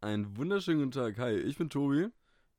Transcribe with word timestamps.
Einen 0.00 0.36
wunderschönen 0.36 0.78
guten 0.78 0.92
Tag. 0.92 1.18
Hi, 1.18 1.36
ich 1.36 1.58
bin 1.58 1.70
Tobi. 1.70 2.06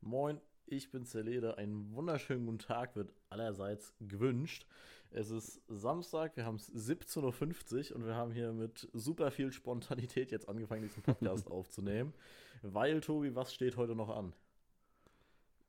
Moin, 0.01 0.41
ich 0.65 0.91
bin 0.91 1.05
Celede. 1.05 1.57
Einen 1.57 1.93
wunderschönen 1.93 2.45
guten 2.45 2.59
Tag 2.59 2.97
wird 2.97 3.13
allerseits 3.29 3.93
gewünscht. 4.01 4.65
Es 5.11 5.29
ist 5.29 5.61
Samstag, 5.69 6.35
wir 6.35 6.43
haben 6.43 6.57
es 6.57 6.69
17.50 6.73 7.91
Uhr 7.91 7.95
und 7.95 8.05
wir 8.05 8.15
haben 8.15 8.33
hier 8.33 8.51
mit 8.51 8.89
super 8.91 9.31
viel 9.31 9.53
Spontanität 9.53 10.31
jetzt 10.31 10.49
angefangen, 10.49 10.81
diesen 10.81 11.01
Podcast 11.01 11.47
aufzunehmen. 11.51 12.13
Weil, 12.61 12.99
Tobi, 12.99 13.33
was 13.35 13.53
steht 13.53 13.77
heute 13.77 13.95
noch 13.95 14.09
an? 14.09 14.33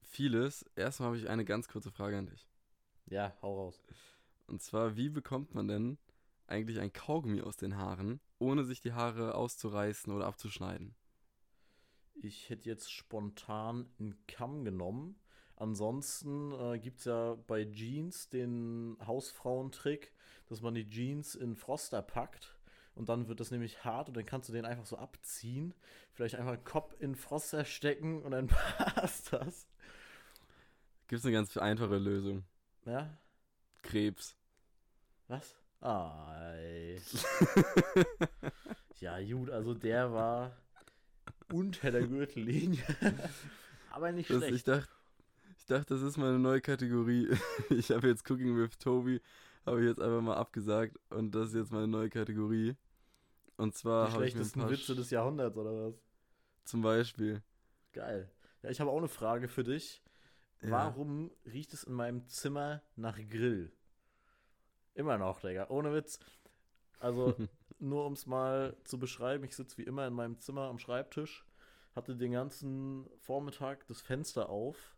Vieles. 0.03 0.65
Erstmal 0.75 1.11
habe 1.11 1.19
ich 1.19 1.29
eine 1.29 1.45
ganz 1.45 1.69
kurze 1.69 1.93
Frage 1.93 2.19
an 2.19 2.27
dich. 2.27 2.49
Ja, 3.07 3.33
hau 3.43 3.55
raus. 3.55 3.81
Und 4.49 4.61
zwar, 4.61 4.97
wie 4.97 5.09
bekommt 5.09 5.55
man 5.55 5.69
denn 5.69 5.99
eigentlich 6.49 6.81
ein 6.81 6.93
Kaugummi 6.93 7.43
aus 7.43 7.57
den 7.57 7.77
Haaren, 7.77 8.19
ohne 8.41 8.65
sich 8.65 8.81
die 8.81 8.93
Haare 8.93 9.37
auszureißen 9.37 10.13
oder 10.13 10.27
abzuschneiden? 10.27 10.97
Ich 12.23 12.51
hätte 12.51 12.69
jetzt 12.69 12.93
spontan 12.93 13.87
einen 13.99 14.15
Kamm 14.27 14.65
genommen. 14.65 15.17
Ansonsten 15.57 16.53
äh, 16.53 16.79
gibt 16.79 16.99
es 16.99 17.07
ja 17.07 17.35
bei 17.47 17.65
Jeans 17.65 18.29
den 18.29 18.99
Hausfrauentrick, 19.07 20.13
dass 20.47 20.61
man 20.61 20.75
die 20.75 20.87
Jeans 20.87 21.35
in 21.35 21.57
Froster 21.57 22.03
packt 22.03 22.59
und 22.95 23.09
dann 23.09 23.29
wird 23.29 23.41
das 23.41 23.51
nämlich 23.51 23.85
hart 23.85 24.09
und 24.09 24.17
dann 24.19 24.27
kannst 24.27 24.51
du 24.51 24.53
den 24.53 24.67
einfach 24.67 24.85
so 24.85 24.99
abziehen. 24.99 25.73
Vielleicht 26.13 26.35
einfach 26.35 26.53
einen 26.53 26.65
Kopf 26.65 26.95
in 26.99 27.15
Froster 27.15 27.65
stecken 27.65 28.23
und 28.23 28.33
dann 28.33 28.47
passt 28.97 29.33
das. 29.33 29.67
Gibt 31.09 31.21
es 31.21 31.25
eine 31.25 31.33
ganz 31.33 31.57
einfache 31.57 31.97
Lösung. 31.97 32.45
Ja? 32.85 33.17
Krebs. 33.83 34.37
Was? 35.29 35.57
Ah, 35.81 36.53
ey. 36.53 37.01
ja, 38.99 39.19
gut, 39.23 39.49
also 39.49 39.73
der 39.73 40.13
war 40.13 40.55
unter 41.53 41.91
der 41.91 42.07
Gürtellinie. 42.07 42.83
Aber 43.91 44.13
nicht 44.13 44.31
Das, 44.31 44.39
schlecht. 44.39 44.55
ich 44.55 44.65
dachte, 44.65 44.89
ich 45.59 45.67
dachte, 45.67 45.95
das 45.95 46.03
ist 46.03 46.17
meine 46.17 46.39
neue 46.39 46.61
Kategorie. 46.61 47.29
Ich 47.71 47.91
habe 47.91 48.09
jetzt 48.09 48.29
Cooking 48.31 48.57
with 48.57 48.79
Toby, 48.79 49.21
habe 49.67 49.81
ich 49.81 49.89
jetzt 49.89 50.01
einfach 50.01 50.21
mal 50.21 50.37
abgesagt 50.37 50.97
und 51.11 51.35
das 51.35 51.49
ist 51.49 51.55
jetzt 51.55 51.73
meine 51.73 51.89
neue 51.89 52.09
Kategorie. 52.11 52.77
Und 53.57 53.75
zwar 53.75 54.07
die 54.09 54.15
schlechtesten 54.15 54.69
Witze 54.71 54.95
des 54.95 55.11
Jahrhunderts, 55.11 55.57
oder 55.57 55.89
was? 55.89 55.95
zum 56.65 56.83
Beispiel. 56.83 57.43
Geil. 57.93 58.31
Ja, 58.63 58.71
ich 58.71 58.81
habe 58.81 58.91
auch 58.91 58.99
eine 58.99 59.09
Frage 59.09 59.49
für 59.49 59.65
dich. 59.65 60.03
Ja. 60.63 60.71
Warum 60.71 61.31
riecht 61.45 61.73
es 61.73 61.85
in 61.85 61.95
meinem 61.95 62.27
Zimmer 62.27 62.83
nach 62.97 63.19
Grill? 63.29 63.73
Immer 64.95 65.19
noch, 65.19 65.41
Digga. 65.41 65.69
Ohne 65.69 65.93
Witz. 65.93 66.19
Also, 66.99 67.35
nur 67.81 68.07
um 68.07 68.13
es 68.13 68.27
mal 68.27 68.77
zu 68.85 68.99
beschreiben, 68.99 69.45
ich 69.45 69.57
sitze 69.57 69.79
wie 69.79 69.85
immer 69.85 70.07
in 70.07 70.15
meinem 70.15 70.39
Zimmer 70.39 70.69
am 70.69 70.79
Schreibtisch, 70.79 71.45
hatte 71.95 72.17
den 72.17 72.33
ganzen 72.33 73.09
Vormittag 73.19 73.87
das 73.87 74.01
Fenster 74.01 74.49
auf 74.49 74.97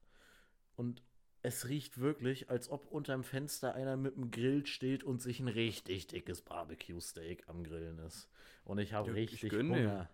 und 0.77 1.03
es 1.43 1.69
riecht 1.69 1.99
wirklich, 1.99 2.51
als 2.51 2.71
ob 2.71 2.87
unterm 2.93 3.25
Fenster 3.25 3.75
einer 3.75 3.97
mit 3.97 4.17
dem 4.17 4.31
Grill 4.31 4.65
steht 4.67 5.03
und 5.03 5.21
sich 5.21 5.41
ein 5.41 5.49
richtig 5.49 6.07
dickes 6.07 6.41
Barbecue-Steak 6.43 7.49
am 7.49 7.65
Grillen 7.65 7.99
ist. 7.99 8.29
Und 8.65 8.79
ich 8.79 8.93
habe 8.93 9.11
ich 9.11 9.17
richtig 9.17 9.51
gönn 9.51 9.71
Hunger. 9.71 10.09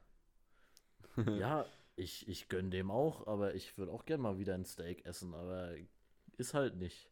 ja, 1.38 1.66
ich, 1.96 2.26
ich 2.28 2.48
gönn 2.48 2.70
dem 2.70 2.90
auch, 2.90 3.26
aber 3.26 3.54
ich 3.54 3.76
würde 3.76 3.92
auch 3.92 4.06
gerne 4.06 4.22
mal 4.22 4.38
wieder 4.38 4.54
ein 4.54 4.64
Steak 4.64 5.04
essen, 5.04 5.34
aber 5.34 5.74
ist 6.38 6.54
halt 6.54 6.76
nicht. 6.76 7.10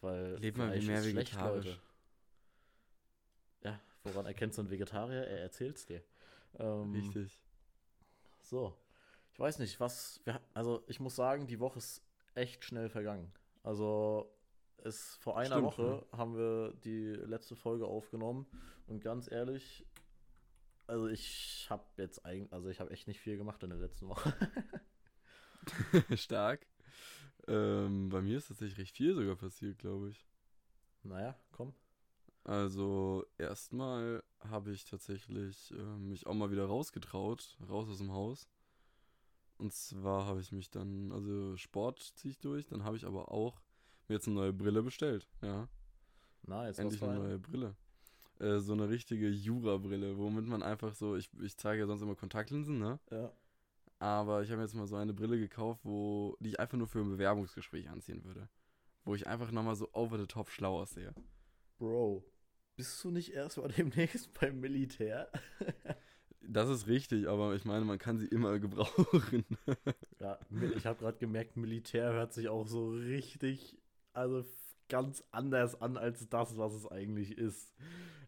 Weil 0.00 0.40
wie 0.40 0.52
Fleisch 0.52 0.86
mehr 0.86 0.98
ist 0.98 1.10
schlecht, 1.10 1.32
vegetarisch. 1.32 1.66
Leute. 1.66 1.80
Ja, 3.64 3.80
woran 4.04 4.26
erkennst 4.26 4.58
du 4.58 4.62
einen 4.62 4.70
Vegetarier? 4.70 5.26
Er 5.26 5.40
erzählt's 5.40 5.86
dir. 5.86 6.02
Ähm, 6.58 6.92
Richtig. 6.92 7.40
so. 8.42 8.76
Ich 9.32 9.38
weiß 9.38 9.58
nicht, 9.58 9.80
was. 9.80 10.20
Wir, 10.24 10.40
also, 10.54 10.84
ich 10.86 11.00
muss 11.00 11.16
sagen, 11.16 11.46
die 11.46 11.60
Woche 11.60 11.78
ist 11.78 12.02
echt 12.34 12.64
schnell 12.64 12.88
vergangen. 12.88 13.32
Also, 13.62 14.30
es, 14.84 15.16
vor 15.16 15.38
einer 15.38 15.56
Stimmt, 15.56 15.64
Woche 15.64 16.06
haben 16.12 16.36
wir 16.36 16.72
die 16.84 17.12
letzte 17.12 17.56
Folge 17.56 17.86
aufgenommen 17.86 18.46
und 18.86 19.00
ganz 19.00 19.30
ehrlich, 19.30 19.86
also 20.86 21.08
ich 21.08 21.66
habe 21.70 21.84
jetzt 21.96 22.24
eigentlich, 22.24 22.52
also 22.52 22.68
ich 22.68 22.80
habe 22.80 22.90
echt 22.90 23.06
nicht 23.06 23.20
viel 23.20 23.36
gemacht 23.36 23.62
in 23.62 23.70
der 23.70 23.78
letzten 23.78 24.08
Woche. 24.08 24.34
Stark. 26.16 26.66
Ähm, 27.46 28.08
bei 28.08 28.20
mir 28.20 28.38
ist 28.38 28.48
tatsächlich 28.48 28.78
recht 28.78 28.96
viel 28.96 29.14
sogar 29.14 29.36
passiert, 29.36 29.78
glaube 29.78 30.10
ich. 30.10 30.26
naja, 31.02 31.36
komm. 31.52 31.74
Also 32.44 33.24
erstmal 33.38 34.22
habe 34.40 34.72
ich 34.72 34.84
tatsächlich 34.84 35.72
äh, 35.72 35.98
mich 35.98 36.26
auch 36.26 36.34
mal 36.34 36.50
wieder 36.50 36.66
rausgetraut, 36.66 37.56
raus 37.68 37.88
aus 37.88 37.98
dem 37.98 38.12
Haus. 38.12 38.48
Und 39.58 39.72
zwar 39.72 40.26
habe 40.26 40.40
ich 40.40 40.50
mich 40.50 40.70
dann, 40.70 41.12
also 41.12 41.56
Sport 41.56 42.00
ziehe 42.16 42.32
ich 42.32 42.40
durch, 42.40 42.66
dann 42.66 42.82
habe 42.82 42.96
ich 42.96 43.06
aber 43.06 43.30
auch 43.30 43.60
mir 44.08 44.16
jetzt 44.16 44.26
eine 44.26 44.34
neue 44.34 44.52
Brille 44.52 44.82
bestellt, 44.82 45.28
ja. 45.40 45.68
Na, 46.42 46.66
jetzt 46.66 46.80
Endlich 46.80 47.00
eine 47.04 47.20
neue 47.20 47.38
Brille. 47.38 47.76
Äh, 48.40 48.58
so 48.58 48.72
eine 48.72 48.88
richtige 48.88 49.28
Jura-Brille, 49.28 50.18
womit 50.18 50.46
man 50.46 50.64
einfach 50.64 50.94
so, 50.94 51.14
ich, 51.14 51.30
ich 51.40 51.56
zeige 51.56 51.82
ja 51.82 51.86
sonst 51.86 52.02
immer 52.02 52.16
Kontaktlinsen, 52.16 52.78
ne? 52.78 52.98
Ja. 53.12 53.32
Aber 54.00 54.42
ich 54.42 54.50
habe 54.50 54.62
jetzt 54.62 54.74
mal 54.74 54.88
so 54.88 54.96
eine 54.96 55.14
Brille 55.14 55.38
gekauft, 55.38 55.84
wo, 55.84 56.36
die 56.40 56.48
ich 56.48 56.58
einfach 56.58 56.76
nur 56.76 56.88
für 56.88 56.98
ein 56.98 57.10
Bewerbungsgespräch 57.10 57.88
anziehen 57.88 58.24
würde. 58.24 58.48
Wo 59.04 59.14
ich 59.14 59.28
einfach 59.28 59.52
nochmal 59.52 59.76
so 59.76 59.88
over 59.92 60.18
the 60.18 60.26
top 60.26 60.50
schlau 60.50 60.80
aussehe. 60.80 61.14
Bro, 61.78 62.24
bist 62.76 63.02
du 63.04 63.10
nicht 63.10 63.32
erst 63.32 63.58
mal 63.58 63.68
demnächst 63.76 64.32
beim 64.34 64.60
Militär? 64.60 65.28
Das 66.40 66.68
ist 66.68 66.86
richtig, 66.86 67.28
aber 67.28 67.54
ich 67.54 67.64
meine, 67.64 67.84
man 67.84 67.98
kann 67.98 68.18
sie 68.18 68.26
immer 68.26 68.58
gebrauchen. 68.58 69.44
Ja, 70.20 70.38
ich 70.76 70.86
habe 70.86 71.00
gerade 71.00 71.18
gemerkt, 71.18 71.56
Militär 71.56 72.12
hört 72.12 72.32
sich 72.32 72.48
auch 72.48 72.68
so 72.68 72.90
richtig, 72.90 73.76
also 74.12 74.44
ganz 74.88 75.24
anders 75.32 75.80
an 75.82 75.96
als 75.96 76.28
das, 76.28 76.56
was 76.56 76.74
es 76.74 76.86
eigentlich 76.86 77.36
ist. 77.36 77.72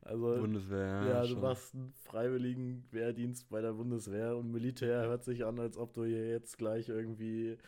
Also, 0.01 0.37
Bundeswehr, 0.41 0.87
ja. 0.87 1.09
ja, 1.09 1.23
du 1.23 1.29
schon. 1.29 1.41
machst 1.41 1.75
einen 1.75 1.93
freiwilligen 2.03 2.85
Wehrdienst 2.91 3.49
bei 3.49 3.61
der 3.61 3.75
Bundeswehr 3.75 4.37
und 4.37 4.51
Militär 4.51 5.03
hört 5.03 5.25
sich 5.25 5.45
an, 5.45 5.61
als 5.61 5.77
ob 5.79 5.95
du 5.95 6.05
hier 6.05 6.29
jetzt 6.29 6.59
gleich 6.59 6.89
irgendwie 6.89 7.59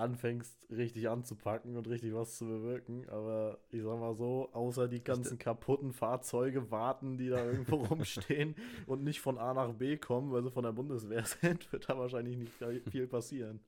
anfängst, 0.00 0.68
richtig 0.70 1.08
anzupacken 1.08 1.76
und 1.76 1.86
richtig 1.88 2.12
was 2.14 2.36
zu 2.38 2.46
bewirken. 2.46 3.08
Aber 3.08 3.58
ich 3.70 3.82
sag 3.82 3.98
mal 4.00 4.14
so, 4.14 4.50
außer 4.52 4.88
die 4.88 5.04
ganzen 5.04 5.38
kaputten 5.38 5.92
Fahrzeuge 5.92 6.70
warten, 6.70 7.16
die 7.18 7.28
da 7.28 7.44
irgendwo 7.44 7.76
rumstehen 7.84 8.54
und 8.86 9.04
nicht 9.04 9.20
von 9.20 9.38
A 9.38 9.54
nach 9.54 9.72
B 9.74 9.96
kommen, 9.96 10.32
weil 10.32 10.42
sie 10.42 10.50
von 10.50 10.64
der 10.64 10.72
Bundeswehr 10.72 11.24
sind, 11.40 11.70
wird 11.72 11.88
da 11.88 11.98
wahrscheinlich 11.98 12.36
nicht 12.36 12.52
viel 12.90 13.06
passieren. 13.06 13.60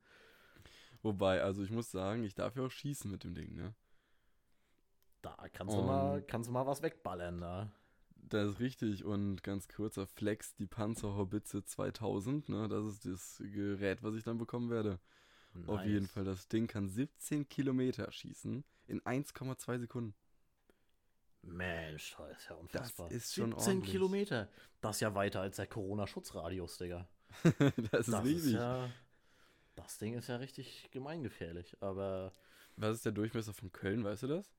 Wobei, 1.03 1.42
also 1.42 1.62
ich 1.62 1.71
muss 1.71 1.91
sagen, 1.91 2.25
ich 2.25 2.34
darf 2.34 2.56
ja 2.56 2.65
auch 2.65 2.71
schießen 2.71 3.10
mit 3.10 3.25
dem 3.25 3.34
Ding, 3.34 3.54
ne? 3.54 3.75
Da 5.21 5.37
kannst 5.53 5.75
du 5.75 5.81
Und- 5.81 5.87
mal, 5.87 6.22
kannst 6.22 6.48
du 6.48 6.53
mal 6.53 6.66
was 6.66 6.82
wegballern 6.82 7.41
da. 7.41 7.72
Das 8.16 8.48
ist 8.53 8.60
richtig 8.60 9.04
und 9.04 9.42
ganz 9.42 9.69
kurzer 9.69 10.06
Flex, 10.06 10.54
die 10.54 10.66
Panzerhaubitze 10.66 11.65
2000, 11.65 12.48
ne? 12.48 12.69
Das 12.69 12.84
ist 12.87 13.04
das 13.04 13.42
Gerät, 13.53 14.03
was 14.03 14.15
ich 14.15 14.22
dann 14.22 14.38
bekommen 14.38 14.71
werde. 14.71 15.00
Auf 15.67 15.77
Nice. 15.81 15.87
jeden 15.89 16.07
Fall, 16.09 16.25
das 16.25 16.49
Ding 16.49 16.67
kann 16.67 16.89
17 16.89 17.49
Kilometer 17.49 18.11
schießen 18.11 18.65
in 18.87 19.01
1,2 19.03 19.79
Sekunden. 19.81 20.15
Mensch, 21.43 22.15
das 22.17 22.39
ist 22.39 22.49
ja 22.49 22.57
unfassbar. 22.57 23.11
ist 23.11 23.35
schon 23.35 23.51
17 23.51 23.69
ordentlich. 23.73 23.91
Kilometer. 23.93 24.49
Das 24.81 24.97
ist 24.97 25.01
ja 25.01 25.15
weiter 25.15 25.41
als 25.41 25.57
der 25.57 25.67
Corona-Schutzradius, 25.67 26.79
Digga. 26.79 27.09
das 27.91 28.07
ist 28.07 28.13
Das 28.13 28.25
riesig. 28.25 28.47
ist 28.55 28.61
ja. 28.61 28.89
Das 29.75 29.99
Ding 29.99 30.15
ist 30.15 30.29
ja 30.29 30.37
richtig 30.37 30.89
gemeingefährlich, 30.93 31.77
aber 31.81 32.33
Was 32.77 32.97
ist 32.97 33.05
der 33.07 33.13
Durchmesser 33.13 33.53
von 33.55 33.73
Köln, 33.73 34.05
weißt 34.05 34.23
du 34.25 34.27
das? 34.29 34.53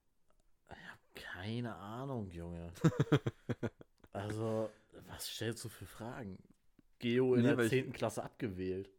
keine 1.15 1.75
Ahnung, 1.75 2.31
Junge. 2.31 2.73
also, 4.11 4.71
was 5.07 5.27
stellst 5.27 5.63
du 5.63 5.69
für 5.69 5.85
Fragen? 5.85 6.37
Geo 6.97 7.35
in 7.35 7.41
Nee, 7.41 7.47
der 7.49 7.57
weil 7.57 7.65
ich- 7.65 7.69
10. 7.71 7.93
Klasse 7.93 8.23
abgewählt. 8.23 8.89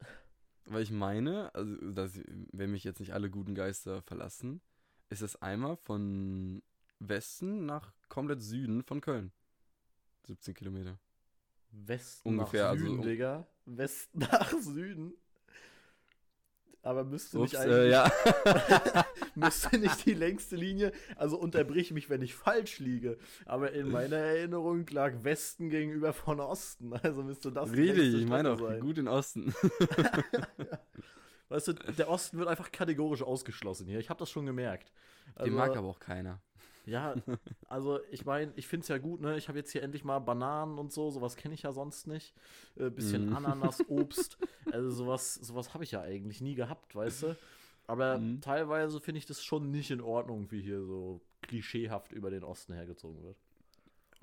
Weil 0.66 0.82
ich 0.82 0.90
meine, 0.90 1.54
also 1.54 1.76
dass, 1.92 2.18
wenn 2.52 2.70
mich 2.70 2.84
jetzt 2.84 3.00
nicht 3.00 3.12
alle 3.12 3.30
guten 3.30 3.54
Geister 3.54 4.02
verlassen, 4.02 4.60
ist 5.10 5.20
es 5.22 5.36
einmal 5.42 5.76
von 5.76 6.62
Westen 7.00 7.66
nach 7.66 7.92
komplett 8.08 8.40
Süden 8.42 8.82
von 8.82 9.00
Köln. 9.00 9.32
17 10.26 10.54
Kilometer. 10.54 10.98
Westen 11.70 12.28
Ungefähr, 12.28 12.64
nach 12.64 12.70
also 12.70 12.84
Süden, 12.84 12.98
um- 12.98 13.04
Digga. 13.04 13.46
Westen 13.66 14.18
nach 14.30 14.52
Süden. 14.60 15.14
Aber 16.84 17.02
müsste 17.02 17.38
Ups, 17.38 17.52
nicht 17.52 17.64
äh, 17.64 17.64
eigentlich 17.64 17.92
ja. 17.92 19.04
müsste 19.34 19.78
nicht 19.78 20.04
die 20.04 20.12
längste 20.12 20.56
Linie, 20.56 20.92
also 21.16 21.38
unterbrich 21.38 21.92
mich, 21.92 22.10
wenn 22.10 22.20
ich 22.20 22.34
falsch 22.34 22.78
liege. 22.78 23.16
Aber 23.46 23.72
in 23.72 23.90
meiner 23.90 24.16
Erinnerung 24.16 24.86
lag 24.90 25.14
Westen 25.22 25.70
gegenüber 25.70 26.12
von 26.12 26.40
Osten. 26.40 26.92
Also 26.92 27.22
müsste 27.22 27.50
das 27.50 27.72
Richtig, 27.72 28.14
ich 28.14 28.26
meine 28.26 28.52
auch 28.52 28.80
gut 28.80 28.98
in 28.98 29.08
Osten. 29.08 29.54
Weißt 31.48 31.68
du, 31.68 31.72
der 31.72 32.10
Osten 32.10 32.38
wird 32.38 32.48
einfach 32.48 32.70
kategorisch 32.70 33.22
ausgeschlossen 33.22 33.86
hier. 33.86 33.98
Ich 33.98 34.10
habe 34.10 34.18
das 34.18 34.30
schon 34.30 34.44
gemerkt. 34.44 34.92
Also, 35.34 35.50
Den 35.50 35.56
mag 35.56 35.74
aber 35.76 35.88
auch 35.88 36.00
keiner. 36.00 36.42
Ja, 36.86 37.16
also 37.68 38.00
ich 38.10 38.24
meine, 38.24 38.52
ich 38.56 38.66
finde 38.66 38.82
es 38.84 38.88
ja 38.88 38.98
gut, 38.98 39.20
ne? 39.20 39.36
Ich 39.38 39.48
habe 39.48 39.58
jetzt 39.58 39.72
hier 39.72 39.82
endlich 39.82 40.04
mal 40.04 40.18
Bananen 40.18 40.78
und 40.78 40.92
so, 40.92 41.10
sowas 41.10 41.36
kenne 41.36 41.54
ich 41.54 41.62
ja 41.62 41.72
sonst 41.72 42.06
nicht. 42.06 42.34
Äh, 42.76 42.90
bisschen 42.90 43.28
Mhm. 43.28 43.34
Ananas, 43.34 43.84
Obst, 43.88 44.38
also 44.70 44.90
sowas, 44.90 45.34
sowas 45.34 45.74
habe 45.74 45.84
ich 45.84 45.92
ja 45.92 46.02
eigentlich 46.02 46.40
nie 46.40 46.54
gehabt, 46.54 46.94
weißt 46.94 47.22
du? 47.24 47.36
Aber 47.86 48.18
Mhm. 48.18 48.40
teilweise 48.40 49.00
finde 49.00 49.18
ich 49.18 49.26
das 49.26 49.42
schon 49.44 49.70
nicht 49.70 49.90
in 49.90 50.00
Ordnung, 50.00 50.50
wie 50.50 50.62
hier 50.62 50.82
so 50.84 51.20
klischeehaft 51.42 52.12
über 52.12 52.30
den 52.30 52.44
Osten 52.44 52.72
hergezogen 52.74 53.22
wird. 53.22 53.36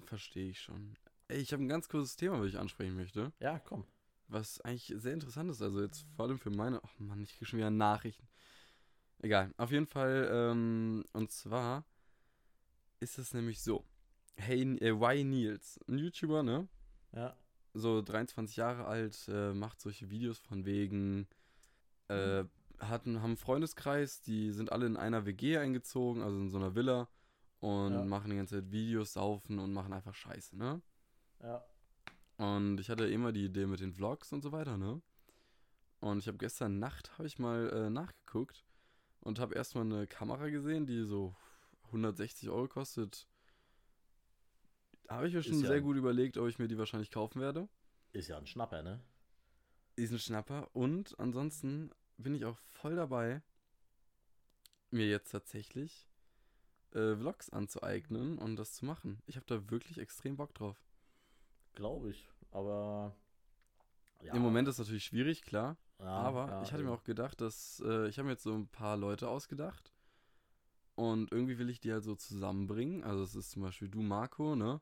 Verstehe 0.05 0.49
ich 0.49 0.59
schon. 0.61 0.95
Ey, 1.27 1.39
ich 1.39 1.53
habe 1.53 1.63
ein 1.63 1.69
ganz 1.69 1.87
kurzes 1.87 2.15
Thema, 2.15 2.39
was 2.39 2.47
ich 2.47 2.57
ansprechen 2.59 2.95
möchte. 2.95 3.31
Ja, 3.39 3.59
komm. 3.59 3.85
Was 4.27 4.61
eigentlich 4.61 4.93
sehr 4.97 5.13
interessant 5.13 5.51
ist. 5.51 5.61
Also 5.61 5.81
jetzt 5.81 6.05
vor 6.15 6.25
allem 6.25 6.39
für 6.39 6.49
meine. 6.49 6.81
Ach 6.83 6.99
Mann, 6.99 7.21
ich 7.21 7.33
kriege 7.35 7.45
schon 7.45 7.59
wieder 7.59 7.69
Nachrichten. 7.69 8.27
Egal. 9.19 9.53
Auf 9.57 9.71
jeden 9.71 9.87
Fall. 9.87 10.29
Ähm, 10.31 11.05
und 11.13 11.31
zwar 11.31 11.85
ist 13.01 13.18
es 13.18 13.33
nämlich 13.33 13.62
so. 13.62 13.83
Hey, 14.38 14.62
äh, 14.80 14.92
Y 14.92 15.30
Niels, 15.30 15.80
ein 15.88 15.98
YouTuber, 15.98 16.44
ne? 16.44 16.68
Ja. 17.12 17.36
So 17.74 18.01
23 18.01 18.56
Jahre 18.57 18.86
alt, 18.86 19.27
äh, 19.27 19.53
macht 19.53 19.81
solche 19.81 20.09
Videos 20.09 20.39
von 20.39 20.65
wegen. 20.65 21.27
Äh, 22.07 22.45
hatten, 22.80 23.18
haben 23.21 23.31
einen 23.31 23.38
Freundeskreis, 23.38 24.21
die 24.21 24.51
sind 24.51 24.71
alle 24.71 24.88
in 24.88 24.98
einer 24.98 25.25
WG 25.25 25.57
eingezogen, 25.57 26.21
also 26.24 26.38
in 26.39 26.50
so 26.50 26.57
einer 26.57 26.74
Villa. 26.75 27.09
Und 27.59 27.94
Ja. 27.94 28.03
machen 28.03 28.31
die 28.31 28.38
ganze 28.38 28.56
Zeit 28.62 28.71
Videos, 28.71 29.13
saufen 29.13 29.59
und 29.59 29.71
machen 29.71 29.94
einfach 29.94 30.15
Scheiße, 30.15 30.57
ne? 30.57 30.81
Ja. 31.42 31.63
Und 32.38 32.80
ich 32.80 32.89
hatte 32.89 33.06
immer 33.07 33.31
die 33.31 33.45
Idee 33.45 33.68
mit 33.68 33.81
den 33.81 33.94
Vlogs 33.94 34.33
und 34.33 34.42
so 34.42 34.51
weiter, 34.51 34.77
ne? 34.77 35.01
Und 36.00 36.18
ich 36.19 36.27
habe 36.27 36.39
gestern 36.39 36.80
Nacht, 36.80 37.15
habe 37.19 37.27
ich 37.27 37.38
mal 37.38 37.69
äh, 37.69 37.89
nachgeguckt 37.92 38.65
und 39.19 39.38
habe 39.39 39.53
erstmal 39.53 39.83
eine 39.86 40.07
Kamera 40.07 40.50
gesehen, 40.50 40.88
die 40.88 41.03
so 41.03 41.36
160 41.91 42.49
Euro 42.49 42.67
kostet. 42.67 43.27
Habe 45.09 45.27
ich 45.27 45.33
mir 45.33 45.43
schon 45.43 45.53
Ist 45.53 45.61
ja- 45.63 45.67
sehr 45.69 45.81
gut 45.81 45.97
überlegt, 45.97 46.38
ob 46.38 46.47
ich 46.47 46.57
mir 46.59 46.67
die 46.67 46.77
wahrscheinlich 46.77 47.11
kaufen 47.11 47.41
werde. 47.41 47.67
Ist 48.13 48.27
ja 48.27 48.38
ein 48.38 48.47
Schnapper, 48.47 48.81
ne? 48.81 49.01
Diesen 49.97 50.19
Schnapper. 50.19 50.69
Und 50.73 51.17
ansonsten 51.19 51.91
bin 52.17 52.33
ich 52.35 52.45
auch 52.45 52.57
voll 52.71 52.95
dabei, 52.95 53.41
mir 54.89 55.07
jetzt 55.07 55.31
tatsächlich 55.31 56.07
äh, 56.93 57.15
Vlogs 57.15 57.49
anzueignen 57.49 58.38
und 58.38 58.55
das 58.57 58.73
zu 58.73 58.85
machen. 58.85 59.21
Ich 59.25 59.35
habe 59.38 59.45
da 59.47 59.69
wirklich 59.69 59.97
extrem 59.97 60.35
Bock 60.38 60.53
drauf. 60.53 60.77
Glaube 61.73 62.09
ich. 62.09 62.29
Aber. 62.51 63.15
Ja, 64.21 64.33
Im 64.33 64.41
Moment 64.41 64.67
ist 64.67 64.75
es 64.75 64.79
natürlich 64.79 65.05
schwierig, 65.05 65.41
klar. 65.43 65.77
ja, 65.99 66.05
Aber 66.05 66.61
ich 66.63 66.71
hatte 66.73 66.83
mir 66.83 66.91
auch 66.91 67.03
gedacht, 67.03 67.41
dass 67.41 67.81
äh, 67.85 68.07
ich 68.07 68.17
habe 68.19 68.25
mir 68.27 68.33
jetzt 68.33 68.43
so 68.43 68.53
ein 68.53 68.67
paar 68.67 68.97
Leute 68.97 69.29
ausgedacht 69.29 69.91
und 70.95 71.31
irgendwie 71.31 71.57
will 71.57 71.69
ich 71.69 71.79
die 71.79 71.91
halt 71.91 72.03
so 72.03 72.15
zusammenbringen. 72.15 73.03
Also 73.03 73.23
es 73.23 73.35
ist 73.35 73.51
zum 73.51 73.63
Beispiel 73.63 73.89
du, 73.89 74.01
Marco, 74.01 74.55
ne? 74.55 74.81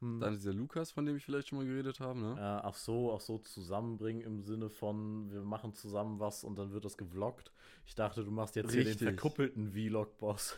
Hm. 0.00 0.20
Dann 0.20 0.34
dieser 0.34 0.52
Lukas, 0.52 0.92
von 0.92 1.04
dem 1.06 1.16
ich 1.16 1.24
vielleicht 1.24 1.48
schon 1.48 1.58
mal 1.58 1.66
geredet 1.66 1.98
habe, 2.00 2.18
ne? 2.18 2.36
Ja, 2.38 2.62
ach 2.62 2.74
so, 2.74 3.10
auch 3.10 3.20
so 3.20 3.38
zusammenbringen 3.38 4.22
im 4.22 4.42
Sinne 4.42 4.70
von, 4.70 5.30
wir 5.32 5.42
machen 5.42 5.74
zusammen 5.74 6.20
was 6.20 6.44
und 6.44 6.56
dann 6.56 6.72
wird 6.72 6.84
das 6.84 6.96
gevloggt. 6.96 7.50
Ich 7.86 7.94
dachte, 7.94 8.24
du 8.24 8.30
machst 8.30 8.54
jetzt 8.56 8.72
hier 8.72 8.84
den 8.84 8.88
Richtig. 8.88 9.08
verkuppelten 9.08 9.72
Vlog-Boss. 9.72 10.56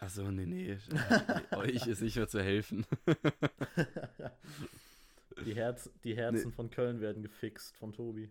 Achso, 0.00 0.30
nee, 0.30 0.46
nee. 0.46 0.78
Euch 1.56 1.86
ist 1.86 2.00
nicht 2.00 2.16
mehr 2.16 2.28
zu 2.28 2.42
helfen. 2.42 2.86
Die, 5.44 5.54
Herz, 5.54 5.90
die 6.04 6.16
Herzen 6.16 6.52
von 6.52 6.70
Köln 6.70 7.00
werden 7.00 7.22
gefixt 7.22 7.76
von 7.76 7.92
Tobi. 7.92 8.30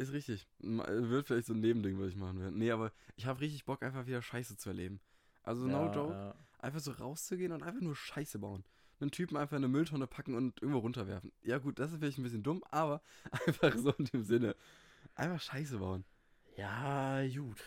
Ist 0.00 0.12
richtig. 0.12 0.46
Ma- 0.60 0.86
Wird 0.88 1.26
vielleicht 1.26 1.46
so 1.46 1.52
ein 1.52 1.60
Nebending, 1.60 1.98
was 2.00 2.08
ich 2.08 2.16
machen 2.16 2.40
werde. 2.40 2.56
Nee, 2.56 2.70
aber 2.70 2.90
ich 3.16 3.26
habe 3.26 3.40
richtig 3.40 3.64
Bock, 3.66 3.82
einfach 3.82 4.06
wieder 4.06 4.22
Scheiße 4.22 4.56
zu 4.56 4.70
erleben. 4.70 4.98
Also 5.42 5.66
no 5.66 5.86
Ja, 5.86 5.92
joke. 5.94 6.12
ja. 6.14 6.34
Einfach 6.58 6.80
so 6.80 6.92
rauszugehen 6.92 7.52
und 7.52 7.62
einfach 7.62 7.80
nur 7.82 7.94
Scheiße 7.96 8.38
bauen. 8.38 8.64
Einen 9.00 9.10
Typen 9.10 9.36
einfach 9.36 9.56
in 9.56 9.64
eine 9.64 9.68
Mülltonne 9.72 10.06
packen 10.06 10.34
und 10.34 10.60
irgendwo 10.60 10.80
runterwerfen. 10.80 11.32
Ja 11.42 11.58
gut, 11.58 11.78
das 11.78 11.92
ist 11.92 11.98
vielleicht 11.98 12.18
ein 12.18 12.22
bisschen 12.22 12.42
dumm, 12.42 12.62
aber 12.70 13.02
einfach 13.46 13.76
so 13.76 13.92
in 13.92 14.04
dem 14.06 14.22
Sinne. 14.24 14.56
Einfach 15.14 15.40
Scheiße 15.40 15.78
bauen. 15.78 16.04
Ja, 16.56 17.20
gut. 17.28 17.58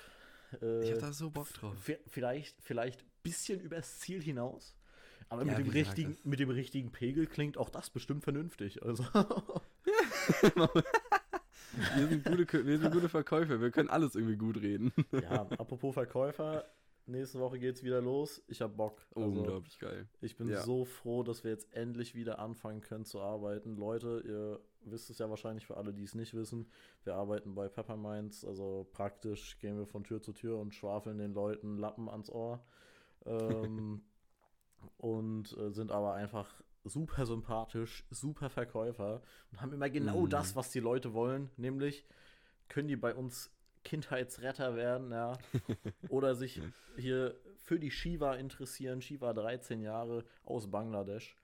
Äh, 0.61 0.83
Ich 0.83 0.91
hab 0.91 0.99
da 0.99 1.13
so 1.13 1.29
Bock 1.31 1.51
drauf. 1.53 1.75
vi- 1.87 1.99
Vielleicht, 2.07 2.55
vielleicht 2.61 3.01
ein 3.01 3.09
bisschen 3.23 3.59
übers 3.59 3.99
Ziel 3.99 4.21
hinaus. 4.21 4.75
Aber 5.29 5.43
Ja, 5.45 5.57
mit, 5.57 5.65
dem 5.67 5.71
richtigen, 5.71 6.17
mit 6.23 6.39
dem 6.39 6.49
richtigen 6.51 6.91
Pegel 6.91 7.25
klingt 7.27 7.57
auch 7.57 7.69
das 7.69 7.89
bestimmt 7.89 8.23
vernünftig. 8.23 8.83
Also. 8.83 9.03
Wir 11.95 12.07
sind, 12.07 12.25
gute, 12.25 12.65
wir 12.65 12.79
sind 12.79 12.91
gute 12.93 13.09
Verkäufer, 13.09 13.59
wir 13.59 13.71
können 13.71 13.89
alles 13.89 14.15
irgendwie 14.15 14.37
gut 14.37 14.57
reden. 14.61 14.91
ja, 15.11 15.41
apropos 15.57 15.93
Verkäufer, 15.93 16.65
nächste 17.05 17.39
Woche 17.39 17.59
geht's 17.59 17.83
wieder 17.83 18.01
los. 18.01 18.41
Ich 18.47 18.61
hab 18.61 18.77
Bock. 18.77 19.05
Also, 19.15 19.27
Unglaublich 19.27 19.79
geil. 19.79 20.07
Ich 20.21 20.37
bin 20.37 20.49
Ja. 20.49 20.61
so 20.61 20.85
froh, 20.85 21.23
dass 21.23 21.43
wir 21.43 21.51
jetzt 21.51 21.73
endlich 21.73 22.13
wieder 22.15 22.39
anfangen 22.39 22.81
können 22.81 23.05
zu 23.05 23.21
arbeiten. 23.21 23.75
Leute, 23.75 24.21
ihr 24.25 24.59
wisst 24.85 25.09
es 25.09 25.17
ja 25.17 25.29
wahrscheinlich 25.29 25.65
für 25.65 25.77
alle, 25.77 25.93
die 25.93 26.03
es 26.03 26.13
nicht 26.15 26.33
wissen. 26.33 26.69
Wir 27.03 27.15
arbeiten 27.15 27.55
bei 27.55 27.67
Pepperminds, 27.69 28.45
also 28.45 28.87
praktisch 28.91 29.57
gehen 29.59 29.77
wir 29.77 29.85
von 29.87 30.03
Tür 30.03 30.21
zu 30.21 30.33
Tür 30.33 30.59
und 30.59 30.73
schwafeln 30.75 31.17
den 31.17 31.33
Leuten 31.33 31.77
Lappen 31.77 32.09
ans 32.09 32.29
Ohr. 32.29 32.63
Ähm, 33.25 34.01
und 34.97 35.57
äh, 35.57 35.71
sind 35.71 35.91
aber 35.91 36.13
einfach 36.13 36.61
super 36.83 37.25
sympathisch, 37.25 38.03
super 38.09 38.49
Verkäufer 38.49 39.21
und 39.51 39.61
haben 39.61 39.73
immer 39.73 39.89
genau 39.89 40.21
Mhm. 40.21 40.29
das, 40.29 40.55
was 40.55 40.71
die 40.71 40.79
Leute 40.79 41.13
wollen, 41.13 41.49
nämlich 41.57 42.05
können 42.69 42.87
die 42.87 42.95
bei 42.95 43.13
uns 43.15 43.51
Kindheitsretter 43.83 44.75
werden, 44.75 45.11
ja, 45.11 45.37
oder 46.09 46.35
sich 46.35 46.61
hier 46.97 47.35
für 47.57 47.79
die 47.79 47.91
Shiva 47.91 48.35
interessieren. 48.35 49.01
Shiva 49.01 49.33
13 49.33 49.81
Jahre 49.81 50.23
aus 50.45 50.69
Bangladesch. 50.71 51.35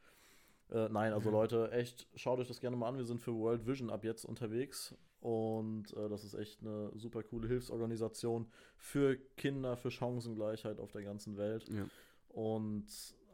Äh, 0.71 0.88
nein, 0.89 1.13
also 1.13 1.31
Leute, 1.31 1.71
echt, 1.71 2.07
schaut 2.15 2.39
euch 2.39 2.47
das 2.47 2.59
gerne 2.62 2.77
mal 2.77 2.88
an. 2.89 2.97
Wir 2.97 3.06
sind 3.06 3.19
für 3.19 3.33
World 3.33 3.65
Vision 3.65 3.89
ab 3.89 4.03
jetzt 4.03 4.24
unterwegs. 4.25 4.95
Und 5.19 5.91
äh, 5.97 6.07
das 6.07 6.24
ist 6.24 6.33
echt 6.33 6.62
eine 6.62 6.91
super 6.95 7.24
coole 7.24 7.47
Hilfsorganisation 7.50 8.50
für 8.77 9.18
Kinder, 9.36 9.75
für 9.75 9.91
Chancengleichheit 9.91 10.80
auf 10.80 10.91
der 10.91 11.01
ganzen 11.03 11.36
Welt. 11.38 11.68
Ja. 11.68 11.86
Und 12.30 12.86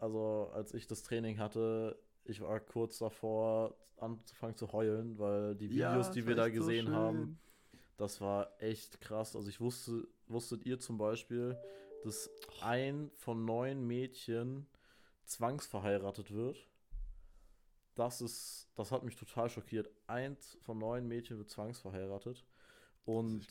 also, 0.05 0.51
als 0.53 0.75
ich 0.75 0.85
das 0.85 1.01
Training 1.01 1.39
hatte, 1.39 1.99
ich 2.25 2.39
war 2.39 2.59
kurz 2.59 2.99
davor, 2.99 3.75
anzufangen 3.97 4.55
zu 4.55 4.71
heulen, 4.71 5.17
weil 5.17 5.55
die 5.55 5.71
Videos, 5.71 6.07
Ja, 6.07 6.13
die 6.13 6.27
wir 6.27 6.35
da 6.35 6.45
echt 6.45 6.55
so 6.57 6.61
gesehen 6.61 6.91
haben, 6.91 7.39
das 7.97 8.21
war 8.21 8.51
echt 8.61 9.01
krass. 9.01 9.35
Also 9.35 9.49
ich 9.49 9.59
wusste, 9.59 10.07
wusstet 10.27 10.63
ihr 10.63 10.79
zum 10.79 10.99
Beispiel, 10.99 11.57
dass 12.03 12.29
ein 12.61 13.09
von 13.15 13.45
neun 13.45 13.87
Mädchen 13.87 14.67
zwangsverheiratet 15.23 16.31
wird? 16.31 16.69
Das 17.95 18.21
ist, 18.21 18.69
das 18.75 18.91
hat 18.91 19.03
mich 19.03 19.15
total 19.15 19.49
schockiert. 19.49 19.89
Eins 20.05 20.55
von 20.61 20.77
neun 20.77 21.07
Mädchen 21.07 21.39
wird 21.39 21.49
zwangsverheiratet. 21.49 22.45
Das 22.45 22.45
Und 23.05 23.47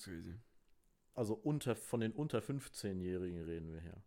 also 1.14 1.34
unter, 1.34 1.74
von 1.74 1.98
den 1.98 2.12
unter 2.12 2.38
15-Jährigen 2.38 3.42
reden 3.42 3.72
wir 3.72 3.80
hier. 3.80 4.00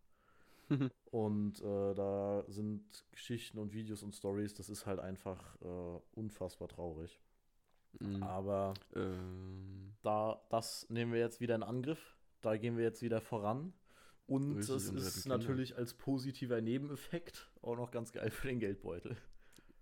Und 1.11 1.61
äh, 1.61 1.93
da 1.93 2.43
sind 2.47 3.05
Geschichten 3.11 3.57
und 3.57 3.73
Videos 3.73 4.03
und 4.03 4.13
Stories, 4.15 4.53
das 4.53 4.69
ist 4.69 4.85
halt 4.85 4.99
einfach 4.99 5.55
äh, 5.61 5.99
unfassbar 6.13 6.67
traurig. 6.67 7.19
Mhm. 7.99 8.21
Aber 8.23 8.73
Ähm, 8.95 9.95
da, 10.03 10.41
das 10.49 10.89
nehmen 10.89 11.13
wir 11.13 11.19
jetzt 11.19 11.39
wieder 11.41 11.55
in 11.55 11.63
Angriff. 11.63 12.17
Da 12.41 12.57
gehen 12.57 12.77
wir 12.77 12.83
jetzt 12.83 13.01
wieder 13.01 13.21
voran. 13.21 13.73
Und 14.27 14.57
Richtig, 14.57 14.75
retten 14.75 14.97
ist 14.97 15.23
Kinder. 15.23 15.37
natürlich 15.37 15.77
als 15.77 15.93
positiver 15.93 16.61
Nebeneffekt 16.61 17.49
auch 17.61 17.77
noch 17.77 17.91
ganz 17.91 18.11
geil 18.11 18.29
für 18.29 18.47
den 18.47 18.59
Geldbeutel. 18.59 19.17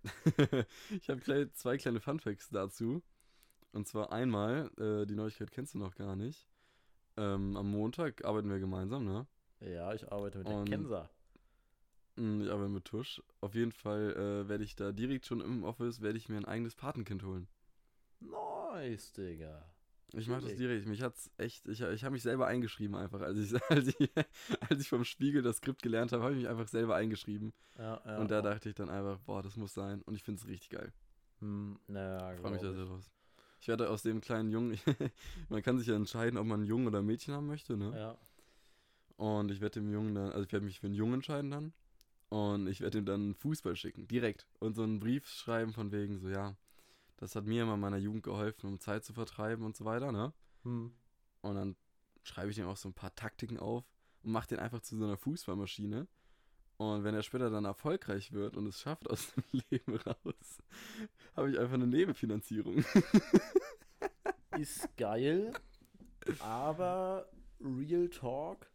ich 1.00 1.08
habe 1.10 1.20
kleine, 1.20 1.52
zwei 1.52 1.76
kleine 1.76 2.00
Funfacts 2.00 2.48
dazu. 2.50 3.02
Und 3.72 3.86
zwar 3.86 4.12
einmal, 4.12 4.70
äh, 4.78 5.06
die 5.06 5.16
Neuigkeit 5.16 5.50
kennst 5.50 5.74
du 5.74 5.78
noch 5.78 5.96
gar 5.96 6.16
nicht. 6.16 6.48
Ähm, 7.16 7.56
am 7.56 7.70
Montag 7.70 8.24
arbeiten 8.24 8.48
wir 8.50 8.58
gemeinsam, 8.58 9.04
ne? 9.04 9.26
Ja, 9.60 9.92
ich 9.94 10.10
arbeite 10.12 10.38
mit 10.38 10.48
der 10.48 10.56
Und- 10.56 10.68
Kensa. 10.68 11.10
Mm, 12.16 12.42
Ich 12.42 12.50
arbeite 12.50 12.68
mit 12.70 12.84
Tusch. 12.84 13.22
Auf 13.40 13.54
jeden 13.54 13.72
Fall 13.72 14.12
äh, 14.44 14.48
werde 14.48 14.64
ich 14.64 14.74
da 14.76 14.92
direkt 14.92 15.26
schon 15.26 15.40
im 15.40 15.64
Office, 15.64 16.00
werde 16.00 16.18
ich 16.18 16.28
mir 16.28 16.36
ein 16.38 16.44
eigenes 16.44 16.74
Patenkind 16.74 17.22
holen. 17.24 17.48
Nice, 18.20 19.12
Digga. 19.12 19.64
Ich 20.12 20.28
mache 20.28 20.42
das 20.42 20.54
direkt. 20.54 20.86
Mich 20.86 21.02
hat's 21.02 21.30
echt, 21.36 21.66
ich, 21.68 21.80
ich 21.80 22.04
habe 22.04 22.12
mich 22.12 22.22
selber 22.22 22.46
eingeschrieben 22.46 22.94
einfach. 22.96 23.20
Als 23.20 23.36
ich, 23.38 23.52
als 23.70 23.88
ich, 23.88 24.10
als 24.70 24.80
ich 24.80 24.88
vom 24.88 25.04
Spiegel 25.04 25.42
das 25.42 25.58
Skript 25.58 25.82
gelernt 25.82 26.12
habe, 26.12 26.22
habe 26.22 26.32
ich 26.34 26.38
mich 26.40 26.48
einfach 26.48 26.68
selber 26.68 26.94
eingeschrieben. 26.94 27.52
Ja, 27.76 28.00
ja, 28.06 28.18
Und 28.18 28.30
da 28.30 28.40
dachte 28.40 28.68
ich 28.68 28.74
dann 28.74 28.88
einfach, 28.88 29.18
boah, 29.20 29.42
das 29.42 29.56
muss 29.56 29.74
sein. 29.74 30.00
Und 30.02 30.14
ich 30.14 30.22
finde 30.22 30.40
es 30.40 30.46
richtig 30.46 30.70
geil. 30.70 30.92
Hm, 31.40 31.78
naja, 31.88 32.32
Ich 32.34 32.40
freue 32.40 32.52
mich 32.52 32.62
da 32.62 32.72
sehr 32.72 32.84
draus. 32.86 33.10
Ich 33.60 33.68
werde 33.68 33.90
aus 33.90 34.02
dem 34.02 34.20
kleinen 34.20 34.50
Jungen, 34.50 34.78
man 35.48 35.62
kann 35.62 35.76
sich 35.78 35.88
ja 35.88 35.96
entscheiden, 35.96 36.38
ob 36.38 36.46
man 36.46 36.60
einen 36.60 36.68
Jungen 36.68 36.86
oder 36.86 37.00
ein 37.00 37.06
Mädchen 37.06 37.34
haben 37.34 37.46
möchte, 37.46 37.76
ne? 37.76 37.92
Ja. 37.98 38.18
Und 39.16 39.50
ich 39.50 39.60
werde 39.60 39.80
dem 39.80 39.90
Jungen 39.92 40.14
dann, 40.14 40.30
also 40.30 40.44
ich 40.44 40.52
werde 40.52 40.66
mich 40.66 40.80
für 40.80 40.86
einen 40.86 40.94
Jungen 40.94 41.14
entscheiden 41.14 41.50
dann. 41.50 41.72
Und 42.28 42.66
ich 42.66 42.80
werde 42.80 42.98
ihm 42.98 43.06
dann 43.06 43.34
Fußball 43.34 43.76
schicken, 43.76 44.08
direkt. 44.08 44.46
Und 44.58 44.74
so 44.74 44.82
einen 44.82 45.00
Brief 45.00 45.26
schreiben 45.26 45.72
von 45.72 45.92
wegen 45.92 46.18
so, 46.18 46.28
ja, 46.28 46.56
das 47.16 47.34
hat 47.34 47.46
mir 47.46 47.62
immer 47.62 47.74
in 47.74 47.80
meiner 47.80 47.96
Jugend 47.96 48.24
geholfen, 48.24 48.66
um 48.66 48.80
Zeit 48.80 49.04
zu 49.04 49.12
vertreiben 49.12 49.64
und 49.64 49.76
so 49.76 49.84
weiter, 49.84 50.12
ne? 50.12 50.32
Hm. 50.64 50.92
Und 51.40 51.54
dann 51.54 51.76
schreibe 52.24 52.50
ich 52.50 52.58
ihm 52.58 52.66
auch 52.66 52.76
so 52.76 52.88
ein 52.88 52.94
paar 52.94 53.14
Taktiken 53.14 53.58
auf 53.58 53.84
und 54.22 54.32
mache 54.32 54.48
den 54.48 54.58
einfach 54.58 54.80
zu 54.80 54.96
so 54.98 55.04
einer 55.04 55.16
Fußballmaschine. 55.16 56.08
Und 56.78 57.04
wenn 57.04 57.14
er 57.14 57.22
später 57.22 57.48
dann 57.48 57.64
erfolgreich 57.64 58.32
wird 58.32 58.56
und 58.56 58.66
es 58.66 58.80
schafft 58.80 59.08
aus 59.08 59.32
dem 59.32 59.44
Leben 59.70 59.96
raus, 59.96 60.62
habe 61.34 61.50
ich 61.50 61.58
einfach 61.58 61.74
eine 61.74 61.86
Nebenfinanzierung. 61.86 62.84
Ist 64.58 64.94
geil, 64.96 65.52
aber 66.40 67.28
Real 67.60 68.08
Talk, 68.08 68.66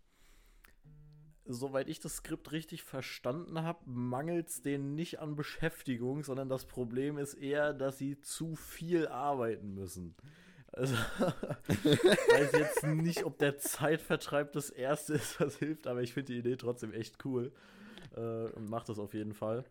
soweit 1.53 1.87
ich 1.89 1.99
das 1.99 2.17
Skript 2.17 2.51
richtig 2.51 2.83
verstanden 2.83 3.61
habe, 3.61 3.79
mangelt 3.85 4.49
es 4.49 4.61
denen 4.61 4.95
nicht 4.95 5.19
an 5.19 5.35
Beschäftigung, 5.35 6.23
sondern 6.23 6.49
das 6.49 6.65
Problem 6.65 7.17
ist 7.17 7.33
eher, 7.33 7.73
dass 7.73 7.97
sie 7.97 8.19
zu 8.21 8.55
viel 8.55 9.07
arbeiten 9.07 9.73
müssen. 9.73 10.15
Also, 10.73 10.95
weiß 11.19 12.51
jetzt 12.53 12.83
nicht, 12.83 13.25
ob 13.25 13.37
der 13.37 13.57
Zeitvertreib 13.57 14.53
das 14.53 14.69
erste 14.69 15.15
ist, 15.15 15.39
was 15.39 15.57
hilft, 15.57 15.87
aber 15.87 16.01
ich 16.01 16.13
finde 16.13 16.33
die 16.33 16.39
Idee 16.39 16.55
trotzdem 16.55 16.93
echt 16.93 17.23
cool 17.25 17.51
äh, 18.15 18.45
und 18.51 18.69
mache 18.69 18.87
das 18.87 18.99
auf 18.99 19.13
jeden 19.13 19.33
Fall. 19.33 19.65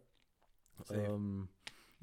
Ähm, 0.91 1.49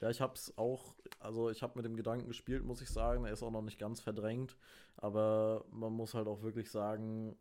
ja, 0.01 0.09
ich 0.09 0.21
habe 0.21 0.33
es 0.35 0.55
auch, 0.57 0.93
also 1.19 1.49
ich 1.49 1.63
habe 1.63 1.73
mit 1.75 1.85
dem 1.85 1.95
Gedanken 1.95 2.27
gespielt, 2.27 2.63
muss 2.63 2.81
ich 2.81 2.89
sagen. 2.89 3.25
Er 3.25 3.33
ist 3.33 3.43
auch 3.43 3.51
noch 3.51 3.63
nicht 3.63 3.79
ganz 3.79 3.99
verdrängt, 3.99 4.55
aber 4.95 5.65
man 5.71 5.93
muss 5.93 6.13
halt 6.13 6.27
auch 6.27 6.43
wirklich 6.43 6.69
sagen, 6.69 7.35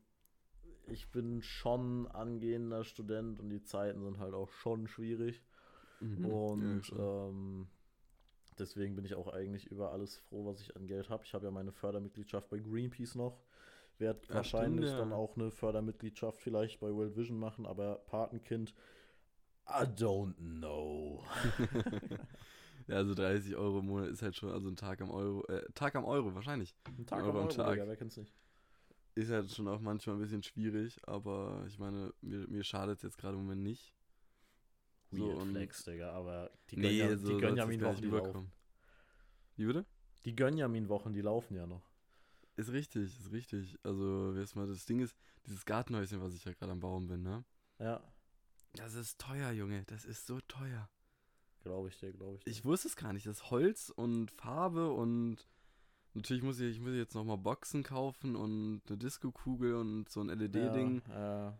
ich 0.87 1.11
bin 1.11 1.43
schon 1.43 2.07
angehender 2.09 2.85
Student 2.85 3.41
und 3.41 3.51
die 3.51 3.63
Zeiten 3.63 4.03
sind 4.03 4.19
halt 4.19 4.35
auch 4.35 4.51
schon 4.51 4.87
schwierig. 4.89 5.43
Mhm. 6.01 6.25
Und 6.25 6.83
Ja, 6.91 7.29
ähm, 7.29 7.69
deswegen 8.59 8.97
bin 8.97 9.05
ich 9.05 9.15
auch 9.15 9.29
eigentlich 9.29 9.67
über 9.67 9.93
alles 9.93 10.17
froh, 10.19 10.47
was 10.47 10.61
ich 10.61 10.77
an 10.77 10.87
Geld 10.87 11.11
habe. 11.11 11.25
Ich 11.25 11.35
habe 11.35 11.47
ja 11.47 11.51
meine 11.51 11.73
Fördermitgliedschaft 11.73 12.49
bei 12.49 12.59
Greenpeace 12.59 13.15
noch. 13.15 13.41
Werde 13.99 14.21
Ja, 14.29 14.35
wahrscheinlich 14.35 14.91
ja. 14.91 14.97
dann 14.97 15.13
auch 15.13 15.37
eine 15.37 15.51
Fördermitgliedschaft 15.51 16.41
vielleicht 16.41 16.81
bei 16.81 16.93
World 16.95 17.17
Vision 17.17 17.39
machen, 17.39 17.67
aber 17.67 17.97
Patenkind, 18.07 18.75
I 19.69 19.85
don't 19.85 20.35
know. 20.37 21.25
ja, 22.89 22.97
also 22.97 23.15
30 23.15 23.57
Euro 23.57 23.81
im 23.81 23.87
Monat 23.87 24.11
ist 24.11 24.23
halt 24.23 24.37
schon, 24.37 24.51
also 24.51 24.69
ein 24.69 24.77
Tag 24.77 25.01
am 25.01 25.11
Euro, 25.11 25.45
äh, 25.47 25.63
Tag 25.75 25.95
am 25.97 26.05
Euro 26.05 26.35
wahrscheinlich. 26.35 26.75
Ein 26.99 27.07
Tag 27.07 27.25
Euro 27.25 27.31
am 27.31 27.37
am 27.41 27.49
Euro, 27.49 27.49
Tag. 27.49 27.75
Digga, 27.75 27.87
wer 27.87 27.97
kennt's 27.97 28.17
nicht? 28.17 28.33
Ist 29.17 29.31
halt 29.31 29.51
schon 29.51 29.67
auch 29.67 29.81
manchmal 29.81 30.17
ein 30.17 30.21
bisschen 30.23 30.43
schwierig, 30.43 31.01
aber 31.09 31.65
ich 31.67 31.79
meine, 31.79 32.13
mir, 32.21 32.47
mir 32.49 32.63
schadet 32.63 32.99
es 32.99 33.03
jetzt 33.03 33.19
gerade 33.19 33.35
im 33.37 33.43
Moment 33.45 33.63
nicht. 33.63 33.93
So, 35.11 35.29
Weird 35.31 35.39
und- 35.43 35.51
Flex, 35.53 35.85
Digga, 35.85 36.13
aber 36.13 36.51
die, 36.71 36.77
Nee, 36.77 36.99
Gönja, 36.99 37.17
so 37.17 37.29
die 37.29 37.41
Gönjamin-Wochen, 37.41 37.81
gar 37.81 37.93
nicht 37.93 38.05
die 38.05 38.09
laufen. 38.09 38.53
Wie 39.57 39.65
bitte? 39.65 39.87
Die 40.27 40.37
Gönjamin-Wochen, 40.37 41.13
die 41.15 41.23
laufen 41.23 41.55
ja 41.57 41.67
noch. 41.67 41.83
Ist 42.57 42.71
richtig, 42.73 43.19
ist 43.19 43.33
richtig. 43.33 43.79
Also, 43.83 44.35
erstmal, 44.35 44.67
das 44.67 44.85
Ding 44.85 45.01
ist, 45.01 45.17
dieses 45.47 45.65
Gartenhäuschen, 45.65 46.21
was 46.21 46.35
ich 46.35 46.45
ja 46.45 46.53
gerade 46.53 46.73
am 46.73 46.81
Bauen 46.81 47.07
bin, 47.07 47.23
ne? 47.23 47.45
Ja, 47.79 48.03
Das 48.75 48.95
ist 48.95 49.19
teuer, 49.19 49.51
Junge. 49.53 49.85
Das 49.87 50.05
ist 50.05 50.27
so 50.27 50.41
teuer. 50.43 50.91
glaube 51.63 51.89
ich 51.89 51.99
dir, 51.99 52.13
glaube 52.13 52.37
ich 52.37 52.45
dir. 52.45 52.51
Ich 52.51 52.65
wusste 52.67 52.89
es 52.89 52.97
gar 52.97 53.15
nicht. 53.15 53.27
Das 53.27 53.51
Holz 53.51 53.89
und 53.89 54.31
Farbe 54.31 54.93
und 54.93 55.47
natürlich 56.17 56.43
muss 56.43 56.59
ich, 56.61 56.77
ich 56.77 56.81
muss 56.81 56.95
jetzt 56.95 57.15
nochmal 57.15 57.39
Boxen 57.39 57.83
kaufen 57.83 58.37
und 58.37 58.83
eine 58.89 58.97
Disco-Kugel 58.97 59.75
und 59.75 60.09
so 60.09 60.21
ein 60.21 60.29
LED-Ding. 60.29 61.03
Ja, 61.09 61.51
ja. 61.51 61.59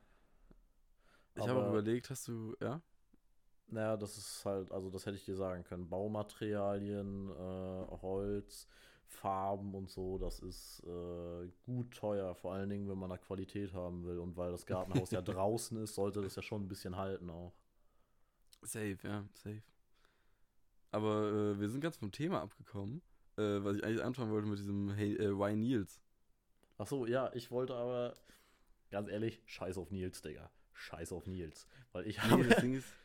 ich 1.37 1.49
habe 1.49 1.65
auch 1.65 1.69
überlegt, 1.71 2.11
hast 2.11 2.27
du, 2.29 2.57
ja? 2.61 2.81
Naja, 3.69 3.97
das 3.97 4.17
ist 4.17 4.45
halt, 4.45 4.71
also 4.73 4.91
das 4.91 5.07
hätte 5.07 5.17
ich 5.17 5.25
dir 5.25 5.37
sagen 5.37 5.65
können. 5.65 5.89
Baumaterialien, 5.89 7.31
äh, 7.31 7.87
Holz, 8.01 8.69
Farben 9.07 9.75
und 9.75 9.91
so, 9.91 10.19
das 10.19 10.41
ist 10.41 10.83
äh, 10.85 11.49
gut 11.65 11.93
teuer, 11.93 12.35
vor 12.35 12.55
allen 12.55 12.69
Dingen, 12.69 12.89
wenn 12.89 12.99
man 12.99 13.11
da 13.11 13.19
Qualität 13.19 13.73
haben 13.75 14.05
will. 14.05 14.19
Und 14.19 14.37
weil 14.37 14.53
das 14.53 14.67
Gartenhaus 14.67 15.11
ja 15.11 15.23
draußen 15.23 15.77
ist, 15.79 15.95
sollte 15.95 16.23
das 16.23 16.37
ja 16.37 16.43
schon 16.43 16.63
ein 16.63 16.69
bisschen 16.69 16.97
halten 16.97 17.31
auch. 17.31 17.53
Safe, 18.63 18.99
ja, 19.03 19.25
safe. 19.35 19.63
Aber 20.93 21.31
äh, 21.31 21.61
wir 21.61 21.69
sind 21.69 21.81
ganz 21.81 21.97
vom 21.97 22.13
Thema 22.13 22.41
abgekommen, 22.43 23.03
äh, 23.37 23.65
was 23.65 23.77
ich 23.77 23.85
eigentlich 23.85 24.03
anfangen 24.05 24.31
wollte 24.33 24.49
mit 24.49 24.59
diesem 24.59 24.91
Hey, 24.91 25.15
äh, 25.17 25.31
Why 25.39 25.55
Nils. 25.57 26.01
Ach 26.79 26.87
so, 26.87 27.07
ja, 27.07 27.31
ich 27.35 27.51
wollte 27.51 27.75
aber, 27.75 28.15
ganz 28.91 29.09
ehrlich, 29.11 29.43
scheiß 29.47 29.79
auf 29.79 29.91
Nils, 29.91 30.23
Digga. 30.23 30.51
Scheiß 30.75 31.13
auf 31.13 31.27
Nils. 31.27 31.67
Weil 31.93 32.07
ich 32.07 32.23
Nee, 32.23 32.31
habe. 32.31 32.45
das 32.45 32.61
Ding 32.61 32.75
ist, 32.75 32.97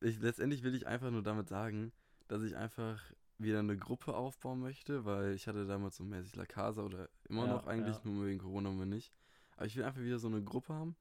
ich, 0.00 0.20
letztendlich 0.20 0.62
will 0.62 0.74
ich 0.74 0.86
einfach 0.86 1.10
nur 1.10 1.22
damit 1.22 1.48
sagen, 1.48 1.92
dass 2.28 2.42
ich 2.42 2.56
einfach 2.56 3.02
wieder 3.38 3.60
eine 3.60 3.76
Gruppe 3.76 4.14
aufbauen 4.14 4.60
möchte, 4.60 5.04
weil 5.04 5.34
ich 5.34 5.46
hatte 5.46 5.66
damals 5.66 5.96
so 5.96 6.04
mäßig 6.04 6.34
La 6.36 6.46
Casa 6.46 6.82
oder 6.82 7.08
immer 7.28 7.46
Ja, 7.46 7.54
noch 7.54 7.66
eigentlich, 7.66 7.96
ja. 7.96 8.02
nur 8.04 8.26
wegen 8.26 8.38
Corona 8.38 8.70
immer 8.70 8.86
nicht. 8.86 9.12
Aber 9.56 9.66
ich 9.66 9.76
will 9.76 9.84
einfach 9.84 10.00
wieder 10.02 10.18
so 10.18 10.28
eine 10.28 10.42
Gruppe 10.42 10.74
haben, 10.74 10.96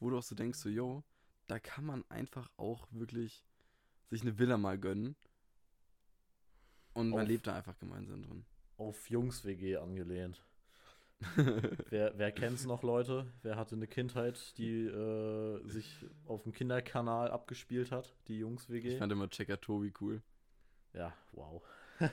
wo 0.00 0.10
du 0.10 0.18
auch 0.18 0.22
so 0.22 0.34
denkst, 0.34 0.58
so, 0.58 0.68
yo, 0.68 1.04
da 1.46 1.58
kann 1.58 1.84
man 1.84 2.04
einfach 2.08 2.50
auch 2.56 2.86
wirklich 2.90 3.44
sich 4.10 4.22
eine 4.22 4.38
Villa 4.38 4.58
mal 4.58 4.78
gönnen. 4.78 5.16
Und 6.96 7.10
man 7.10 7.22
Auf- 7.22 7.28
lebt 7.28 7.46
da 7.46 7.54
einfach 7.54 7.78
gemeinsam 7.78 8.22
drin. 8.22 8.44
auf 8.78 9.08
Jungs-WG 9.10 9.76
angelehnt. 9.76 10.42
Wer, 11.88 12.12
wer 12.18 12.30
kennt's 12.30 12.66
noch, 12.66 12.82
Leute? 12.82 13.26
Wer 13.42 13.56
hatte 13.56 13.74
eine 13.74 13.86
Kindheit, 13.86 14.52
die 14.58 14.84
äh, 14.84 15.66
sich 15.66 16.04
auf 16.26 16.42
dem 16.42 16.52
Kinderkanal 16.52 17.30
abgespielt 17.30 17.90
hat? 17.90 18.14
Die 18.28 18.38
Jungs-WG? 18.38 18.88
Ich 18.90 18.98
fand 18.98 19.12
immer 19.12 19.30
Checker 19.30 19.58
Tobi 19.58 19.94
cool. 20.02 20.20
Ja, 20.92 21.14
wow. 21.32 21.62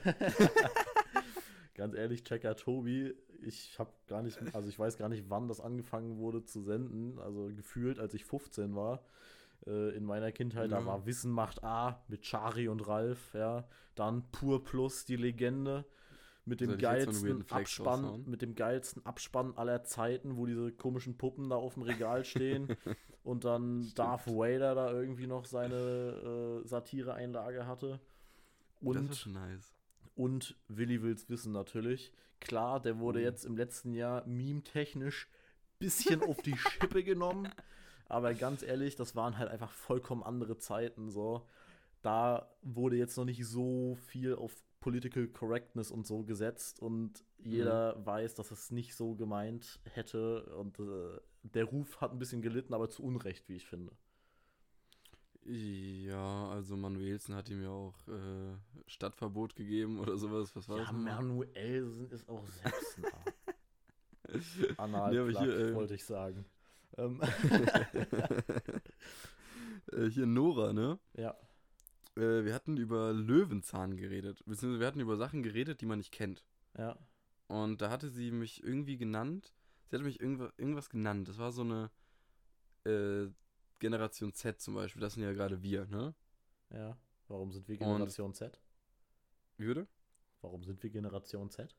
Ganz 1.75 1.95
ehrlich, 1.95 2.23
Checker 2.23 2.55
Tobi, 2.55 3.13
ich 3.41 3.77
habe 3.79 3.91
gar 4.07 4.21
nicht, 4.21 4.37
also 4.55 4.69
ich 4.69 4.77
weiß 4.77 4.97
gar 4.97 5.09
nicht, 5.09 5.25
wann 5.29 5.47
das 5.47 5.59
angefangen 5.59 6.17
wurde 6.17 6.45
zu 6.45 6.61
senden. 6.61 7.19
Also 7.19 7.49
gefühlt, 7.55 7.99
als 7.99 8.13
ich 8.13 8.23
15 8.25 8.75
war. 8.75 9.03
Äh, 9.65 9.95
in 9.95 10.03
meiner 10.03 10.31
Kindheit, 10.31 10.71
da 10.71 10.79
Ja. 10.79 10.85
war 10.85 11.05
Wissen 11.05 11.31
macht 11.31 11.63
A 11.63 12.03
mit 12.07 12.23
Chari 12.25 12.67
und 12.67 12.85
Ralf, 12.87 13.33
ja. 13.33 13.67
Dann 13.95 14.29
Pur 14.31 14.63
Plus, 14.63 15.05
die 15.05 15.15
Legende. 15.15 15.85
Mit 16.45 16.59
dem 16.59 16.71
so 16.71 16.77
geilsten 16.77 17.45
Abspann, 17.49 18.03
raushauen? 18.03 18.29
mit 18.29 18.41
dem 18.41 18.53
geilsten 18.55 19.05
Abspann 19.05 19.53
aller 19.55 19.85
Zeiten, 19.85 20.35
wo 20.35 20.45
diese 20.45 20.73
komischen 20.73 21.17
Puppen 21.17 21.49
da 21.49 21.55
auf 21.55 21.75
dem 21.75 21.83
Regal 21.83 22.25
stehen 22.25 22.67
und 23.23 23.45
dann 23.45 23.83
Stimmt. 23.83 23.99
Darth 23.99 24.27
Vader 24.27 24.75
da 24.75 24.91
irgendwie 24.91 25.27
noch 25.27 25.45
seine 25.45 26.61
äh, 26.65 26.67
Satire-Einlage 26.67 27.65
hatte. 27.65 28.01
das 28.81 28.87
Und 28.97 29.09
ist 29.11 29.19
schon 29.19 29.31
nice. 29.33 29.73
und 30.15 30.57
Willi 30.67 31.01
will's 31.01 31.29
wissen 31.29 31.53
natürlich. 31.53 32.11
Klar, 32.41 32.81
der 32.81 32.99
wurde 32.99 33.19
Mhm. 33.19 33.25
jetzt 33.25 33.45
im 33.45 33.55
letzten 33.55 33.93
Jahr 33.93 34.25
meme-technisch 34.27 35.29
bisschen 35.79 36.21
auf 36.23 36.41
die 36.41 36.57
Schippe 36.57 37.05
genommen. 37.05 37.47
Aber 38.13 38.33
ganz 38.35 38.63
ehrlich, 38.63 38.95
das 38.95 39.15
waren 39.15 39.37
halt 39.37 39.49
einfach 39.49 39.71
vollkommen 39.71 40.23
andere 40.23 40.57
Zeiten. 40.57 41.09
So. 41.09 41.47
Da 42.01 42.49
wurde 42.61 42.97
jetzt 42.97 43.17
noch 43.17 43.25
nicht 43.25 43.45
so 43.47 43.95
viel 44.07 44.35
auf 44.35 44.63
Political 44.81 45.27
Correctness 45.29 45.91
und 45.91 46.05
so 46.07 46.23
gesetzt 46.23 46.79
und 46.81 47.23
jeder 47.43 47.97
Mhm. 47.97 48.05
weiß, 48.05 48.35
dass 48.35 48.51
es 48.51 48.71
nicht 48.71 48.95
so 48.95 49.15
gemeint 49.15 49.79
hätte. 49.85 50.43
Und 50.57 50.79
äh, 50.79 51.19
der 51.43 51.65
Ruf 51.65 52.01
hat 52.01 52.11
ein 52.11 52.19
bisschen 52.19 52.41
gelitten, 52.41 52.73
aber 52.73 52.89
zu 52.89 53.03
Unrecht, 53.03 53.49
wie 53.49 53.55
ich 53.55 53.65
finde. 53.67 53.93
Ja, 55.45 56.49
also 56.49 56.77
Manuelsen 56.77 57.35
hat 57.35 57.49
ihm 57.49 57.61
ja 57.63 57.69
auch 57.69 58.07
äh, 58.07 58.55
Stadtverbot 58.87 59.55
gegeben 59.55 59.99
oder 59.99 60.17
sowas. 60.17 60.55
Was 60.55 60.69
war 60.69 60.77
Ja, 60.77 60.91
das? 60.91 60.91
Manuelsen 60.91 62.09
ist 62.11 62.27
auch 62.29 62.45
selbstnah. 62.47 63.33
Nee, 65.05 65.17
Analplug, 65.17 65.35
aber 65.35 65.35
hier, 65.35 65.57
äh, 65.57 65.73
wollte 65.73 65.95
ich 65.95 66.05
sagen. 66.05 66.45
Ähm, 66.97 67.21
äh, 69.91 70.05
hier 70.09 70.25
Nora, 70.25 70.73
ne? 70.73 70.99
ja, 71.15 71.35
Äh, 72.15 72.43
wir 72.45 72.53
hatten 72.53 72.77
über 72.77 73.13
Löwenzahn 73.13 73.97
geredet. 73.97 74.43
Beziehungsweise 74.45 74.79
wir 74.79 74.87
hatten 74.87 74.99
über 74.99 75.17
Sachen 75.17 75.43
geredet, 75.43 75.81
die 75.81 75.85
man 75.85 75.97
nicht 75.99 76.11
kennt. 76.11 76.43
ja. 76.77 76.97
Und 77.47 77.81
da 77.81 77.91
hatte 77.91 78.09
sie 78.09 78.31
mich 78.31 78.63
irgendwie 78.63 78.97
genannt. 78.97 79.53
Sie 79.89 79.95
hatte 79.95 80.05
mich 80.05 80.19
irgendwas, 80.21 80.51
irgendwas 80.57 80.89
genannt. 80.89 81.27
Das 81.27 81.37
war 81.37 81.51
so 81.51 81.61
eine 81.61 81.91
äh, 82.85 83.27
Generation 83.79 84.33
Z 84.33 84.59
zum 84.61 84.73
Beispiel. 84.75 85.01
Das 85.01 85.13
sind 85.13 85.23
ja 85.23 85.33
gerade 85.33 85.61
wir, 85.61 85.85
ne? 85.85 86.15
Ja. 86.71 86.97
Warum 87.27 87.51
sind 87.51 87.67
wir 87.67 87.79
Und- 87.81 87.87
Generation 87.87 88.33
Z? 88.33 88.59
Wie 89.57 89.65
würde? 89.67 89.87
Warum 90.41 90.63
sind 90.63 90.81
wir 90.81 90.89
Generation 90.89 91.49
Z? 91.51 91.75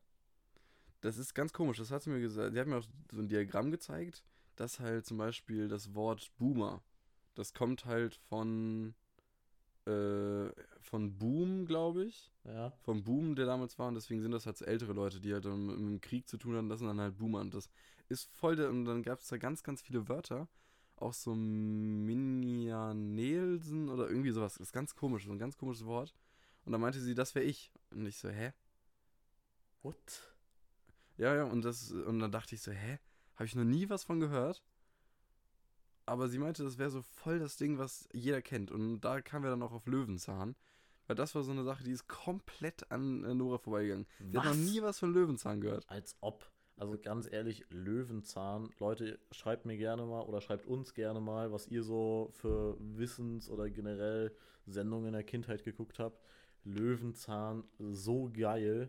Das 1.01 1.17
ist 1.19 1.35
ganz 1.35 1.53
komisch. 1.53 1.79
Das 1.79 1.91
hat 1.91 2.03
sie 2.03 2.11
mir 2.11 2.21
gesagt. 2.21 2.53
Sie 2.53 2.61
hat 2.61 2.69
mir 2.69 2.77
auch 2.77 2.87
so 3.11 3.21
ein 3.21 3.27
Diagramm 3.29 3.71
gezeigt, 3.73 4.23
dass 4.57 4.81
halt 4.81 5.07
zum 5.07 5.19
Beispiel 5.19 5.69
das 5.69 5.95
Wort 5.95 6.33
Boomer, 6.39 6.83
das 7.35 7.55
kommt 7.55 7.85
halt 7.85 8.15
von 8.15 8.95
äh, 9.87 10.51
von 10.81 11.17
Boom, 11.19 11.67
glaube 11.67 12.05
ich. 12.05 12.33
Ja. 12.45 12.71
Vom 12.83 13.05
Boom, 13.05 13.35
der 13.35 13.45
damals 13.47 13.79
war. 13.79 13.89
Und 13.89 13.95
deswegen 13.95 14.23
sind 14.23 14.33
das 14.33 14.47
halt 14.47 14.57
so 14.57 14.65
ältere 14.65 14.95
Leute, 14.95 15.21
die 15.21 15.33
halt 15.33 15.45
mit, 15.45 15.77
dem 15.77 16.01
Krieg 16.01 16.29
zu 16.29 16.39
tun 16.39 16.57
hatten. 16.57 16.71
Das 16.71 16.79
sind 16.79 16.89
dann 16.89 17.01
halt 17.01 17.19
Boomer. 17.19 17.41
Und 17.41 17.55
das 17.55 17.69
ist 18.09 18.35
voll 18.35 18.57
der. 18.57 18.71
Und 18.71 18.87
dann 18.87 19.03
gab 19.03 19.21
es 19.21 19.29
da 19.29 19.37
ganz, 19.37 19.63
ganz 19.63 19.83
viele 19.83 20.09
Wörter. 20.09 20.49
Auch 20.97 21.13
so 21.13 21.35
Minianelsen 21.35 23.91
oder 23.91 24.09
irgendwie 24.09 24.31
sowas. 24.31 24.55
Das 24.55 24.69
ist 24.69 24.73
ganz 24.73 24.95
komisch. 24.95 25.27
So 25.27 25.33
ein 25.33 25.39
ganz 25.39 25.59
komisches 25.59 25.85
Wort. 25.85 26.15
Und 26.65 26.73
dann 26.73 26.81
meinte 26.81 27.01
sie, 27.01 27.15
das 27.15 27.35
wäre 27.35 27.45
ich. 27.45 27.71
Und 27.91 28.07
ich 28.07 28.17
so, 28.19 28.31
hä? 28.31 28.55
What? 29.83 30.35
Ja, 31.19 31.35
ja, 31.35 31.45
und 31.45 31.63
das, 31.63 31.93
und 31.93 32.21
dann 32.21 32.33
dachte 32.33 32.55
ich 32.55 32.63
so, 32.63 32.73
hä? 32.73 32.99
Habe 33.35 33.47
ich 33.47 33.55
noch 33.55 33.65
nie 33.65 33.89
was 33.89 34.05
von 34.05 34.21
gehört? 34.21 34.63
aber 36.07 36.29
sie 36.29 36.39
meinte, 36.39 36.63
das 36.65 36.79
wäre 36.79 36.91
so 36.91 37.03
voll 37.03 37.39
das 37.39 37.57
Ding, 37.57 37.79
was 37.79 38.09
jeder 38.13 38.43
kennt. 38.43 38.71
Und 38.71 39.01
da 39.01 39.21
kamen 39.21 39.45
wir 39.45 39.51
dann 39.51 39.63
auch 39.63 39.73
auf 39.73 39.87
Löwenzahn. 39.87 40.55
Weil 41.07 41.17
das 41.17 41.35
war 41.35 41.43
so 41.43 41.51
eine 41.53 41.65
Sache, 41.65 41.85
die 41.85 41.91
ist 41.91 42.09
komplett 42.09 42.91
an 42.91 43.21
Nora 43.37 43.59
vorbeigegangen. 43.59 44.07
Die 44.21 44.37
hat 44.39 44.45
noch 44.45 44.51
Was? 44.53 44.57
nie 44.57 44.83
was 44.83 44.99
von 44.99 45.13
Löwenzahn 45.13 45.61
gehört. 45.61 45.89
Als 45.89 46.17
ob. 46.21 46.51
Also 46.77 46.99
ganz 46.99 47.31
ehrlich, 47.31 47.65
Löwenzahn. 47.71 48.71
Leute, 48.79 49.19
schreibt 49.31 49.65
mir 49.67 49.77
gerne 49.77 50.05
mal 50.07 50.23
oder 50.23 50.41
schreibt 50.41 50.67
uns 50.67 50.95
gerne 50.95 51.21
mal, 51.21 51.53
was 51.53 51.69
ihr 51.69 51.83
so 51.83 52.31
für 52.33 52.77
Wissens- 52.81 53.51
oder 53.51 53.69
generell 53.71 54.35
Sendungen 54.67 55.09
in 55.09 55.13
der 55.13 55.25
Kindheit 55.25 55.63
geguckt 55.63 55.99
habt. 55.99 56.21
Löwenzahn, 56.65 57.65
so 57.79 58.31
geil. 58.33 58.89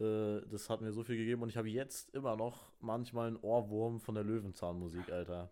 Äh, 0.00 0.40
das 0.48 0.70
hat 0.70 0.80
mir 0.80 0.92
so 0.92 1.02
viel 1.04 1.16
gegeben 1.16 1.42
und 1.42 1.48
ich 1.50 1.56
habe 1.56 1.68
jetzt 1.68 2.14
immer 2.14 2.36
noch 2.36 2.72
manchmal 2.80 3.28
einen 3.28 3.36
Ohrwurm 3.36 4.00
von 4.00 4.14
der 4.14 4.24
Löwenzahn-Musik, 4.24 5.10
Alter. 5.10 5.50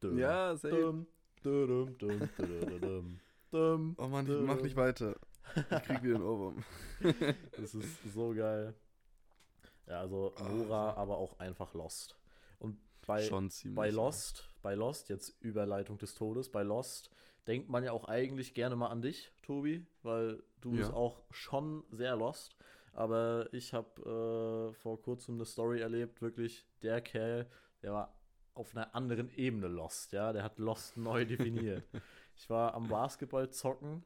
Dum, 0.00 0.18
Ja, 0.18 0.54
safe. 0.56 0.74
dum, 0.76 1.06
dum, 1.42 1.66
dum, 1.66 1.98
dum, 1.98 2.28
dum, 2.36 2.80
dum, 2.80 3.20
dum. 3.50 3.94
Oh 3.98 4.06
Mann, 4.08 4.26
ich 4.26 4.46
mach 4.46 4.60
nicht 4.62 4.76
weiter. 4.76 5.16
Ich 5.56 5.82
krieg 5.82 6.02
wieder 6.02 6.14
einen 6.16 6.24
Ohrwurm. 6.24 6.62
Das 7.56 7.74
ist 7.74 8.02
so 8.14 8.34
geil. 8.34 8.74
Ja, 9.86 10.00
also 10.00 10.32
Ah, 10.36 10.48
Nora, 10.48 10.92
aber 10.94 11.16
auch 11.18 11.38
einfach 11.40 11.74
Lost. 11.74 12.16
Und 12.58 12.78
bei, 13.06 13.22
Schon 13.22 13.50
ziemlich. 13.50 13.76
bei. 13.76 13.90
Lost, 13.90 14.48
bei 14.62 14.74
Lost, 14.74 15.08
jetzt 15.08 15.30
Überleitung 15.40 15.98
des 15.98 16.14
Todes, 16.14 16.50
bei 16.50 16.62
Lost 16.62 17.10
denkt 17.46 17.68
man 17.70 17.82
ja 17.82 17.92
auch 17.92 18.04
eigentlich 18.04 18.54
gerne 18.54 18.76
mal 18.76 18.88
an 18.88 19.02
dich, 19.02 19.32
Tobi, 19.42 19.86
weil 20.02 20.42
du 20.60 20.70
Ja. 20.72 20.76
bist 20.76 20.92
auch 20.92 21.22
schon 21.30 21.82
sehr 21.90 22.14
Lost. 22.16 22.54
Aber 22.92 23.48
ich 23.52 23.72
habe 23.72 24.70
äh, 24.70 24.74
vor 24.74 25.00
kurzem 25.00 25.36
eine 25.36 25.44
Story 25.44 25.80
erlebt, 25.80 26.20
wirklich 26.22 26.66
der 26.82 27.00
Kerl, 27.00 27.48
der 27.82 27.92
war 27.92 28.14
auf 28.54 28.74
einer 28.76 28.94
anderen 28.94 29.30
Ebene 29.30 29.68
Lost, 29.68 30.12
ja, 30.12 30.32
der 30.32 30.42
hat 30.42 30.58
Lost 30.58 30.96
neu 30.96 31.24
definiert. 31.24 31.84
ich 32.36 32.50
war 32.50 32.74
am 32.74 32.88
Basketball 32.88 33.48
zocken. 33.50 34.04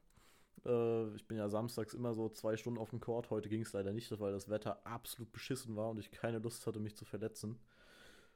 Äh, 0.65 1.15
ich 1.15 1.27
bin 1.27 1.37
ja 1.37 1.49
samstags 1.49 1.93
immer 1.93 2.13
so 2.13 2.29
zwei 2.29 2.55
Stunden 2.57 2.79
auf 2.79 2.91
dem 2.91 2.99
Court. 2.99 3.29
Heute 3.31 3.49
ging 3.49 3.61
es 3.61 3.73
leider 3.73 3.91
nicht, 3.91 4.17
weil 4.19 4.31
das 4.31 4.49
Wetter 4.49 4.85
absolut 4.85 5.31
beschissen 5.31 5.75
war 5.75 5.89
und 5.89 5.99
ich 5.99 6.11
keine 6.11 6.39
Lust 6.39 6.67
hatte, 6.67 6.79
mich 6.79 6.95
zu 6.95 7.05
verletzen. 7.05 7.59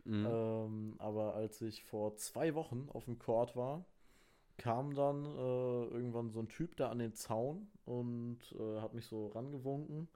Mhm. 0.06 0.26
Ähm, 0.26 0.96
aber 0.98 1.36
als 1.36 1.62
ich 1.62 1.84
vor 1.84 2.16
zwei 2.16 2.56
Wochen 2.56 2.88
auf 2.90 3.06
dem 3.06 3.20
Court 3.20 3.56
war, 3.56 3.86
kam 4.58 4.94
dann 4.94 5.26
äh, 5.26 5.86
irgendwann 5.86 6.30
so 6.30 6.40
ein 6.40 6.50
Typ 6.50 6.76
da 6.76 6.90
an 6.90 7.00
den 7.00 7.14
Zaun 7.14 7.68
und 7.86 8.40
äh, 8.60 8.82
hat 8.82 8.94
mich 8.94 9.06
so 9.06 9.28
rangewunken. 9.28 10.10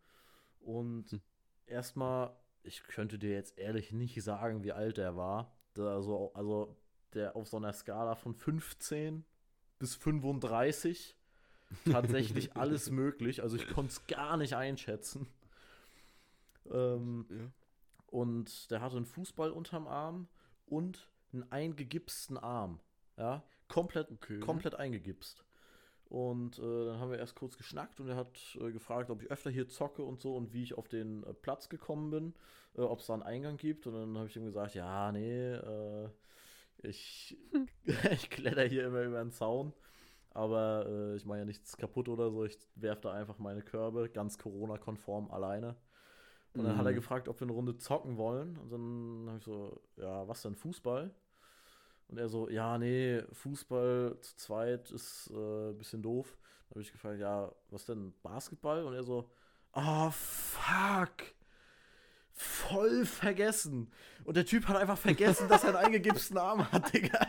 Und 0.64 1.12
Hm. 1.12 1.22
erstmal, 1.66 2.36
ich 2.64 2.84
könnte 2.84 3.20
dir 3.20 3.32
jetzt 3.32 3.58
ehrlich 3.58 3.92
nicht 3.92 4.22
sagen, 4.24 4.64
wie 4.64 4.72
alt 4.72 4.98
der 4.98 5.16
war. 5.16 5.56
Also, 5.78 6.32
also 6.34 6.76
der 7.14 7.36
auf 7.36 7.48
so 7.48 7.58
einer 7.58 7.74
Skala 7.74 8.16
von 8.16 8.34
15 8.34 9.26
bis 9.80 9.96
35 9.96 11.16
tatsächlich 11.92 12.56
alles 12.56 12.90
möglich. 12.92 13.42
Also 13.42 13.56
ich 13.58 13.68
konnte 13.68 13.92
es 13.92 14.08
gar 14.08 14.38
nicht 14.38 14.56
einschätzen. 14.56 15.28
Ähm, 16.72 17.26
ja. 17.30 17.52
und 18.08 18.72
der 18.72 18.80
hatte 18.82 18.96
einen 18.96 19.06
Fußball 19.06 19.52
unterm 19.52 19.86
Arm 19.88 20.28
und 20.66 21.10
einen 21.34 21.52
eingegipsten 21.52 22.38
Arm. 22.38 22.80
Ja, 23.18 23.44
komplett, 23.68 24.10
Okay. 24.12 24.40
komplett 24.40 24.76
eingegipst. 24.76 25.44
Und 26.14 26.60
äh, 26.60 26.86
dann 26.86 27.00
haben 27.00 27.10
wir 27.12 27.18
erst 27.18 27.36
kurz 27.36 27.58
geschnackt 27.58 28.00
und 28.00 28.08
er 28.08 28.16
hat 28.16 28.40
äh, 28.62 28.72
gefragt, 28.72 29.10
ob 29.10 29.24
ich 29.24 29.32
öfter 29.32 29.50
hier 29.50 29.68
zocke 29.68 30.04
und 30.04 30.22
so 30.22 30.36
und 30.36 30.54
wie 30.54 30.62
ich 30.64 30.78
auf 30.78 30.88
den 30.88 31.24
äh, 31.24 31.34
Platz 31.34 31.70
gekommen 31.70 32.12
bin, 32.12 32.36
äh, 32.78 32.82
ob 32.82 33.00
es 33.00 33.08
da 33.08 33.16
einen 33.16 33.24
Eingang 33.24 33.58
gibt. 33.58 33.88
Und 33.88 33.96
dann 33.96 34.18
habe 34.20 34.28
ich 34.28 34.38
ihm 34.38 34.46
gesagt, 34.46 34.76
ja, 34.76 35.12
nee, 35.12 35.54
äh, 35.54 36.10
ich, 36.84 37.38
ich 38.12 38.30
kletter 38.30 38.64
hier 38.66 38.86
immer 38.88 39.04
über 39.04 39.20
den 39.24 39.32
Zaun. 39.32 39.74
Aber 40.32 40.86
äh, 40.88 41.16
ich 41.18 41.26
mache 41.26 41.40
ja 41.40 41.46
nichts 41.46 41.78
kaputt 41.78 42.10
oder 42.10 42.32
so. 42.32 42.46
Ich 42.46 42.58
werfe 42.76 43.04
da 43.04 43.14
einfach 43.14 43.40
meine 43.40 43.62
Körbe, 43.64 44.10
ganz 44.10 44.38
Corona-konform, 44.40 45.32
alleine. 45.32 45.76
Und 46.56 46.66
dann 46.66 46.78
hat 46.78 46.86
er 46.86 46.94
Mhm. 46.94 46.96
gefragt, 46.96 47.28
ob 47.30 47.40
wir 47.40 47.46
eine 47.48 47.54
Runde 47.54 47.78
zocken 47.78 48.18
wollen. 48.18 48.58
Und 48.58 48.72
dann 48.72 49.26
habe 49.30 49.40
ich 49.40 49.46
so, 49.46 49.82
ja, 49.98 50.28
was 50.28 50.44
denn, 50.44 50.56
Fußball? 50.56 51.14
Und 52.08 52.18
er 52.18 52.30
so, 52.30 52.50
ja, 52.50 52.78
nee, 52.78 53.22
Fußball 53.32 54.18
zu 54.22 54.36
zweit 54.36 54.92
ist 54.92 55.32
äh, 55.34 55.70
ein 55.70 55.78
bisschen 55.78 56.02
doof. 56.02 56.38
Dann 56.70 56.76
habe 56.76 56.82
ich 56.82 56.92
gefragt, 56.92 57.20
ja, 57.20 57.52
was 57.70 57.86
denn, 57.86 58.14
Basketball? 58.22 58.84
Und 58.84 58.94
er 58.94 59.04
so, 59.04 59.30
ah, 59.74 60.12
fuck. 60.12 61.34
Voll 62.32 63.06
vergessen. 63.06 63.92
Und 64.24 64.38
der 64.38 64.46
Typ 64.46 64.68
hat 64.68 64.78
einfach 64.78 64.98
vergessen, 64.98 65.48
dass 65.50 65.64
er 65.64 65.70
einen 65.70 65.86
eingegipsten 65.86 66.38
Arm 66.38 66.72
hat, 66.72 66.94
Digga. 66.94 67.20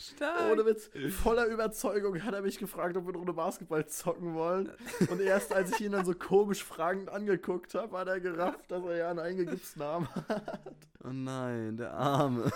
Stark. 0.00 0.50
Ohne 0.50 0.64
Witz, 0.64 0.90
voller 1.10 1.46
Überzeugung 1.46 2.22
hat 2.22 2.32
er 2.32 2.40
mich 2.40 2.58
gefragt, 2.58 2.96
ob 2.96 3.04
wir 3.04 3.10
eine 3.10 3.18
Runde 3.18 3.34
Basketball 3.34 3.86
zocken 3.86 4.34
wollen. 4.34 4.70
Und 5.10 5.20
erst 5.20 5.52
als 5.52 5.72
ich 5.72 5.82
ihn 5.82 5.92
dann 5.92 6.06
so 6.06 6.14
komisch 6.14 6.64
fragend 6.64 7.10
angeguckt 7.10 7.74
habe, 7.74 7.98
hat 7.98 8.08
er 8.08 8.20
gerafft, 8.20 8.70
dass 8.70 8.82
er 8.84 8.96
ja 8.96 9.10
einen 9.10 9.18
eingegipsten 9.18 9.82
Arm 9.82 10.08
hat. 10.14 10.60
Oh 11.04 11.12
nein, 11.12 11.76
der 11.76 11.92
Arme. 11.92 12.50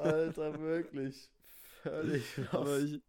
Alter, 0.00 0.60
wirklich. 0.60 1.30
Völlig 1.82 2.24
Aber 2.52 2.78
ich, 2.78 3.00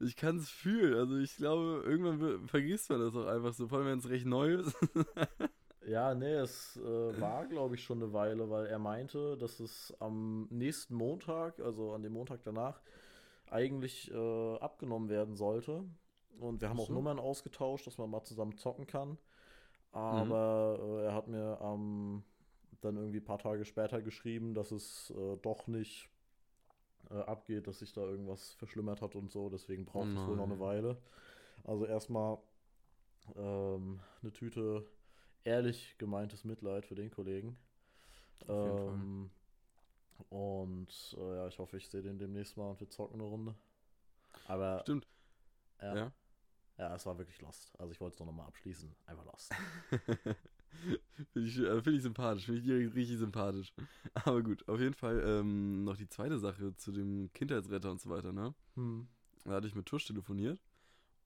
ich 0.00 0.16
kann 0.16 0.36
es 0.36 0.48
fühlen. 0.48 0.94
Also 0.94 1.16
ich 1.16 1.36
glaube, 1.36 1.82
irgendwann 1.86 2.48
vergisst 2.48 2.90
man 2.90 3.00
das 3.00 3.14
auch 3.14 3.26
einfach 3.26 3.52
so, 3.54 3.68
vor 3.68 3.78
allem 3.78 3.88
wenn 3.88 3.98
es 3.98 4.08
recht 4.08 4.26
neu 4.26 4.54
ist. 4.54 4.76
Ja, 5.86 6.14
nee, 6.14 6.34
es 6.34 6.76
äh, 6.76 7.20
war, 7.20 7.46
glaube 7.46 7.74
ich, 7.74 7.82
schon 7.82 8.02
eine 8.02 8.12
Weile, 8.12 8.50
weil 8.50 8.66
er 8.66 8.78
meinte, 8.78 9.36
dass 9.38 9.60
es 9.60 9.94
am 9.98 10.46
nächsten 10.50 10.94
Montag, 10.94 11.58
also 11.60 11.92
an 11.92 12.02
dem 12.02 12.12
Montag 12.12 12.42
danach, 12.44 12.80
eigentlich 13.50 14.10
äh, 14.12 14.56
abgenommen 14.58 15.08
werden 15.08 15.36
sollte. 15.36 15.84
Und 16.38 16.60
wir 16.60 16.68
haben 16.68 16.76
Ach 16.78 16.82
auch 16.82 16.88
so. 16.88 16.94
Nummern 16.94 17.18
ausgetauscht, 17.18 17.86
dass 17.86 17.98
man 17.98 18.10
mal 18.10 18.22
zusammen 18.22 18.56
zocken 18.56 18.86
kann. 18.86 19.18
Aber 19.92 20.78
äh, 20.80 21.06
er 21.06 21.14
hat 21.14 21.28
mir 21.28 21.58
ähm, 21.62 22.22
dann 22.80 22.96
irgendwie 22.96 23.18
ein 23.18 23.24
paar 23.24 23.38
Tage 23.38 23.64
später 23.64 24.02
geschrieben, 24.02 24.54
dass 24.54 24.70
es 24.70 25.10
äh, 25.16 25.36
doch 25.38 25.66
nicht 25.66 26.08
äh, 27.10 27.14
abgeht, 27.14 27.66
dass 27.66 27.80
sich 27.80 27.92
da 27.92 28.02
irgendwas 28.02 28.52
verschlimmert 28.54 29.02
hat 29.02 29.16
und 29.16 29.30
so. 29.30 29.48
Deswegen 29.50 29.84
braucht 29.84 30.08
es 30.08 30.26
wohl 30.26 30.36
noch 30.36 30.44
eine. 30.44 30.60
Weile. 30.60 30.96
Also 31.64 31.86
erstmal 31.86 32.38
ähm, 33.36 34.00
eine 34.22 34.32
Tüte 34.32 34.86
ehrlich 35.44 35.96
gemeintes 35.98 36.44
Mitleid 36.44 36.86
für 36.86 36.94
den 36.94 37.10
Kollegen. 37.10 37.56
Ähm, 38.48 39.30
und 40.28 41.16
äh, 41.18 41.36
ja, 41.36 41.48
ich 41.48 41.58
hoffe, 41.58 41.76
ich 41.76 41.88
sehe 41.88 42.02
den 42.02 42.18
demnächst 42.18 42.56
mal 42.56 42.70
und 42.70 42.80
wir 42.80 42.88
zocken 42.90 43.20
eine 43.20 43.28
Runde. 43.28 43.54
Aber 44.46 44.80
Stimmt. 44.82 45.06
ja, 45.80 45.96
Ja. 45.96 46.12
ja. 46.78 46.94
es 46.94 47.06
war 47.06 47.18
wirklich 47.18 47.40
lost. 47.40 47.72
Also 47.78 47.92
ich 47.92 48.00
wollte 48.00 48.14
es 48.14 48.20
noch 48.20 48.32
mal 48.32 48.46
abschließen. 48.46 48.94
Einfach 49.06 49.24
lost. 49.24 49.52
Finde 51.32 51.48
ich, 51.48 51.58
äh, 51.58 51.82
find 51.82 51.96
ich 51.96 52.02
sympathisch, 52.02 52.44
finde 52.46 52.60
ich 52.60 52.66
direkt 52.66 52.94
richtig 52.94 53.18
sympathisch. 53.18 53.72
Aber 54.14 54.40
gut, 54.42 54.66
auf 54.68 54.80
jeden 54.80 54.94
Fall 54.94 55.20
ähm, 55.26 55.84
noch 55.84 55.96
die 55.96 56.08
zweite 56.08 56.38
Sache 56.38 56.74
zu 56.76 56.92
dem 56.92 57.30
Kindheitsretter 57.34 57.90
und 57.90 58.00
so 58.00 58.08
weiter, 58.08 58.32
ne? 58.32 58.54
Hm. 58.76 59.08
Da 59.44 59.52
hatte 59.52 59.66
ich 59.66 59.74
mit 59.74 59.86
Tusch 59.86 60.06
telefoniert 60.06 60.60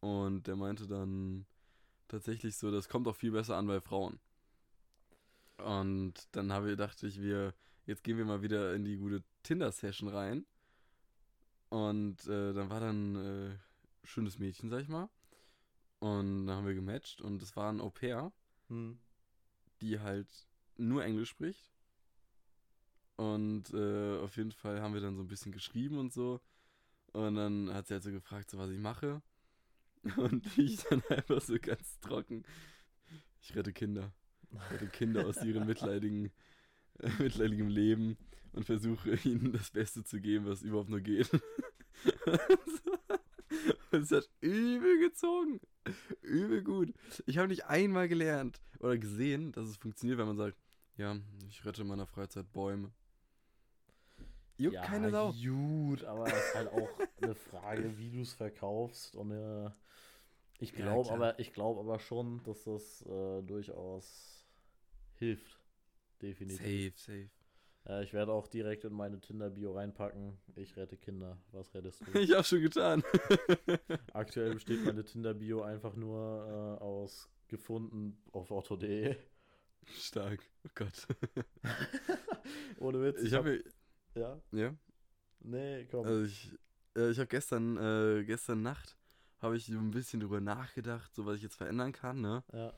und 0.01 0.47
der 0.47 0.57
meinte 0.57 0.87
dann 0.87 1.45
tatsächlich 2.09 2.57
so, 2.57 2.71
das 2.71 2.89
kommt 2.89 3.09
auch 3.09 3.17
viel 3.17 3.33
besser 3.33 3.57
an 3.57 3.67
bei 3.67 3.81
Frauen. 3.81 4.19
Und 5.59 6.15
dann 6.33 6.53
habe 6.53 6.73
ich, 6.73 6.77
dachte 6.77 7.07
ich, 7.07 7.21
wir, 7.21 7.55
jetzt 7.87 8.03
gehen 8.05 8.19
wir 8.19 8.25
mal 8.25 8.43
wieder 8.43 8.75
in 8.75 8.85
die 8.85 8.97
gute 8.97 9.23
Tinder-Session 9.43 10.09
rein. 10.09 10.45
Und 11.69 12.27
äh, 12.27 12.53
dann 12.53 12.71
war 12.71 12.81
dann 12.81 13.17
äh, 13.17 13.57
schönes 14.07 14.39
Mädchen, 14.39 14.71
sag 14.71 14.83
ich 14.83 14.89
mal. 14.89 15.09
Und 16.01 16.47
dann 16.47 16.57
haben 16.57 16.67
wir 16.67 16.75
gematcht 16.75 17.21
und 17.21 17.43
es 17.43 17.57
war 17.57 17.71
ein 17.73 17.81
Au 17.81 17.91
pair, 17.91 18.33
Hm. 18.69 18.99
die 19.81 20.01
halt 20.01 20.29
nur 20.77 21.05
Englisch 21.05 21.31
spricht. 21.31 21.71
Und 23.17 23.73
äh, 23.73 24.19
auf 24.19 24.37
jeden 24.37 24.53
Fall 24.53 24.81
haben 24.81 24.95
wir 24.95 25.01
dann 25.01 25.17
so 25.17 25.23
ein 25.23 25.29
bisschen 25.29 25.53
geschrieben 25.53 25.99
und 25.99 26.13
so. 26.13 26.41
Und 27.13 27.37
dann 27.37 27.73
hat 27.73 27.87
sie 27.87 27.95
halt 27.95 28.03
so 28.03 28.11
gefragt, 28.11 28.51
so 28.51 28.59
was 28.59 28.71
ich 28.71 28.79
mache. 28.79 29.23
Und 30.17 30.47
ich 30.59 30.83
dann 30.85 31.03
einfach 31.09 31.41
so 31.41 31.59
ganz 31.59 31.99
trocken. 32.01 32.45
Ich 33.41 33.55
rette 33.55 33.73
Kinder. 33.73 34.13
Ich 34.53 34.71
rette 34.71 34.89
Kinder 34.89 35.27
aus 35.27 35.43
ihrem 35.43 35.67
mitleidigen, 35.67 36.31
äh, 37.01 37.11
mitleidigen 37.19 37.69
Leben 37.69 38.17
und 38.53 38.65
versuche 38.65 39.15
ihnen 39.25 39.53
das 39.53 39.71
Beste 39.71 40.05
zu 40.05 40.21
geben, 40.21 40.47
was 40.47 40.63
überhaupt 40.63 40.91
nur 40.91 41.01
geht. 41.01 41.29
Und 43.91 44.03
es 44.03 44.11
hat 44.11 44.29
übel 44.41 44.99
gezogen. 44.99 45.61
Übel 46.23 46.63
gut. 46.63 46.93
Ich 47.27 47.39
habe 47.39 47.49
nicht 47.49 47.67
einmal 47.67 48.09
gelernt 48.09 48.61
oder 48.81 48.99
gesehen, 48.99 49.53
dass 49.53 49.69
es 49.69 49.77
funktioniert, 49.77 50.19
wenn 50.19 50.27
man 50.27 50.37
sagt, 50.37 50.59
ja, 50.97 51.17
ich 51.49 51.65
rette 51.65 51.83
in 51.83 51.89
meiner 51.89 52.07
Freizeit 52.07 52.53
Bäume. 52.53 52.93
Juckt 54.57 54.83
keine 54.83 55.11
Sau. 55.11 55.33
Gut, 55.33 56.05
aber 56.05 56.27
es 56.27 56.33
ist 56.35 56.55
halt 56.55 56.69
auch 56.73 56.89
eine 57.23 57.35
Frage, 57.35 57.99
wie 57.99 58.11
du 58.11 58.21
es 58.23 58.33
verkaufst. 58.33 59.17
Und 59.17 59.33
äh, 59.33 59.71
ich 60.61 60.71
Ja, 60.73 60.85
glaube 60.85 61.05
klar. 61.09 61.15
aber, 61.17 61.39
ich 61.39 61.53
glaube 61.53 61.81
aber 61.81 61.99
schon, 61.99 62.43
dass 62.45 62.65
das 62.65 63.03
äh, 63.03 63.43
durchaus 63.43 64.47
hilft. 65.15 65.61
Definitiv. 66.23 66.97
Safe, 66.99 67.13
safe. 67.23 67.31
Ja, 67.87 68.01
ich 68.01 68.15
werde 68.15 68.33
auch 68.33 68.47
direkt 68.47 68.85
in 68.85 68.95
meine 68.95 69.21
Tinder-Bio 69.21 69.73
reinpacken. 69.75 70.39
Ich 70.57 70.75
rette 70.77 70.97
Kinder. 70.97 71.37
Was 71.53 71.75
rettest 71.75 72.01
du? 72.07 72.13
Ich 72.19 72.33
hab's 72.33 72.49
schon 72.49 72.63
getan. 72.63 73.03
Aktuell 74.15 74.55
besteht 74.55 74.85
meine 74.85 75.05
Tinder-Bio 75.05 75.61
einfach 75.63 75.95
nur 75.95 76.79
äh, 76.81 76.83
aus 76.83 77.29
gefunden 77.49 78.17
auf 78.33 78.51
otto.de. 78.51 79.17
Stark. 79.99 80.41
Oh 80.65 80.71
Gott. 80.75 81.07
Ohne 82.79 83.03
Witz. 83.03 83.23
Ich 83.23 83.35
habe 83.35 83.63
Ja? 84.15 84.41
ja, 84.53 84.75
Nee, 85.41 85.87
komm. 85.91 86.07
also 86.07 86.25
ich 86.25 86.53
äh, 86.97 87.11
ich 87.11 87.19
habe 87.19 87.29
gestern 87.29 87.77
äh, 87.77 88.25
gestern 88.25 88.63
Nacht 88.63 88.97
habe 89.41 89.57
ich 89.57 89.67
so 89.67 89.79
ein 89.79 89.91
bisschen 89.91 90.21
drüber 90.21 90.41
nachgedacht, 90.41 91.15
so 91.15 91.27
was 91.27 91.37
ich 91.37 91.43
jetzt 91.43 91.57
verändern 91.57 91.93
kann, 91.93 92.21
ne? 92.21 92.43
ja. 92.53 92.73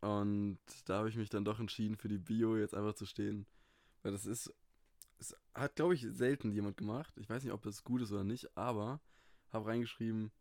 Und 0.00 0.58
da 0.84 0.98
habe 0.98 1.08
ich 1.08 1.16
mich 1.16 1.30
dann 1.30 1.46
doch 1.46 1.60
entschieden 1.60 1.96
für 1.96 2.08
die 2.08 2.18
Bio 2.18 2.58
jetzt 2.58 2.74
einfach 2.74 2.94
zu 2.94 3.06
stehen, 3.06 3.46
weil 4.02 4.12
das 4.12 4.26
ist 4.26 4.52
es 5.18 5.34
hat 5.54 5.76
glaube 5.76 5.94
ich 5.94 6.06
selten 6.10 6.52
jemand 6.52 6.76
gemacht. 6.76 7.16
Ich 7.16 7.30
weiß 7.30 7.42
nicht, 7.44 7.52
ob 7.52 7.62
das 7.62 7.84
gut 7.84 8.02
ist 8.02 8.12
oder 8.12 8.24
nicht, 8.24 8.56
aber 8.56 9.00
habe 9.50 9.66
reingeschrieben 9.66 10.32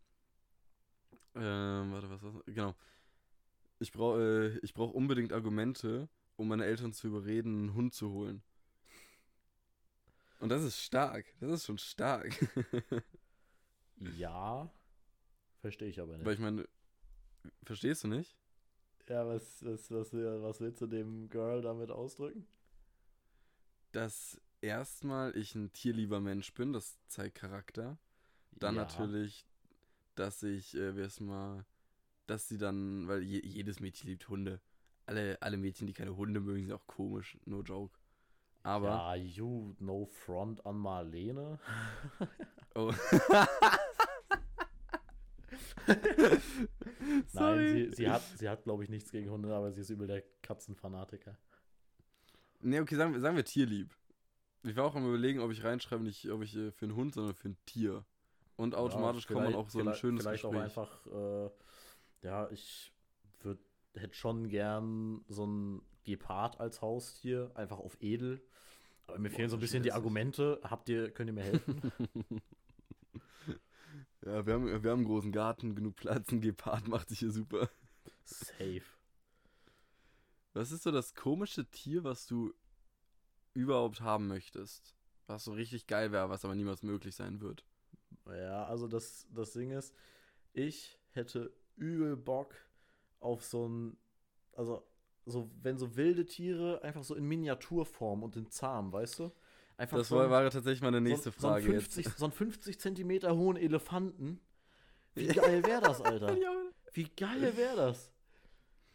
ähm, 1.36 1.92
warte, 1.92 2.10
was 2.10 2.22
war's? 2.22 2.44
Genau. 2.46 2.76
Ich 3.80 3.92
brauche 3.92 4.54
äh, 4.54 4.60
ich 4.62 4.74
brauche 4.74 4.94
unbedingt 4.94 5.34
Argumente, 5.34 6.10
um 6.36 6.48
meine 6.48 6.66
Eltern 6.66 6.94
zu 6.94 7.08
überreden, 7.08 7.58
einen 7.58 7.74
Hund 7.74 7.94
zu 7.94 8.12
holen. 8.12 8.44
Und 10.44 10.50
das 10.50 10.64
ist 10.64 10.78
stark. 10.78 11.26
Das 11.40 11.52
ist 11.52 11.66
schon 11.66 11.78
stark. 11.78 12.34
Ja. 14.18 14.70
Verstehe 15.62 15.88
ich 15.88 16.02
aber 16.02 16.18
nicht. 16.18 16.26
Weil 16.26 16.34
ich 16.34 16.40
meine, 16.40 16.68
verstehst 17.64 18.04
du 18.04 18.10
nicht? 18.10 18.36
ja, 19.08 19.26
was, 19.26 19.64
was, 19.64 19.92
was, 19.92 20.14
was 20.14 20.60
willst 20.60 20.82
du 20.82 20.88
dem 20.88 21.30
Girl 21.30 21.62
damit 21.62 21.92
ausdrücken? 21.92 22.46
Dass 23.92 24.42
erstmal 24.62 25.38
ich 25.38 25.56
ein 25.56 25.72
tierlieber 25.72 26.20
Mensch 26.20 26.54
bin, 26.54 26.74
das 26.74 26.98
zeigt 27.08 27.36
Charakter. 27.36 27.98
Dann 28.52 28.76
ja. 28.76 28.82
natürlich, 28.82 29.46
dass 30.16 30.44
ich, 30.44 30.76
äh, 30.76 30.96
wer 30.96 31.06
es 31.06 31.20
mal, 31.20 31.66
dass 32.28 32.48
sie 32.48 32.58
dann, 32.58 33.08
weil 33.08 33.24
je, 33.24 33.40
jedes 33.46 33.80
Mädchen 33.80 34.10
liebt 34.10 34.28
Hunde. 34.28 34.60
Alle, 35.06 35.42
alle 35.42 35.58
Mädchen, 35.58 35.88
die 35.88 35.94
keine 35.94 36.16
Hunde 36.16 36.40
mögen, 36.40 36.66
sind 36.66 36.74
auch 36.74 36.88
komisch, 36.88 37.38
no 37.46 37.62
joke. 37.62 37.98
Aber, 38.64 38.88
Ja, 38.88 39.16
you, 39.16 39.76
no 39.80 40.06
front 40.06 40.66
an 40.66 40.78
Marlene. 40.78 41.60
oh. 42.76 42.94
Nein, 47.34 47.58
sie, 47.60 47.90
sie 47.96 48.10
hat, 48.10 48.22
sie 48.38 48.48
hat 48.50 48.64
glaube 48.64 48.84
ich, 48.84 48.90
nichts 48.90 49.12
gegen 49.12 49.30
Hunde, 49.30 49.54
aber 49.54 49.72
sie 49.72 49.82
ist 49.82 49.90
übel 49.90 50.08
der 50.08 50.24
Katzenfanatiker. 50.42 51.38
Nee, 52.62 52.80
okay, 52.80 52.96
sagen, 52.96 53.14
wir- 53.14 53.20
sagen 53.20 53.36
wir 53.36 53.44
tierlieb. 53.46 53.94
Ich 54.64 54.76
war 54.78 54.86
auch 54.86 54.96
am 54.96 55.06
überlegen, 55.06 55.40
ob 55.42 55.52
ich 55.52 55.64
reinschreibe, 55.64 56.04
nicht 56.04 56.30
ob 56.30 56.42
ich 56.42 56.56
äh, 56.56 56.72
für 56.72 56.86
einen 56.86 56.96
Hund, 56.96 57.14
sondern 57.14 57.36
für 57.36 57.50
ein 57.50 57.58
Tier. 57.66 58.06
Und 58.56 58.76
automatisch 58.76 59.24
Ja, 59.24 59.28
kommt 59.28 59.40
man 59.44 59.48
vielleicht- 59.52 59.58
auch 59.58 59.70
so 59.70 59.80
ein 59.80 59.84
vielleicht- 59.84 60.00
schönes 60.00 60.24
Vielleicht 60.24 60.44
Gespräch. 60.44 60.60
auch 60.60 60.64
einfach, 60.64 61.06
äh, 61.08 61.50
ja, 62.28 62.50
ich 62.52 62.94
hätte 63.96 64.14
schon 64.16 64.48
gern 64.48 65.24
so 65.28 65.46
ein 65.46 65.82
Gepard 66.04 66.60
als 66.60 66.82
Haustier, 66.82 67.52
einfach 67.56 67.80
auf 67.80 67.98
edel. 68.02 68.42
Aber 69.08 69.20
mir 69.20 69.30
Boah, 69.30 69.36
fehlen 69.36 69.50
so 69.50 69.58
ein 69.58 69.60
bisschen 69.60 69.84
die. 69.84 69.92
Argumente. 69.92 70.60
Habt 70.64 70.90
ihr, 70.90 71.12
könnt 71.12 71.30
ihr 71.30 71.34
mir 71.34 71.44
helfen? 71.44 71.92
Ja, 74.26 74.46
wir 74.46 74.54
haben, 74.54 74.66
wir 74.66 74.92
haben 74.92 75.00
einen 75.00 75.06
großen 75.06 75.34
Garten, 75.34 75.76
genug 75.76 75.98
Platz, 75.98 76.32
ein 76.32 76.40
Gepard 76.40 76.88
macht 76.88 77.10
sich 77.10 77.20
hier 77.20 77.32
super. 77.32 77.70
Safe. 78.24 78.82
Was 80.54 80.72
ist 80.72 80.84
so 80.84 80.92
das 80.92 81.14
komische 81.14 81.70
Tier, 81.70 82.04
was 82.04 82.26
du 82.26 82.54
überhaupt 83.54 84.02
haben 84.02 84.28
möchtest? 84.28 84.96
Was 85.28 85.44
so 85.44 85.52
richtig 85.52 85.88
geil 85.88 86.12
wäre, 86.12 86.30
was 86.30 86.46
aber 86.46 86.56
niemals 86.56 86.84
möglich 86.84 87.16
sein 87.16 87.42
wird. 87.42 87.66
Ja, 88.28 88.66
also 88.66 88.88
das, 88.88 89.28
das 89.30 89.52
Ding 89.52 89.72
ist, 89.72 89.94
ich 90.54 90.98
hätte 91.12 91.54
übel 91.76 92.16
Bock 92.16 92.56
auf 93.20 93.44
so 93.44 93.68
ein, 93.68 93.98
also 94.54 94.88
so, 95.26 95.50
wenn 95.62 95.78
so 95.78 95.96
wilde 95.96 96.26
Tiere 96.26 96.82
einfach 96.84 97.04
so 97.04 97.16
in 97.16 97.26
Miniaturform 97.26 98.24
und 98.24 98.36
in 98.36 98.50
zahm, 98.50 98.92
weißt 98.92 99.20
du? 99.20 99.32
Einfach 99.78 99.98
Das 99.98 100.10
so 100.10 100.18
war, 100.18 100.26
ein- 100.26 100.30
war 100.32 100.50
tatsächlich 100.50 100.82
meine 100.82 101.02
nächste 101.02 101.32
so, 101.32 101.40
Frage 101.40 101.64
so 101.66 101.72
einen 101.72 101.80
50, 101.82 102.06
jetzt. 102.06 102.18
So 102.20 102.26
einen 102.26 102.32
50 102.34 102.80
Zentimeter 102.80 103.36
hohen 103.36 103.58
Elefanten. 103.58 104.40
Wie 105.16 105.28
geil 105.28 105.64
wäre 105.66 105.82
das, 105.82 106.02
Alter? 106.02 106.36
Wie 106.94 107.06
geil 107.06 107.56
wäre 107.58 107.76
das? 107.76 108.12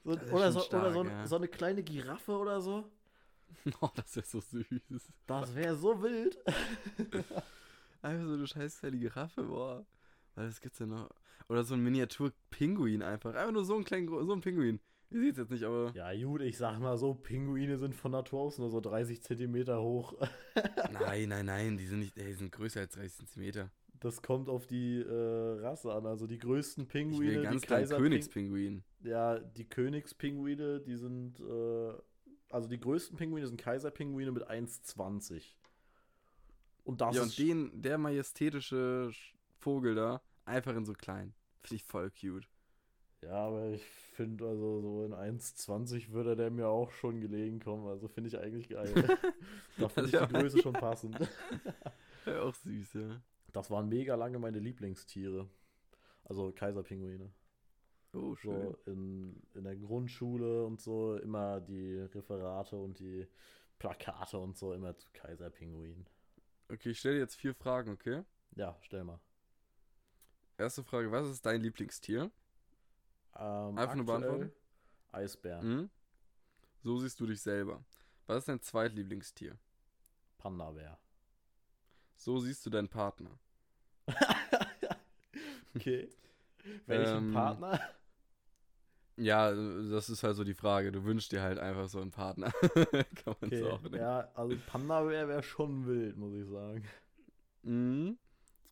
So, 0.05 0.15
Das 0.15 0.31
oder 0.33 0.53
so, 0.53 0.59
oder 0.69 0.93
so, 0.93 1.05
stark, 1.05 1.07
ja. 1.07 1.27
so 1.27 1.37
eine 1.37 1.49
kleine 1.49 1.83
Giraffe 1.83 2.33
oder 2.33 2.61
so. 2.61 2.85
Oh, 3.81 3.89
das 3.97 4.17
ist 4.17 4.31
so 4.31 4.41
süß. 4.41 4.65
Das 5.27 5.55
wäre 5.55 5.75
so 5.77 6.01
wild. 6.03 6.39
Einfach 8.03 8.27
so 8.27 8.35
eine 8.35 8.47
scheiß 8.47 8.79
kleine 8.81 8.99
Giraffe, 8.99 9.43
boah. 9.43 9.85
Weil 10.35 10.47
das 10.47 10.61
gibt's 10.61 10.79
ja 10.79 10.87
noch. 10.87 11.11
Oder 11.49 11.65
so 11.65 11.75
ein 11.75 11.81
Miniatur-Pinguin 11.83 13.03
einfach. 13.03 13.35
Einfach 13.35 13.53
nur 13.53 13.65
so 13.65 13.75
ein 13.77 13.85
kleinen, 13.85 14.07
so 14.09 14.33
ein 14.33 14.41
Pinguin. 14.41 14.81
Ihr 15.11 15.21
seht's 15.23 15.39
jetzt 15.39 15.51
nicht, 15.51 15.65
aber. 15.65 15.91
Ja, 15.95 16.13
gut, 16.15 16.43
ich 16.43 16.59
sag 16.59 16.79
mal 16.81 16.97
so, 16.99 17.15
Pinguine 17.15 17.79
sind 17.79 17.95
von 17.95 18.13
Natur 18.13 18.41
aus 18.41 18.59
nur 18.59 18.71
so 18.71 18.81
30 18.81 19.23
Zentimeter 19.23 19.81
hoch. 19.83 20.15
Nein, 20.93 21.29
nein, 21.31 21.47
nein, 21.47 21.77
die 21.79 21.87
sind 21.87 22.01
nicht, 22.01 22.17
ey, 22.19 22.27
die 22.27 22.33
sind 22.35 22.53
größer 22.53 22.81
als 22.81 22.95
30 22.95 23.17
Zentimeter. 23.17 23.71
Das 24.01 24.23
kommt 24.23 24.49
auf 24.49 24.67
die 24.67 25.01
äh, 25.01 25.61
Rasse 25.61 25.93
an. 25.93 26.07
Also 26.07 26.27
die 26.27 26.39
größten 26.39 26.85
Ich 26.85 26.95
will 26.95 27.03
Pinguine, 27.11 27.43
ganz 27.43 27.61
die 27.63 27.67
kleinen 27.67 27.85
Kaiserping- 27.87 27.99
Königspinguin. 28.03 28.85
Ja, 29.03 29.39
die 29.41 29.65
Königspinguine, 29.69 30.81
die 30.81 30.97
sind, 30.97 31.41
äh, 31.41 31.93
also 32.51 32.69
die 32.69 32.79
größten 32.79 33.17
Pinguine 33.17 33.47
sind 33.47 33.61
Kaiserpinguine 33.61 34.31
mit 34.31 34.49
1,20. 34.49 35.43
Und 36.85 37.01
das 37.01 37.17
Ja, 37.17 37.23
ist 37.25 37.39
und 37.39 37.39
den, 37.49 37.83
der 37.83 37.99
majestätische 37.99 39.09
Sch- 39.11 39.35
Vogel 39.59 39.95
da, 39.97 40.23
einfach 40.45 40.77
in 40.77 40.85
so 40.85 40.93
klein. 40.93 41.35
Finde 41.63 41.77
ich 41.77 41.85
voll 41.85 42.11
cute. 42.11 42.47
Ja, 43.23 43.47
aber 43.47 43.71
ich 43.71 43.85
finde, 43.85 44.47
also 44.47 44.81
so 44.81 45.05
in 45.05 45.13
1,20 45.13 46.13
würde 46.13 46.37
der 46.37 46.51
mir 46.51 46.69
auch 46.69 46.93
schon 46.93 47.21
gelegen 47.21 47.59
kommen. 47.59 47.87
Also 47.89 48.09
finde 48.09 48.29
ich 48.29 48.39
eigentlich 48.39 48.69
geil. 48.69 48.93
da 49.79 49.89
finde 49.89 50.11
ich 50.11 50.17
die 50.17 50.33
Größe 50.33 50.63
schon 50.63 50.75
passend. 50.75 51.17
Ja, 52.27 52.43
auch 52.43 52.55
süß, 52.55 52.93
ja. 52.95 53.23
Das 53.55 53.71
waren 53.71 53.89
mega 53.89 54.15
lange 54.15 54.39
meine 54.39 54.59
Lieblingstiere. 54.59 55.49
Also 56.25 56.53
Kaiserpinguine. 56.53 57.33
Oh, 58.13 58.35
schön. 58.37 58.53
So 58.53 58.79
in, 58.85 59.43
in 59.55 59.65
der 59.65 59.77
Grundschule 59.77 60.67
und 60.67 60.79
so 60.79 61.17
immer 61.17 61.61
die 61.61 61.97
Referate 61.97 62.77
und 62.77 62.99
die 62.99 63.27
Plakate 63.79 64.39
und 64.39 64.59
so 64.59 64.75
immer 64.75 64.95
zu 64.97 65.09
Kaiserpinguinen. 65.15 66.07
Okay, 66.71 66.91
ich 66.91 66.99
stelle 66.99 67.15
dir 67.15 67.21
jetzt 67.21 67.37
vier 67.37 67.55
Fragen, 67.55 67.93
okay? 67.93 68.25
Ja, 68.57 68.77
stell 68.83 69.05
mal. 69.05 69.21
Erste 70.59 70.85
Frage, 70.85 71.11
was 71.11 71.29
ist 71.29 71.47
dein 71.47 71.63
Lieblingstier? 71.63 72.31
Ähm, 73.39 73.79
Einfach 73.79 73.95
nur 73.95 74.07
beantworten? 74.07 74.53
Eisbär, 75.13 75.61
Hm? 75.61 75.91
So 76.83 76.99
siehst 76.99 77.19
du 77.21 77.27
dich 77.27 77.41
selber. 77.41 77.85
Was 78.27 78.39
ist 78.39 78.49
dein 78.49 78.61
Zweitlieblingstier? 78.61 79.59
Panda-Bär. 80.39 80.99
So 82.17 82.39
siehst 82.41 82.65
du 82.67 82.71
deinen 82.71 82.89
Partner. 82.89 83.31
okay. 85.77 86.09
Welchen 86.87 87.25
Ähm, 87.27 87.33
Partner? 87.33 87.81
Ja, 89.17 89.51
das 89.53 90.09
ist 90.11 90.23
halt 90.23 90.37
so 90.37 90.45
die 90.45 90.55
Frage. 90.55 90.93
Du 90.93 91.05
wünschst 91.05 91.33
dir 91.33 91.43
halt 91.43 91.59
einfach 91.59 91.89
so 91.89 92.01
einen 92.01 92.13
Partner. 92.13 92.53
Kann 92.63 93.37
man 93.41 93.51
Okay. 93.51 93.61
so 93.61 93.71
auch 93.71 93.83
nennen. 93.83 93.97
Ja, 93.97 94.31
also 94.35 94.57
Panda-Bär 94.67 95.29
wäre 95.29 95.43
schon 95.43 95.87
wild, 95.87 96.17
muss 96.17 96.35
ich 96.35 96.47
sagen. 96.49 96.85
Mhm. 97.63 98.19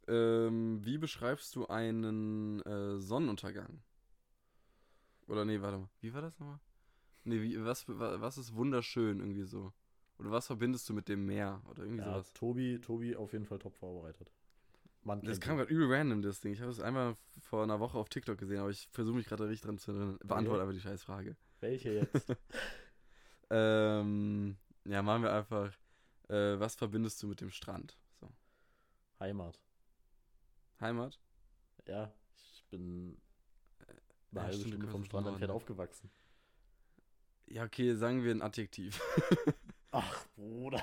Ähm, 0.08 0.84
wie 0.84 0.98
beschreibst 0.98 1.56
du 1.56 1.66
einen 1.66 2.60
äh, 2.62 2.98
Sonnenuntergang? 2.98 3.82
Oder 5.28 5.44
nee, 5.44 5.60
warte 5.60 5.78
mal. 5.78 5.88
Wie 6.00 6.12
war 6.14 6.22
das 6.22 6.38
nochmal? 6.38 6.58
Nee, 7.24 7.40
wie, 7.42 7.64
was, 7.64 7.88
wa- 7.88 8.20
was 8.20 8.38
ist 8.38 8.54
wunderschön 8.54 9.20
irgendwie 9.20 9.44
so? 9.44 9.72
Oder 10.18 10.30
was 10.30 10.46
verbindest 10.46 10.88
du 10.88 10.94
mit 10.94 11.08
dem 11.08 11.26
Meer? 11.26 11.60
Oder 11.68 11.82
irgendwie 11.82 12.00
Ja, 12.00 12.12
sowas? 12.12 12.32
Tobi, 12.32 12.80
Tobi 12.80 13.16
auf 13.16 13.32
jeden 13.32 13.44
Fall 13.44 13.58
top 13.58 13.74
vorbereitet. 13.76 14.30
Man 15.02 15.22
Das 15.22 15.40
kam 15.40 15.56
gerade 15.56 15.70
übel 15.72 15.92
random, 15.92 16.22
das 16.22 16.40
Ding. 16.40 16.52
Ich 16.52 16.60
habe 16.60 16.70
es 16.70 16.80
einmal 16.80 17.16
vor 17.40 17.62
einer 17.62 17.78
Woche 17.80 17.98
auf 17.98 18.08
TikTok 18.08 18.38
gesehen, 18.38 18.58
aber 18.60 18.70
ich 18.70 18.88
versuche 18.92 19.16
mich 19.16 19.26
gerade 19.26 19.48
richtig 19.48 19.62
dran 19.66 19.78
zu 19.78 19.92
erinnern. 19.92 20.18
Beantworte 20.24 20.62
einfach 20.62 20.74
die 20.74 20.80
Scheißfrage. 20.80 21.36
Welche 21.60 21.92
jetzt? 21.94 22.34
Ähm, 23.50 24.56
ja, 24.84 25.02
machen 25.02 25.22
wir 25.22 25.32
einfach. 25.32 25.72
Äh, 26.28 26.58
was 26.58 26.74
verbindest 26.74 27.22
du 27.22 27.28
mit 27.28 27.40
dem 27.40 27.50
Strand? 27.50 27.96
So. 28.20 28.28
Heimat. 29.20 29.60
Heimat? 30.80 31.18
Ja, 31.86 32.12
ich 32.34 32.64
bin 32.70 33.16
eine 34.32 34.42
halbe 34.42 34.58
du 34.58 34.68
Stunde 34.68 34.88
vom 34.88 35.04
Strand 35.04 35.24
von 35.24 35.32
entfernt 35.34 35.48
Norden. 35.48 35.56
aufgewachsen. 35.56 36.10
Ja, 37.46 37.64
okay, 37.64 37.94
sagen 37.94 38.24
wir 38.24 38.32
ein 38.32 38.42
Adjektiv. 38.42 39.00
Ach, 39.92 40.26
Bruder. 40.34 40.82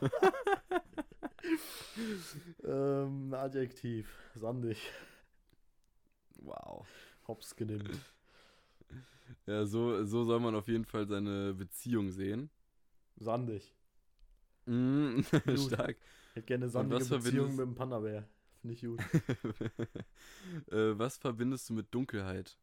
ähm, 2.64 3.32
ein 3.32 3.34
Adjektiv. 3.34 4.08
Sandig. 4.34 4.90
wow. 6.42 6.86
Hops 7.26 7.54
genimmt. 7.54 7.88
Ja, 9.46 9.64
so, 9.64 10.04
so 10.04 10.24
soll 10.24 10.40
man 10.40 10.54
auf 10.54 10.68
jeden 10.68 10.84
Fall 10.84 11.06
seine 11.06 11.54
Beziehung 11.54 12.10
sehen. 12.10 12.50
Sandig. 13.16 13.74
Mm, 14.66 15.22
stark. 15.56 15.96
Hätte 16.34 16.46
gerne 16.46 16.68
sandige 16.68 17.04
Beziehung 17.04 17.56
mit 17.56 17.60
dem 17.60 17.74
Panda-Bär. 17.74 18.28
Finde 18.60 18.74
ich 18.74 18.82
gut. 18.82 19.00
äh, 20.72 20.98
was 20.98 21.16
verbindest 21.16 21.68
du 21.70 21.74
mit 21.74 21.94
Dunkelheit? 21.94 22.58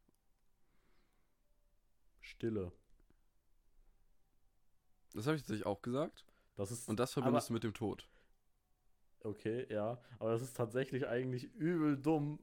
Stille. 2.20 2.72
Das 5.14 5.26
habe 5.26 5.36
ich 5.36 5.42
tatsächlich 5.42 5.66
auch 5.66 5.82
gesagt. 5.82 6.24
Das 6.56 6.70
ist. 6.70 6.88
Und 6.88 7.00
das 7.00 7.12
verbindest 7.12 7.48
du 7.48 7.54
mit 7.54 7.64
dem 7.64 7.74
Tod. 7.74 8.08
Okay, 9.22 9.66
ja. 9.70 10.00
Aber 10.18 10.30
das 10.30 10.42
ist 10.42 10.56
tatsächlich 10.56 11.08
eigentlich 11.08 11.52
übel 11.54 11.96
dumm. 11.96 12.38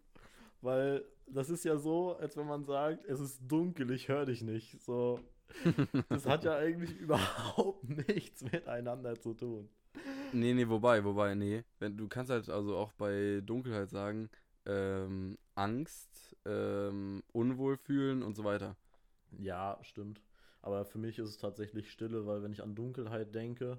Weil 0.61 1.05
das 1.27 1.49
ist 1.49 1.63
ja 1.63 1.77
so, 1.77 2.15
als 2.17 2.35
wenn 2.37 2.47
man 2.47 2.63
sagt, 2.63 3.05
es 3.05 3.19
ist 3.19 3.39
dunkel, 3.47 3.91
ich 3.91 4.07
höre 4.07 4.25
dich 4.25 4.41
nicht. 4.41 4.81
So. 4.81 5.19
Das 6.09 6.25
hat 6.25 6.43
ja 6.43 6.57
eigentlich 6.57 6.97
überhaupt 6.99 7.87
nichts 7.87 8.41
miteinander 8.41 9.19
zu 9.19 9.33
tun. 9.33 9.69
Nee, 10.31 10.53
nee, 10.53 10.67
wobei, 10.67 11.03
wobei, 11.03 11.33
nee. 11.35 11.63
Wenn, 11.79 11.97
du 11.97 12.07
kannst 12.07 12.29
halt 12.31 12.49
also 12.49 12.75
auch 12.77 12.91
bei 12.93 13.41
Dunkelheit 13.45 13.89
sagen, 13.89 14.29
ähm, 14.65 15.37
Angst, 15.55 16.35
ähm, 16.45 17.23
Unwohlfühlen 17.31 18.21
und 18.23 18.35
so 18.35 18.43
weiter. 18.43 18.75
Ja, 19.37 19.77
stimmt. 19.81 20.21
Aber 20.61 20.85
für 20.85 20.97
mich 20.97 21.19
ist 21.19 21.29
es 21.29 21.37
tatsächlich 21.37 21.91
Stille, 21.91 22.25
weil 22.25 22.41
wenn 22.43 22.51
ich 22.51 22.63
an 22.63 22.75
Dunkelheit 22.75 23.35
denke, 23.35 23.77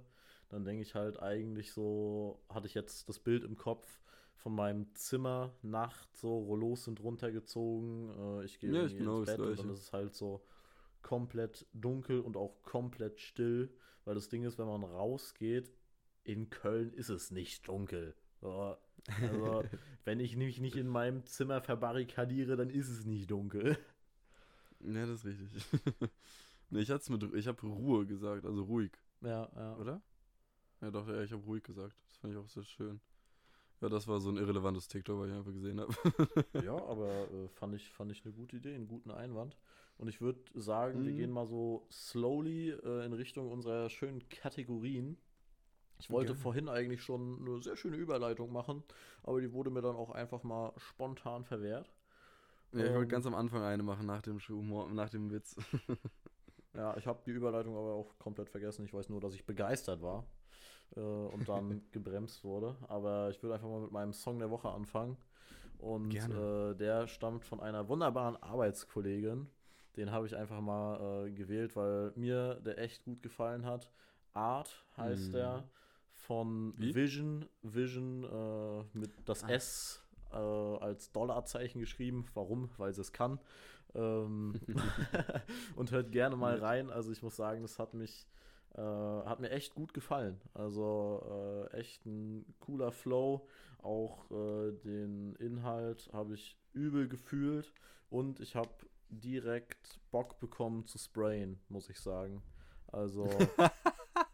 dann 0.49 0.65
denke 0.65 0.83
ich 0.83 0.95
halt 0.95 1.21
eigentlich 1.21 1.73
so, 1.73 2.41
hatte 2.49 2.67
ich 2.67 2.75
jetzt 2.75 3.09
das 3.09 3.19
Bild 3.19 3.43
im 3.45 3.57
Kopf 3.57 4.01
von 4.37 4.55
meinem 4.55 4.95
Zimmer, 4.95 5.53
Nacht, 5.63 6.17
so 6.17 6.39
Rollos 6.39 6.85
sind 6.85 7.01
runtergezogen, 7.03 8.11
äh, 8.41 8.45
ich 8.45 8.61
gehe 8.61 8.71
Ja, 8.71 8.87
genau 8.99 9.19
ins 9.19 9.21
das 9.21 9.25
Bett 9.25 9.41
und 9.47 9.59
dann 9.59 9.71
ist 9.71 9.81
es 9.81 9.93
halt 9.93 10.15
so 10.15 10.45
komplett 11.03 11.67
dunkel 11.73 12.21
und 12.21 12.37
auch 12.37 12.63
komplett 12.63 13.21
still, 13.21 13.71
weil 14.05 14.15
das 14.15 14.29
Ding 14.29 14.45
ist, 14.45 14.59
wenn 14.59 14.67
man 14.67 14.85
rausgeht, 14.85 15.73
in 16.27 16.51
Köln 16.51 16.93
ist 16.93 17.09
es 17.09 17.31
nicht 17.31 17.69
dunkel. 17.69 18.15
So, 18.41 18.77
also, 19.21 19.65
wenn 20.05 20.21
ich 20.21 20.37
mich 20.37 20.61
nicht 20.61 20.77
in 20.77 20.89
meinem 20.89 21.25
Zimmer 21.27 21.61
verbarrikadiere, 21.62 22.57
dann 22.57 22.71
ist 22.71 22.89
es 22.89 23.05
nicht 23.07 23.31
dunkel. 23.31 23.79
Ja, 24.81 25.07
das 25.07 25.25
ist 25.25 25.27
richtig. 25.27 25.65
nee, 26.71 26.81
ich 26.81 26.91
hat's 26.91 27.09
mit, 27.11 27.23
ich 27.35 27.47
habe 27.47 27.67
Ruhe 27.67 28.07
gesagt, 28.07 28.45
also 28.45 28.62
ruhig, 28.65 28.93
Ja, 29.23 29.51
ja. 29.55 29.77
oder? 29.77 30.03
Ja, 30.81 30.91
doch, 30.91 31.09
ja, 31.09 31.23
ich 31.23 31.33
habe 31.33 31.45
ruhig 31.45 31.62
gesagt. 31.65 31.97
Das 32.09 32.19
fand 32.19 32.35
ich 32.35 32.39
auch 32.39 32.49
sehr 32.49 32.65
schön. 32.65 33.01
Ja, 33.81 33.89
das 33.89 34.09
war 34.09 34.21
so 34.21 34.31
ein 34.31 34.39
irrelevantes 34.39 34.89
TikTok, 34.89 35.21
weil 35.21 35.31
ich 35.31 35.37
einfach 35.37 35.53
gesehen 35.53 35.81
habe. 35.81 35.95
Ja, 36.59 36.75
aber 36.77 37.31
äh, 37.31 37.49
fand, 37.49 37.75
ich, 37.75 37.93
fand 37.93 38.11
ich 38.12 38.25
eine 38.25 38.35
gute 38.35 38.57
Idee, 38.57 38.75
einen 38.75 38.89
guten 38.89 39.11
Einwand. 39.11 39.57
Und 39.99 40.09
ich 40.09 40.21
würde 40.21 40.41
sagen, 40.55 41.05
wir 41.05 41.12
Mhm. 41.12 41.17
gehen 41.17 41.31
mal 41.31 41.47
so 41.47 41.87
slowly 41.91 42.71
äh, 42.71 43.05
in 43.07 43.12
Richtung 43.12 43.51
unserer 43.51 43.91
schönen 43.91 44.29
Kategorien. 44.29 45.19
Ich 45.99 46.11
wollte 46.11 46.35
Gerne. 46.35 46.41
vorhin 46.41 46.69
eigentlich 46.69 47.03
schon 47.03 47.41
eine 47.47 47.63
sehr 47.63 47.77
schöne 47.77 47.97
Überleitung 47.97 48.53
machen, 48.53 48.83
aber 49.23 49.41
die 49.41 49.53
wurde 49.53 49.71
mir 49.71 49.83
dann 49.83 49.97
auch 49.97 50.11
einfach 50.11 50.43
mal 50.43 50.73
spontan 50.77 51.45
verwehrt. 51.45 51.91
ja, 52.73 52.85
ich 52.87 52.93
Ähm. 52.93 52.95
wollte 52.95 53.09
ganz 53.09 53.27
am 53.27 53.35
Anfang 53.35 53.63
eine 53.63 53.83
machen, 53.83 54.07
nach 54.07 54.23
dem 54.23 54.39
Humor, 54.49 54.89
nach 54.91 55.11
dem 55.11 55.31
Witz. 55.31 55.57
Ja, 56.75 56.97
ich 56.97 57.07
habe 57.07 57.23
die 57.25 57.31
Überleitung 57.31 57.77
aber 57.77 57.95
auch 57.95 58.19
komplett 58.19 58.51
vergessen. 58.51 58.85
Ich 58.85 58.93
weiß 58.93 59.09
nur, 59.09 59.21
dass 59.21 59.35
ich 59.35 59.47
begeistert 59.47 60.03
war 60.03 60.27
äh, 60.97 61.01
und 61.01 61.49
dann 61.49 61.83
gebremst 61.93 62.45
wurde. 62.45 62.77
Aber 62.89 63.31
ich 63.31 63.43
würde 63.43 63.55
einfach 63.55 63.69
mal 63.69 63.81
mit 63.83 63.93
meinem 63.93 64.13
Song 64.13 64.39
der 64.39 64.51
Woche 64.51 64.71
anfangen. 64.71 65.17
Und 65.79 66.29
äh, 66.31 66.75
der 66.75 67.09
stammt 67.09 67.45
von 67.45 67.61
einer 67.61 67.89
wunderbaren 67.89 68.37
Arbeitskollegin. 68.43 69.49
Den 69.97 70.13
habe 70.13 70.27
ich 70.27 70.37
einfach 70.37 70.61
mal 70.61 71.27
äh, 71.29 71.33
gewählt, 71.33 71.77
weil 71.77 72.13
mir 72.17 72.57
der 72.57 72.79
echt 72.79 73.05
gut 73.05 73.23
gefallen 73.23 73.67
hat. 73.67 73.93
Art 74.35 74.87
heißt 74.97 75.33
Hm. 75.33 75.35
der 75.35 75.65
von 76.27 76.75
Wie? 76.77 76.95
Vision. 76.95 77.47
Vision 77.62 78.25
äh, 78.25 78.99
mit 78.99 79.11
das 79.25 79.45
Ah. 79.45 79.51
S 79.51 80.03
äh, 80.33 80.37
als 80.37 81.12
Dollarzeichen 81.12 81.81
geschrieben. 81.81 82.27
Warum? 82.35 82.71
Weil 82.77 82.93
sie 82.93 83.01
es 83.01 83.12
kann. 83.12 83.39
Ähm, 83.95 84.61
und 85.77 85.91
hört 85.93 86.11
gerne 86.12 86.37
mal 86.37 86.59
rein. 86.59 86.91
Also 86.91 87.12
ich 87.12 87.23
muss 87.23 87.37
sagen, 87.37 87.62
das 87.62 87.79
hat 87.79 87.95
mich 87.95 88.27
äh, 88.75 88.81
hat 88.81 89.41
mir 89.41 89.51
echt 89.51 89.75
gut 89.75 89.95
gefallen. 89.95 90.41
Also 90.53 91.69
äh, 91.73 91.79
echt 91.79 92.05
ein 92.07 92.45
cooler 92.61 92.93
Flow. 92.93 93.47
Auch 93.83 94.31
äh, 94.31 94.73
den 94.73 95.35
Inhalt 95.37 96.11
habe 96.12 96.35
ich 96.35 96.59
übel 96.73 97.09
gefühlt 97.09 97.73
und 98.11 98.41
ich 98.41 98.57
habe 98.57 98.71
direkt 99.09 100.01
Bock 100.11 100.41
bekommen 100.41 100.87
zu 100.87 100.99
sprayen, 100.99 101.61
muss 101.69 101.89
ich 101.89 102.01
sagen. 102.01 102.43
Also 102.89 103.29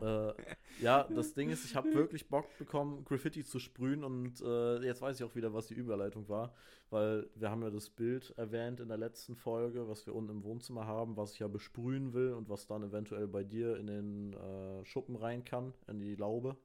äh, 0.00 0.32
ja, 0.80 1.04
das 1.04 1.34
Ding 1.34 1.50
ist, 1.50 1.64
ich 1.64 1.74
habe 1.74 1.92
wirklich 1.94 2.28
Bock 2.28 2.46
bekommen, 2.58 3.04
Graffiti 3.04 3.44
zu 3.44 3.58
sprühen 3.58 4.04
und 4.04 4.40
äh, 4.40 4.82
jetzt 4.82 5.02
weiß 5.02 5.18
ich 5.18 5.24
auch 5.24 5.34
wieder, 5.34 5.52
was 5.54 5.66
die 5.66 5.74
Überleitung 5.74 6.28
war, 6.28 6.54
weil 6.90 7.28
wir 7.34 7.50
haben 7.50 7.62
ja 7.62 7.70
das 7.70 7.90
Bild 7.90 8.34
erwähnt 8.36 8.80
in 8.80 8.88
der 8.88 8.98
letzten 8.98 9.36
Folge, 9.36 9.88
was 9.88 10.06
wir 10.06 10.14
unten 10.14 10.30
im 10.30 10.44
Wohnzimmer 10.44 10.86
haben, 10.86 11.16
was 11.16 11.32
ich 11.32 11.38
ja 11.38 11.48
besprühen 11.48 12.12
will 12.12 12.32
und 12.32 12.48
was 12.48 12.66
dann 12.66 12.82
eventuell 12.82 13.28
bei 13.28 13.44
dir 13.44 13.76
in 13.76 13.86
den 13.86 14.32
äh, 14.34 14.84
Schuppen 14.84 15.16
rein 15.16 15.44
kann, 15.44 15.72
in 15.86 16.00
die 16.00 16.14
Laube. 16.14 16.56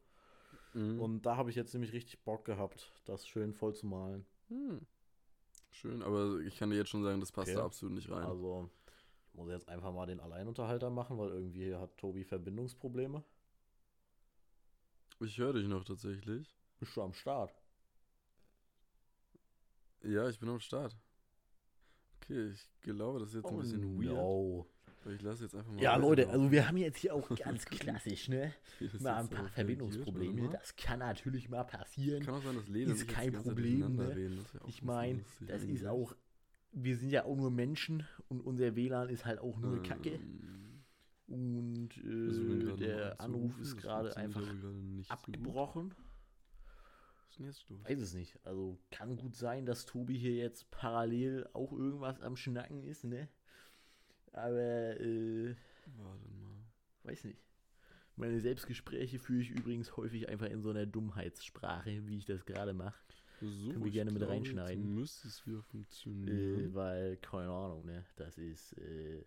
Mhm. 0.73 0.99
Und 0.99 1.25
da 1.25 1.37
habe 1.37 1.49
ich 1.49 1.55
jetzt 1.55 1.73
nämlich 1.73 1.93
richtig 1.93 2.23
Bock 2.23 2.45
gehabt, 2.45 2.91
das 3.05 3.27
schön 3.27 3.53
voll 3.53 3.73
zu 3.75 3.87
malen. 3.87 4.25
Hm. 4.49 4.81
Schön, 5.71 6.03
aber 6.03 6.39
ich 6.39 6.57
kann 6.57 6.69
dir 6.69 6.75
jetzt 6.77 6.89
schon 6.89 7.03
sagen, 7.03 7.19
das 7.21 7.31
passt 7.31 7.49
Okay. 7.49 7.57
da 7.57 7.65
absolut 7.65 7.95
nicht 7.95 8.09
rein. 8.09 8.25
Also, 8.25 8.69
ich 9.31 9.37
muss 9.37 9.49
jetzt 9.49 9.69
einfach 9.69 9.93
mal 9.93 10.05
den 10.05 10.19
Alleinunterhalter 10.19 10.89
machen, 10.89 11.17
weil 11.17 11.29
irgendwie 11.29 11.73
hat 11.73 11.97
Tobi 11.97 12.23
Verbindungsprobleme. 12.25 13.23
Ich 15.21 15.37
höre 15.37 15.53
dich 15.53 15.67
noch 15.67 15.85
tatsächlich. 15.85 16.53
Bist 16.79 16.95
du 16.97 17.01
am 17.01 17.13
Start? 17.13 17.53
Ja, 20.03 20.27
ich 20.27 20.39
bin 20.39 20.49
am 20.49 20.59
Start. 20.59 20.97
Okay, 22.17 22.49
ich 22.49 22.69
glaube, 22.81 23.19
das 23.19 23.29
ist 23.29 23.35
jetzt 23.35 23.45
ein 23.45 23.59
bisschen 23.59 24.01
weird. 24.01 24.15
no. 24.15 24.67
Ich 25.09 25.21
lasse 25.21 25.43
jetzt 25.43 25.55
einfach 25.55 25.71
mal. 25.71 25.79
Oh, 25.79 25.81
Ja, 25.81 25.95
Leute, 25.95 26.29
also 26.29 26.51
wir 26.51 26.67
haben 26.67 26.77
jetzt 26.77 26.97
hier 26.99 27.15
auch 27.15 27.27
ganz 27.35 27.65
klassisch, 27.65 28.29
ne? 28.29 28.53
Mal 28.99 29.21
ein 29.21 29.29
paar 29.29 29.47
Verbindungsprobleme. 29.47 30.49
Das 30.49 30.75
kann 30.75 30.99
natürlich 30.99 31.49
mal 31.49 31.63
passieren. 31.63 32.23
Kann 32.23 32.35
auch 32.35 32.43
sein, 32.43 32.55
dass 32.55 32.67
Lena 32.67 32.93
Ist 32.93 33.07
kein 33.07 33.33
Problem, 33.33 33.95
ne? 33.95 34.15
reden. 34.15 34.37
Das 34.37 34.61
ein 34.61 34.69
Ich 34.69 34.83
meine, 34.83 35.23
das 35.47 35.63
ist 35.63 35.85
auch. 35.85 36.15
Wir 36.71 36.95
sind 36.97 37.09
ja 37.09 37.25
auch 37.25 37.35
nur 37.35 37.51
Menschen 37.51 38.07
und 38.29 38.41
unser 38.41 38.75
WLAN 38.75 39.09
ist 39.09 39.25
halt 39.25 39.39
auch 39.39 39.59
nur 39.59 39.83
Kacke. 39.83 40.11
Ähm, 40.11 40.83
Und 41.27 41.89
wir 42.03 42.25
versuchen 42.25 42.69
äh, 42.69 42.77
der 42.77 43.19
Anruf 43.21 43.57
ist 43.59 43.77
gerade 43.77 44.15
einfach 44.17 44.43
abgebrochen. 45.09 45.93
Was 45.93 47.29
ist 47.29 47.39
denn 47.39 47.45
jetzt 47.45 47.69
los? 47.69 47.83
Weiß 47.83 47.99
es 47.99 48.13
nicht. 48.13 48.39
Also 48.45 48.77
kann 48.89 49.15
gut 49.17 49.35
sein, 49.35 49.65
dass 49.65 49.85
Tobi 49.85 50.17
hier 50.17 50.33
jetzt 50.35 50.69
parallel 50.71 51.47
auch 51.53 51.71
irgendwas 51.71 52.21
am 52.21 52.35
Schnacken 52.35 52.83
ist, 52.83 53.03
ne? 53.03 53.27
Aber 54.33 54.99
äh, 54.99 55.55
Warte 55.97 56.27
mal. 56.29 56.63
weiß 57.03 57.25
nicht. 57.25 57.39
Meine 58.15 58.39
Selbstgespräche 58.39 59.19
führe 59.19 59.41
ich 59.41 59.49
übrigens 59.49 59.97
häufig 59.97 60.29
einfach 60.29 60.47
in 60.47 60.61
so 60.61 60.69
einer 60.69 60.85
Dummheitssprache, 60.85 62.05
wie 62.07 62.17
ich 62.17 62.25
das 62.25 62.45
gerade 62.45 62.73
mache. 62.73 62.97
So, 63.41 63.71
Können 63.71 63.83
wir 63.83 63.91
gerne 63.91 64.11
mit 64.11 64.21
reinschneiden. 64.21 64.93
Müsste 64.93 65.27
es 65.27 65.45
wieder 65.47 65.63
funktionieren. 65.63 66.69
Äh, 66.69 66.75
weil, 66.75 67.17
keine 67.17 67.49
Ahnung, 67.49 67.83
ne? 67.85 68.05
Das 68.15 68.37
ist 68.37 68.73
äh, 68.77 69.25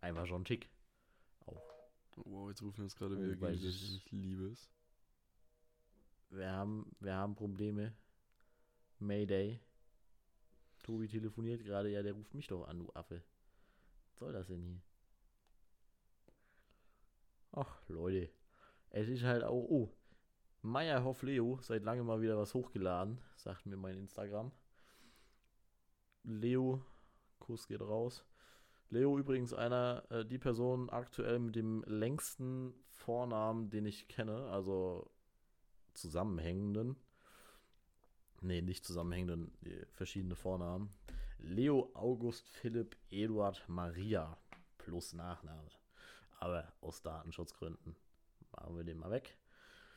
einfach 0.00 0.24
schon 0.26 0.46
schick. 0.46 0.70
wow, 2.14 2.48
jetzt 2.48 2.62
rufen 2.62 2.78
wir 2.78 2.84
uns 2.84 2.94
gerade 2.94 3.16
Oh, 3.16 3.20
wieder 3.20 3.48
an. 3.48 3.54
Ich 3.54 4.10
liebe 4.12 4.46
es. 4.46 4.70
Wir 6.30 6.52
haben, 6.52 6.94
wir 7.00 7.14
haben 7.14 7.34
Probleme. 7.34 7.92
Mayday. 9.00 9.58
Tobi 10.84 11.08
telefoniert 11.08 11.64
gerade, 11.64 11.90
ja, 11.90 12.02
der 12.02 12.12
ruft 12.12 12.34
mich 12.34 12.46
doch 12.46 12.68
an, 12.68 12.78
du 12.78 12.92
Affe. 12.94 13.24
Was 14.10 14.18
soll 14.18 14.32
das 14.32 14.46
denn 14.46 14.62
hier? 14.62 14.80
Ach, 17.50 17.88
Leute. 17.88 18.30
Es 18.90 19.08
ist 19.08 19.24
halt 19.24 19.42
auch. 19.42 19.64
Oh. 19.68 19.92
Meyerhoff 20.62 21.22
Leo, 21.22 21.58
seit 21.60 21.82
langem 21.82 22.06
mal 22.06 22.20
wieder 22.20 22.38
was 22.38 22.54
hochgeladen, 22.54 23.18
sagt 23.36 23.66
mir 23.66 23.76
mein 23.76 23.98
Instagram. 23.98 24.52
Leo, 26.22 26.84
Kuss 27.40 27.66
geht 27.66 27.80
raus. 27.80 28.24
Leo 28.88 29.18
übrigens 29.18 29.52
einer, 29.52 30.04
äh, 30.10 30.24
die 30.24 30.38
Person 30.38 30.88
aktuell 30.90 31.40
mit 31.40 31.56
dem 31.56 31.82
längsten 31.86 32.74
Vornamen, 32.90 33.70
den 33.70 33.86
ich 33.86 34.06
kenne, 34.06 34.50
also 34.50 35.10
zusammenhängenden. 35.94 36.96
Nee, 38.40 38.60
nicht 38.60 38.84
zusammenhängenden, 38.84 39.52
verschiedene 39.92 40.36
Vornamen. 40.36 40.92
Leo 41.38 41.90
August 41.94 42.48
Philipp 42.48 42.96
Eduard 43.10 43.68
Maria 43.68 44.36
plus 44.78 45.12
Nachname. 45.12 45.68
Aber 46.38 46.72
aus 46.80 47.02
Datenschutzgründen 47.02 47.96
machen 48.52 48.76
wir 48.76 48.84
den 48.84 48.98
mal 48.98 49.10
weg. 49.10 49.36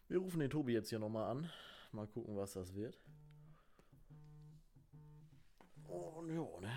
Wir 0.07 0.19
rufen 0.19 0.39
den 0.39 0.49
Tobi 0.49 0.73
jetzt 0.73 0.89
hier 0.89 0.99
nochmal 0.99 1.29
an. 1.31 1.49
Mal 1.91 2.07
gucken, 2.07 2.35
was 2.35 2.53
das 2.53 2.73
wird. 2.75 2.99
Und 5.87 6.29
ja, 6.29 6.59
ne? 6.61 6.71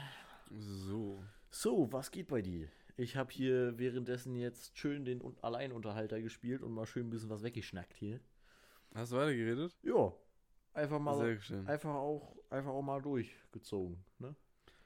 So. 0.51 1.23
So, 1.51 1.93
was 1.93 2.11
geht 2.11 2.29
bei 2.29 2.43
dir? 2.43 2.69
Ich 2.97 3.17
habe 3.17 3.31
hier 3.33 3.79
währenddessen 3.79 4.35
jetzt 4.37 4.77
schön 4.77 5.05
den 5.05 5.23
Un- 5.23 5.37
Alleinunterhalter 5.43 6.21
gespielt 6.21 6.63
und 6.63 6.73
mal 6.73 6.87
schön 6.87 7.07
ein 7.07 7.11
bisschen 7.11 7.31
was 7.31 7.43
weggeschnackt 7.43 7.97
hier. 7.97 8.21
Hast 8.95 9.13
du 9.13 9.17
weitergeredet? 9.17 9.77
Ja, 9.83 10.13
einfach 10.73 10.99
mal, 10.99 11.17
Sehr 11.19 11.41
schön. 11.41 11.67
einfach 11.67 11.95
auch, 11.95 12.35
einfach 12.51 12.71
auch 12.71 12.83
mal 12.83 13.01
durchgezogen. 13.01 14.03
Ne? 14.19 14.35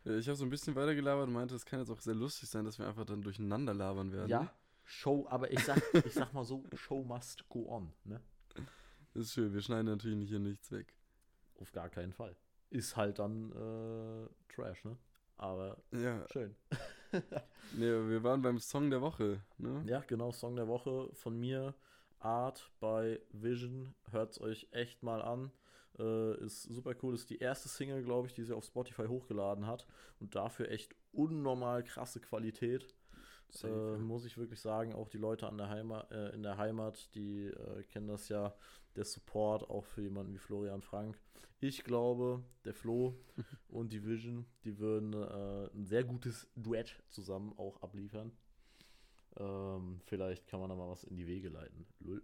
Ja, 0.05 0.17
Ich 0.17 0.27
habe 0.29 0.37
so 0.37 0.45
ein 0.45 0.51
bisschen 0.51 0.75
weitergelabert 0.75 1.29
und 1.29 1.33
meinte, 1.35 1.55
es 1.55 1.65
kann 1.65 1.79
jetzt 1.79 1.91
auch 1.91 2.01
sehr 2.01 2.15
lustig 2.15 2.49
sein, 2.49 2.65
dass 2.65 2.79
wir 2.79 2.87
einfach 2.87 3.05
dann 3.07 3.23
durcheinander 3.23 3.73
labern 3.73 4.13
werden. 4.13 4.29
Ja, 4.29 4.53
Show, 4.85 5.27
aber 5.31 5.51
ich 5.53 5.61
sag, 5.65 5.81
ich 6.05 6.13
sag 6.13 6.33
mal 6.35 6.45
so, 6.45 6.65
Show 6.75 7.03
must 7.05 7.49
go 7.49 7.67
on. 7.69 7.93
Ne? 8.05 8.21
Ist 9.15 9.33
schön. 9.33 9.53
Wir 9.53 9.61
schneiden 9.61 9.87
natürlich 9.87 10.29
hier 10.29 10.39
nichts 10.39 10.71
weg. 10.73 10.95
Auf 11.61 11.73
gar 11.73 11.89
keinen 11.89 12.13
Fall. 12.13 12.35
Ist 12.71 12.97
halt 12.97 13.19
dann 13.19 13.53
äh, 13.53 14.53
Trash, 14.55 14.85
ne? 14.85 14.97
Aber 15.37 15.77
Ja. 15.93 16.27
schön. 16.29 16.55
Nee, 17.77 18.09
wir 18.09 18.23
waren 18.23 18.41
beim 18.41 18.59
Song 18.59 18.89
der 18.89 19.03
Woche, 19.03 19.43
ne? 19.59 19.85
Ja, 19.87 20.01
genau, 20.01 20.33
Song 20.33 20.57
der 20.57 20.67
Woche 20.67 21.11
von 21.13 21.39
mir. 21.39 21.75
Art 22.21 22.71
bei 22.81 23.21
Vision. 23.33 23.95
Hört's 24.11 24.41
euch 24.41 24.69
echt 24.71 25.03
mal 25.03 25.21
an. 25.21 25.53
Äh, 25.99 26.39
ist 26.43 26.63
super 26.63 26.95
cool. 27.03 27.15
Ist 27.15 27.29
die 27.29 27.39
erste 27.39 27.69
Single, 27.69 28.03
glaube 28.03 28.29
ich, 28.29 28.35
die 28.35 28.45
sie 28.45 28.55
auf 28.57 28.65
Spotify 28.65 29.07
hochgeladen 29.09 29.67
hat. 29.67 29.87
Und 30.21 30.35
dafür 30.35 30.71
echt 30.71 30.95
unnormal 31.13 31.85
krasse 31.85 32.19
Qualität. 32.21 32.95
Äh, 33.55 33.59
Safe. 33.59 33.99
muss 33.99 34.25
ich 34.25 34.39
wirklich 34.39 34.61
sagen, 34.61 34.95
auch 34.95 35.09
die 35.09 35.19
Leute 35.19 35.47
an 35.47 35.59
der 35.59 35.69
Heimat, 35.69 36.11
äh, 36.11 36.31
in 36.31 36.43
der 36.43 36.57
Heimat, 36.57 37.15
die 37.15 37.47
äh, 37.47 37.83
kennen 37.85 38.09
das 38.09 38.29
ja, 38.29 38.55
der 38.97 39.05
Support 39.05 39.69
auch 39.69 39.85
für 39.85 40.03
jemanden 40.03 40.33
wie 40.35 40.39
Florian 40.39 40.83
Frank. 40.83 41.19
Ich 41.61 41.85
glaube, 41.85 42.43
der 42.65 42.75
Flo 42.75 43.15
und 43.69 43.93
die 43.93 44.05
Vision, 44.05 44.47
die 44.65 44.79
würden 44.79 45.13
äh, 45.13 45.71
ein 45.75 45.87
sehr 45.87 46.05
gutes 46.05 46.49
Duett 46.57 47.03
zusammen 47.11 47.53
auch 47.57 47.81
abliefern. 47.83 48.33
Ähm, 49.37 50.01
vielleicht 50.05 50.47
kann 50.47 50.61
man 50.61 50.69
da 50.69 50.75
mal 50.75 50.91
was 50.91 51.05
in 51.05 51.17
die 51.17 51.27
Wege 51.27 51.49
leiten. 51.49 51.87
Lull. 52.01 52.23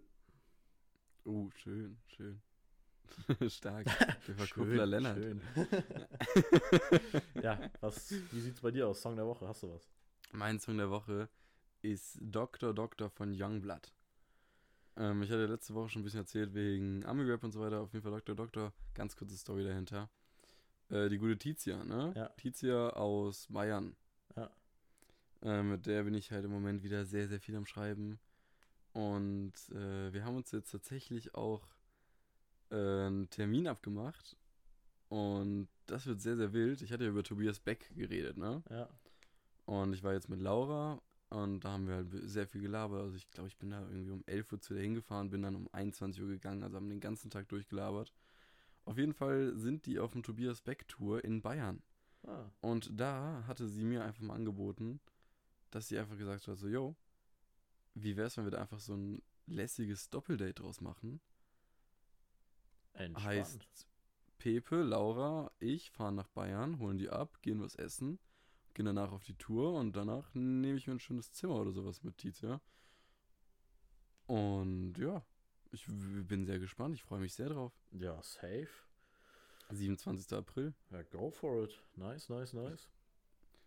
Oh, 1.25 1.49
schön, 1.51 1.97
schön. 2.07 2.41
Stark. 3.49 3.85
Der 4.27 4.35
Verkuppler 4.35 4.85
Lennart. 4.85 5.17
schön. 5.17 5.41
ja, 7.41 7.59
was, 7.81 8.11
wie 8.31 8.39
sieht's 8.39 8.61
bei 8.61 8.71
dir 8.71 8.87
aus? 8.87 9.01
Song 9.01 9.15
der 9.15 9.25
Woche, 9.25 9.47
hast 9.47 9.63
du 9.63 9.73
was? 9.73 9.89
Mein 10.31 10.59
Song 10.59 10.77
der 10.77 10.89
Woche 10.89 11.29
ist 11.81 12.19
Dr. 12.21 12.73
Doctor 12.73 13.09
von 13.09 13.33
Youngblood. 13.33 13.91
Ähm, 14.97 15.23
ich 15.23 15.31
hatte 15.31 15.45
letzte 15.45 15.73
Woche 15.73 15.89
schon 15.89 16.01
ein 16.01 16.05
bisschen 16.05 16.21
erzählt 16.21 16.53
wegen 16.53 17.03
Ami-Rap 17.05 17.43
und 17.43 17.51
so 17.51 17.61
weiter. 17.61 17.81
Auf 17.81 17.93
jeden 17.93 18.03
Fall 18.03 18.11
Dr. 18.11 18.35
Doctor. 18.35 18.73
Ganz 18.93 19.15
kurze 19.15 19.37
Story 19.37 19.63
dahinter. 19.63 20.09
Äh, 20.89 21.09
die 21.09 21.17
gute 21.17 21.37
Tizia, 21.37 21.83
ne? 21.83 22.13
Ja. 22.15 22.29
Tizia 22.29 22.89
aus 22.91 23.47
Bayern. 23.49 23.95
Ja. 24.35 24.51
Äh, 25.41 25.63
mit 25.63 25.85
der 25.85 26.03
bin 26.03 26.13
ich 26.13 26.31
halt 26.31 26.45
im 26.45 26.51
Moment 26.51 26.83
wieder 26.83 27.05
sehr, 27.05 27.27
sehr 27.27 27.39
viel 27.39 27.55
am 27.55 27.65
Schreiben. 27.65 28.19
Und 28.93 29.53
äh, 29.71 30.13
wir 30.13 30.25
haben 30.25 30.35
uns 30.35 30.51
jetzt 30.51 30.71
tatsächlich 30.71 31.33
auch 31.35 31.67
äh, 32.71 32.75
einen 32.75 33.29
Termin 33.29 33.67
abgemacht. 33.67 34.35
Und 35.07 35.69
das 35.85 36.05
wird 36.05 36.21
sehr, 36.21 36.37
sehr 36.37 36.53
wild. 36.53 36.81
Ich 36.81 36.91
hatte 36.91 37.05
ja 37.05 37.09
über 37.09 37.23
Tobias 37.23 37.59
Beck 37.59 37.89
geredet, 37.95 38.37
ne? 38.37 38.61
Ja. 38.69 38.89
Und 39.69 39.93
ich 39.93 40.01
war 40.01 40.13
jetzt 40.13 40.29
mit 40.29 40.39
Laura 40.39 40.99
und 41.29 41.63
da 41.63 41.73
haben 41.73 41.87
wir 41.87 41.97
halt 41.97 42.07
sehr 42.23 42.47
viel 42.47 42.61
gelabert. 42.61 43.03
Also 43.03 43.15
ich 43.17 43.29
glaube, 43.29 43.49
ich 43.49 43.57
bin 43.59 43.69
da 43.69 43.81
irgendwie 43.81 44.09
um 44.09 44.23
11 44.25 44.51
Uhr 44.51 44.59
zu 44.59 44.73
der 44.73 44.81
hingefahren, 44.81 45.29
bin 45.29 45.43
dann 45.43 45.55
um 45.55 45.69
21 45.71 46.23
Uhr 46.23 46.29
gegangen, 46.29 46.63
also 46.63 46.75
haben 46.77 46.89
den 46.89 46.99
ganzen 46.99 47.29
Tag 47.29 47.47
durchgelabert. 47.49 48.11
Auf 48.85 48.97
jeden 48.97 49.13
Fall 49.13 49.55
sind 49.55 49.85
die 49.85 49.99
auf 49.99 50.13
dem 50.13 50.23
Tobias 50.23 50.61
Beck 50.61 50.87
Tour 50.87 51.23
in 51.23 51.43
Bayern. 51.43 51.83
Ah, 52.23 52.45
Und 52.61 52.99
da 52.99 53.43
hatte 53.45 53.67
sie 53.67 53.83
mir 53.83 54.03
einfach 54.03 54.23
mal 54.23 54.33
angeboten, 54.33 54.99
dass 55.69 55.87
sie 55.87 55.99
einfach 55.99 56.17
gesagt 56.17 56.47
hat, 56.47 56.57
so, 56.57 56.67
yo, 56.67 56.95
wie 57.93 58.17
wär's, 58.17 58.37
wenn 58.37 58.45
wir 58.45 58.51
da 58.51 58.61
einfach 58.61 58.79
so 58.79 58.95
ein 58.95 59.21
lässiges 59.45 60.09
Doppeldate 60.09 60.55
draus 60.63 60.81
machen? 60.81 61.21
entspannt. 62.93 63.23
Heißt, 63.27 63.87
Pepe, 64.39 64.81
Laura, 64.81 65.51
ich 65.59 65.91
fahren 65.91 66.15
nach 66.15 66.29
Bayern, 66.29 66.79
holen 66.79 66.97
die 66.97 67.09
ab, 67.11 67.39
gehen 67.43 67.61
was 67.61 67.75
essen, 67.75 68.17
gehen 68.79 68.85
danach 68.85 69.11
auf 69.11 69.25
die 69.25 69.35
Tour 69.35 69.73
und 69.73 69.97
danach 69.97 70.33
nehme 70.33 70.77
ich 70.77 70.87
mir 70.87 70.93
ein 70.93 71.01
schönes 71.01 71.33
Zimmer 71.33 71.55
oder 71.55 71.73
sowas 71.73 72.01
mit 72.01 72.17
Tizia. 72.17 72.61
Und 74.25 74.93
ja, 74.97 75.21
ich 75.71 75.85
bin 75.85 76.45
sehr 76.45 76.59
gespannt, 76.59 76.95
ich 76.95 77.03
freue 77.03 77.19
mich 77.19 77.33
sehr 77.33 77.49
drauf. 77.49 77.73
Ja, 77.91 78.21
safe. 78.23 78.69
27. 79.69 80.31
April. 80.31 80.73
Ja, 80.91 81.03
go 81.03 81.29
for 81.29 81.65
it. 81.65 81.77
Nice, 81.97 82.29
nice, 82.29 82.53
nice. 82.53 82.87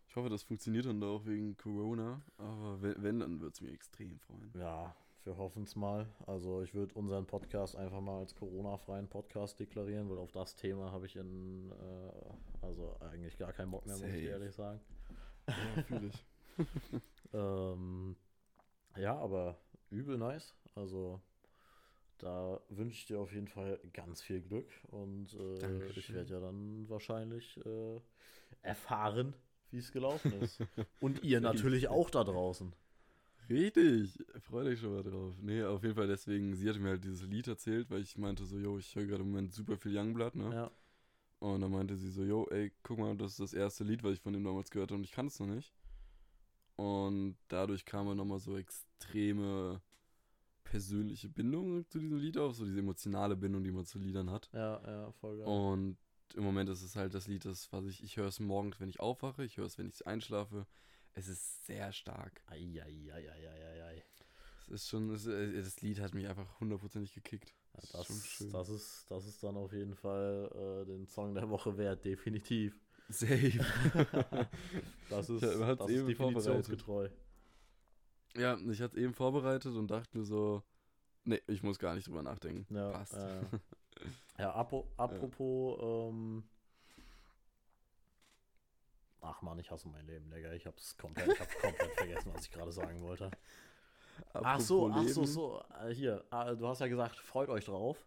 Ich 0.09 0.17
hoffe, 0.17 0.31
das 0.31 0.45
funktioniert 0.45 0.87
dann 0.87 1.03
da 1.03 1.09
auch 1.09 1.27
wegen 1.27 1.59
Corona, 1.59 2.23
aber 2.39 2.81
wenn, 2.81 3.03
wenn 3.03 3.21
dann 3.21 3.41
würde 3.41 3.53
es 3.53 3.61
mich 3.61 3.73
extrem 3.73 4.19
freuen. 4.19 4.51
Ja, 4.55 4.97
wir 5.25 5.37
hoffen 5.37 5.65
es 5.65 5.77
mal. 5.77 6.09
Also 6.27 6.63
ich 6.63 6.75
würde 6.75 6.95
unseren 6.95 7.27
Podcast 7.27 7.77
einfach 7.77 8.01
mal 8.01 8.21
als 8.21 8.35
Corona-freien 8.35 9.09
Podcast 9.09 9.59
deklarieren, 9.61 10.11
weil 10.11 10.19
auf 10.19 10.33
das 10.33 10.57
Thema 10.57 10.93
habe 10.93 11.07
ich 11.07 11.17
in, 11.17 11.71
äh, 11.71 12.65
also 12.65 12.97
eigentlich 13.01 13.39
gar 13.39 13.53
keinen 13.53 13.71
Bock 13.71 13.87
mehr, 13.87 13.97
muss 13.97 14.07
ich 14.07 14.13
Safe. 14.13 14.25
ehrlich 14.27 14.55
sagen. 14.55 14.81
Ja, 15.49 15.83
fühle 15.83 16.07
ich. 16.09 16.25
Ähm, 17.35 18.15
ja, 18.97 19.17
aber 19.17 19.59
übel 19.89 20.19
nice. 20.19 20.55
Also 20.75 21.19
da 22.19 22.61
wünsche 22.69 22.97
ich 22.97 23.07
dir 23.07 23.19
auf 23.21 23.33
jeden 23.33 23.49
Fall 23.49 23.81
ganz 23.93 24.23
viel 24.23 24.41
Glück 24.41 24.69
und 24.89 25.33
äh, 25.35 25.87
ich 25.89 26.13
werde 26.13 26.35
ja 26.35 26.41
dann 26.41 26.89
wahrscheinlich 26.89 27.59
äh, 27.65 28.01
erfahren, 28.63 29.35
wie 29.71 29.79
es 29.79 29.93
gelaufen 29.93 30.33
ist. 30.41 30.61
Und 31.01 31.25
ihr 31.25 31.41
natürlich 31.41 31.89
auch 31.89 32.11
da 32.11 32.23
draußen. 32.23 32.75
Richtig, 33.49 34.19
freut 34.41 34.67
euch 34.67 34.81
schon 34.81 34.95
mal 34.95 35.03
drauf. 35.03 35.35
Nee, 35.41 35.63
auf 35.63 35.83
jeden 35.83 35.95
Fall 35.95 36.07
deswegen, 36.07 36.55
sie 36.55 36.69
hatte 36.69 36.79
mir 36.79 36.91
halt 36.91 37.05
dieses 37.05 37.23
Lied 37.23 37.49
erzählt, 37.49 37.91
weil 37.91 38.03
ich 38.03 38.17
meinte 38.17 38.45
so, 38.45 38.59
yo, 38.59 38.79
ich 38.79 38.95
höre 38.95 39.07
gerade 39.07 39.23
im 39.23 39.31
Moment 39.31 39.53
super 39.53 39.77
viel 39.77 39.97
Youngblood, 39.97 40.35
ne? 40.37 40.55
Ja. 40.55 40.71
Und 41.41 41.61
dann 41.61 41.73
meinte 41.73 41.97
sie 41.97 42.11
so, 42.11 42.23
yo, 42.23 42.47
ey, 42.51 42.73
guck 42.83 42.99
mal, 42.99 43.17
das 43.17 43.33
ist 43.33 43.41
das 43.41 43.53
erste 43.53 43.85
Lied, 43.85 44.03
was 44.05 44.15
ich 44.15 44.21
von 44.21 44.33
dem 44.33 44.45
damals 44.45 44.71
gehört 44.71 44.91
habe 44.91 44.99
und 44.99 45.05
ich 45.05 45.13
kann 45.13 45.27
es 45.27 45.41
noch 45.41 45.49
nicht. 45.49 45.75
Und 46.77 47.37
dadurch 47.49 47.85
kam 47.85 48.07
mir 48.07 48.15
nochmal 48.15 48.39
so 48.39 48.57
extreme 48.57 49.83
persönliche 50.65 51.29
Bindung 51.29 51.87
zu 51.89 51.99
diesem 51.99 52.19
Lied 52.19 52.39
auf, 52.39 52.55
so 52.55 52.65
diese 52.65 52.79
emotionale 52.79 53.37
Bindung, 53.37 53.63
die 53.65 53.73
man 53.73 53.85
zu 53.85 53.99
Liedern 53.99 54.31
hat. 54.31 54.49
Ja, 54.53 54.81
ja, 54.87 55.13
voll 55.13 55.37
geil. 55.37 55.47
Und 55.47 55.99
im 56.35 56.45
Moment 56.45 56.71
ist 56.71 56.83
es 56.83 56.97
halt 56.97 57.13
das 57.15 57.27
Lied, 57.27 57.45
das, 57.45 57.71
was 57.73 57.85
ich, 57.87 58.03
ich 58.03 58.17
höre 58.17 58.29
es 58.29 58.41
morgens, 58.41 58.81
wenn 58.81 58.89
ich 58.89 59.01
aufwache, 59.01 59.45
ich 59.45 59.59
höre 59.59 59.67
es, 59.67 59.77
wenn 59.79 59.89
ich 59.89 60.07
einschlafe. 60.07 60.67
Es 61.15 61.29
ist 61.29 61.67
sehr 61.67 61.93
stark. 61.93 62.41
Eieieiei. 62.47 64.03
Es 64.69 64.83
ist 64.85 64.89
schon, 64.89 65.11
es, 65.11 65.27
äh, 65.27 65.61
das 65.61 65.81
Lied 65.83 66.01
hat 66.01 66.15
mich 66.15 66.27
einfach 66.27 66.59
hundertprozentig 66.61 67.13
gekickt. 67.15 67.53
Ja, 67.75 67.81
Das 67.81 67.85
ist 67.85 68.07
schon 68.07 68.17
das, 68.17 68.27
schön. 68.27 68.51
das, 68.53 68.69
ist, 68.71 69.07
das 69.11 69.27
ist 69.27 69.43
dann 69.43 69.57
auf 69.57 69.73
jeden 69.73 69.95
Fall 69.95 70.83
äh, 70.83 70.87
den 70.87 71.07
Song 71.07 71.35
der 71.35 71.49
Woche 71.51 71.77
wert, 71.77 72.05
definitiv. 72.05 72.75
Safe. 73.09 73.59
Das 75.11 75.29
ist, 75.29 75.43
Ja, 75.43 75.75
das 75.75 75.89
ist 75.91 75.97
eben 75.97 76.07
definitionsgetreu. 76.07 77.09
ja, 78.37 78.57
ich 78.57 78.81
hatte 78.81 78.97
es 78.97 79.03
eben 79.03 79.13
vorbereitet 79.13 79.75
und 79.75 79.91
dachte 79.91 80.17
mir 80.17 80.25
so, 80.25 80.63
nee, 81.25 81.43
ich 81.47 81.63
muss 81.63 81.79
gar 81.79 81.95
nicht 81.95 82.07
drüber 82.09 82.23
nachdenken. 82.23 82.67
Ja, 82.75 82.91
Passt. 82.93 83.15
äh, 83.15 83.43
ja 84.39 84.55
apropos, 84.55 85.79
ähm, 85.83 86.45
ach 89.23 89.43
man, 89.43 89.59
ich 89.59 89.71
hasse 89.71 89.89
mein 89.89 90.07
Leben, 90.07 90.31
Digga. 90.31 90.53
Ich 90.53 90.67
hab's 90.67 90.97
komplett, 90.97 91.33
ich 91.33 91.41
hab 91.41 91.61
komplett 91.61 91.95
vergessen, 91.95 92.33
was 92.35 92.45
ich 92.45 92.51
gerade 92.51 92.73
sagen 92.73 93.01
wollte. 93.01 93.31
Ach 94.35 94.61
so, 94.61 94.91
ach 94.93 95.09
so, 95.09 95.25
so. 95.25 95.63
Äh, 95.83 95.95
Hier, 95.95 96.25
ah, 96.31 96.55
du 96.55 96.67
hast 96.69 96.81
ja 96.81 96.89
gesagt, 96.89 97.17
freut 97.17 97.49
euch 97.49 97.65
drauf. 97.65 98.07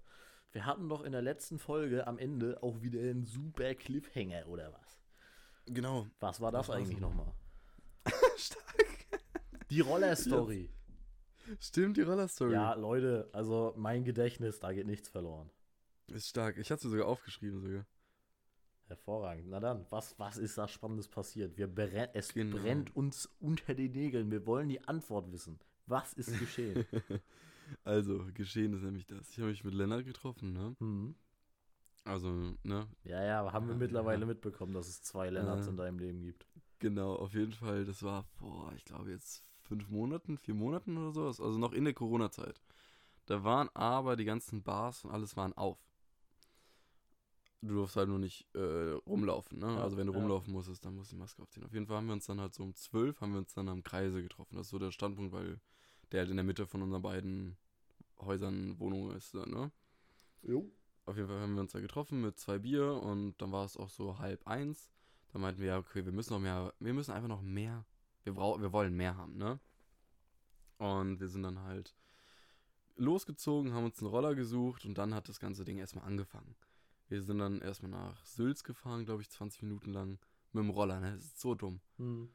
Wir 0.51 0.65
hatten 0.65 0.87
doch 0.87 1.03
in 1.03 1.11
der 1.11 1.21
letzten 1.21 1.59
Folge 1.59 2.07
am 2.07 2.17
Ende 2.17 2.61
auch 2.63 2.81
wieder 2.81 2.99
einen 2.99 3.25
super 3.25 3.75
Cliffhanger, 3.75 4.47
oder 4.47 4.71
was? 4.71 5.01
Genau. 5.65 6.07
Was 6.19 6.39
war 6.39 6.51
das 6.51 6.69
war's 6.69 6.77
eigentlich 6.77 6.99
noch? 6.99 7.09
nochmal? 7.09 7.33
Stark. 8.37 8.95
Die 9.69 9.81
Roller-Story. 9.81 10.69
Stimmt, 11.59 11.97
die 11.97 12.01
Roller-Story. 12.03 12.53
Ja, 12.53 12.73
Leute, 12.73 13.29
also 13.33 13.73
mein 13.75 14.03
Gedächtnis, 14.03 14.59
da 14.59 14.71
geht 14.71 14.87
nichts 14.87 15.09
verloren. 15.09 15.49
Ist 16.07 16.29
stark. 16.29 16.57
Ich 16.57 16.69
hatte 16.69 16.83
sie 16.83 16.89
sogar 16.89 17.07
aufgeschrieben 17.07 17.59
sogar. 17.61 17.85
Hervorragend. 18.87 19.47
Na 19.49 19.59
dann, 19.59 19.85
was, 19.89 20.17
was 20.19 20.37
ist 20.37 20.57
da 20.57 20.67
Spannendes 20.67 21.07
passiert? 21.07 21.57
Wir 21.57 21.67
brenn, 21.67 22.09
es 22.13 22.33
Genau. 22.33 22.57
brennt 22.57 22.95
uns 22.95 23.29
unter 23.39 23.73
den 23.73 23.91
Nägeln. 23.93 24.29
Wir 24.31 24.45
wollen 24.45 24.69
die 24.69 24.81
Antwort 24.87 25.31
wissen. 25.31 25.59
Was 25.87 26.13
ist 26.13 26.37
geschehen? 26.39 26.85
Also, 27.83 28.23
geschehen 28.35 28.73
ist 28.73 28.83
nämlich 28.83 29.07
das. 29.07 29.27
Ich 29.31 29.39
habe 29.39 29.49
mich 29.49 29.63
mit 29.63 29.73
Lennart 29.73 30.05
getroffen, 30.05 30.53
ne? 30.53 30.75
mhm. 30.79 31.15
Also, 32.03 32.29
ne? 32.61 32.87
Ja, 33.03 33.23
ja, 33.23 33.51
haben 33.51 33.65
wir 33.67 33.73
Ja, 33.73 33.79
mittlerweile 33.79 34.21
ja. 34.21 34.27
mitbekommen, 34.27 34.73
dass 34.73 34.87
es 34.87 35.01
zwei 35.01 35.31
Lennarts 35.31 35.65
Äh. 35.65 35.71
in 35.71 35.77
deinem 35.77 35.97
Leben 35.97 36.21
gibt. 36.21 36.45
Genau, 36.77 37.15
auf 37.15 37.33
jeden 37.33 37.53
Fall. 37.53 37.83
Das 37.85 38.03
war 38.03 38.23
vor, 38.23 38.71
ich 38.75 38.85
glaube, 38.85 39.09
jetzt 39.09 39.43
fünf 39.63 39.89
Monaten, 39.89 40.37
vier 40.37 40.53
Monaten 40.53 40.95
oder 40.97 41.11
sowas. 41.11 41.41
Also 41.41 41.57
noch 41.57 41.73
in 41.73 41.85
der 41.85 41.95
Corona-Zeit. 41.95 42.61
Da 43.25 43.43
waren 43.43 43.69
aber 43.73 44.15
die 44.15 44.25
ganzen 44.25 44.61
Bars 44.61 45.03
und 45.03 45.09
alles 45.11 45.35
waren 45.35 45.53
auf. 45.53 45.79
Du 47.67 47.73
durfst 47.73 47.95
halt 47.95 48.09
nur 48.09 48.19
nicht 48.19 48.47
äh, 48.53 48.91
rumlaufen, 49.07 49.59
ne? 49.59 49.81
Also 49.81 49.97
wenn 49.97 50.07
du 50.07 50.13
ja. 50.13 50.19
rumlaufen 50.19 50.53
musstest, 50.53 50.85
dann 50.85 50.95
musst 50.95 51.11
du 51.11 51.15
die 51.15 51.19
Maske 51.19 51.41
aufziehen. 51.41 51.63
Auf 51.63 51.73
jeden 51.73 51.87
Fall 51.87 51.97
haben 51.97 52.07
wir 52.07 52.13
uns 52.13 52.25
dann 52.25 52.39
halt 52.39 52.53
so 52.53 52.63
um 52.63 52.75
12 52.75 53.21
haben 53.21 53.31
wir 53.31 53.39
uns 53.39 53.53
dann 53.53 53.69
am 53.69 53.83
Kreise 53.83 54.21
getroffen. 54.21 54.55
Das 54.55 54.67
ist 54.67 54.71
so 54.71 54.79
der 54.79 54.91
Standpunkt, 54.91 55.31
weil 55.31 55.59
der 56.11 56.21
halt 56.21 56.29
in 56.29 56.35
der 56.35 56.43
Mitte 56.43 56.67
von 56.67 56.81
unseren 56.81 57.01
beiden 57.01 57.57
Häusern 58.19 58.79
Wohnungen 58.79 59.15
ist, 59.15 59.33
ne? 59.33 59.71
Jo. 60.41 60.71
Auf 61.05 61.17
jeden 61.17 61.27
Fall 61.27 61.39
haben 61.39 61.55
wir 61.55 61.61
uns 61.61 61.71
da 61.71 61.79
getroffen 61.79 62.21
mit 62.21 62.39
zwei 62.39 62.59
Bier 62.59 62.93
und 62.93 63.35
dann 63.41 63.51
war 63.51 63.65
es 63.65 63.77
auch 63.77 63.89
so 63.89 64.19
halb 64.19 64.47
eins. 64.47 64.91
Da 65.31 65.39
meinten 65.39 65.61
wir, 65.61 65.67
ja, 65.67 65.77
okay, 65.77 66.05
wir 66.05 66.11
müssen 66.11 66.33
noch 66.33 66.39
mehr, 66.39 66.73
wir 66.79 66.93
müssen 66.93 67.11
einfach 67.11 67.27
noch 67.27 67.41
mehr, 67.41 67.85
wir, 68.23 68.33
brau 68.33 68.59
wir 68.59 68.71
wollen 68.71 68.95
mehr 68.95 69.17
haben, 69.17 69.37
ne? 69.37 69.59
Und 70.77 71.19
wir 71.19 71.29
sind 71.29 71.43
dann 71.43 71.59
halt 71.59 71.95
losgezogen, 72.95 73.73
haben 73.73 73.85
uns 73.85 73.99
einen 73.99 74.09
Roller 74.09 74.35
gesucht 74.35 74.85
und 74.85 74.97
dann 74.97 75.13
hat 75.13 75.29
das 75.29 75.39
ganze 75.39 75.65
Ding 75.65 75.77
erstmal 75.77 76.05
angefangen. 76.05 76.55
Wir 77.07 77.21
sind 77.21 77.39
dann 77.39 77.61
erstmal 77.61 77.91
nach 77.91 78.25
Sülz 78.25 78.63
gefahren, 78.63 79.05
glaube 79.05 79.21
ich, 79.21 79.29
20 79.29 79.61
Minuten 79.63 79.91
lang 79.91 80.19
mit 80.51 80.63
dem 80.63 80.69
Roller, 80.69 80.99
ne? 80.99 81.11
Das 81.13 81.23
ist 81.23 81.39
so 81.39 81.53
dumm. 81.53 81.79
Hm. 81.97 82.29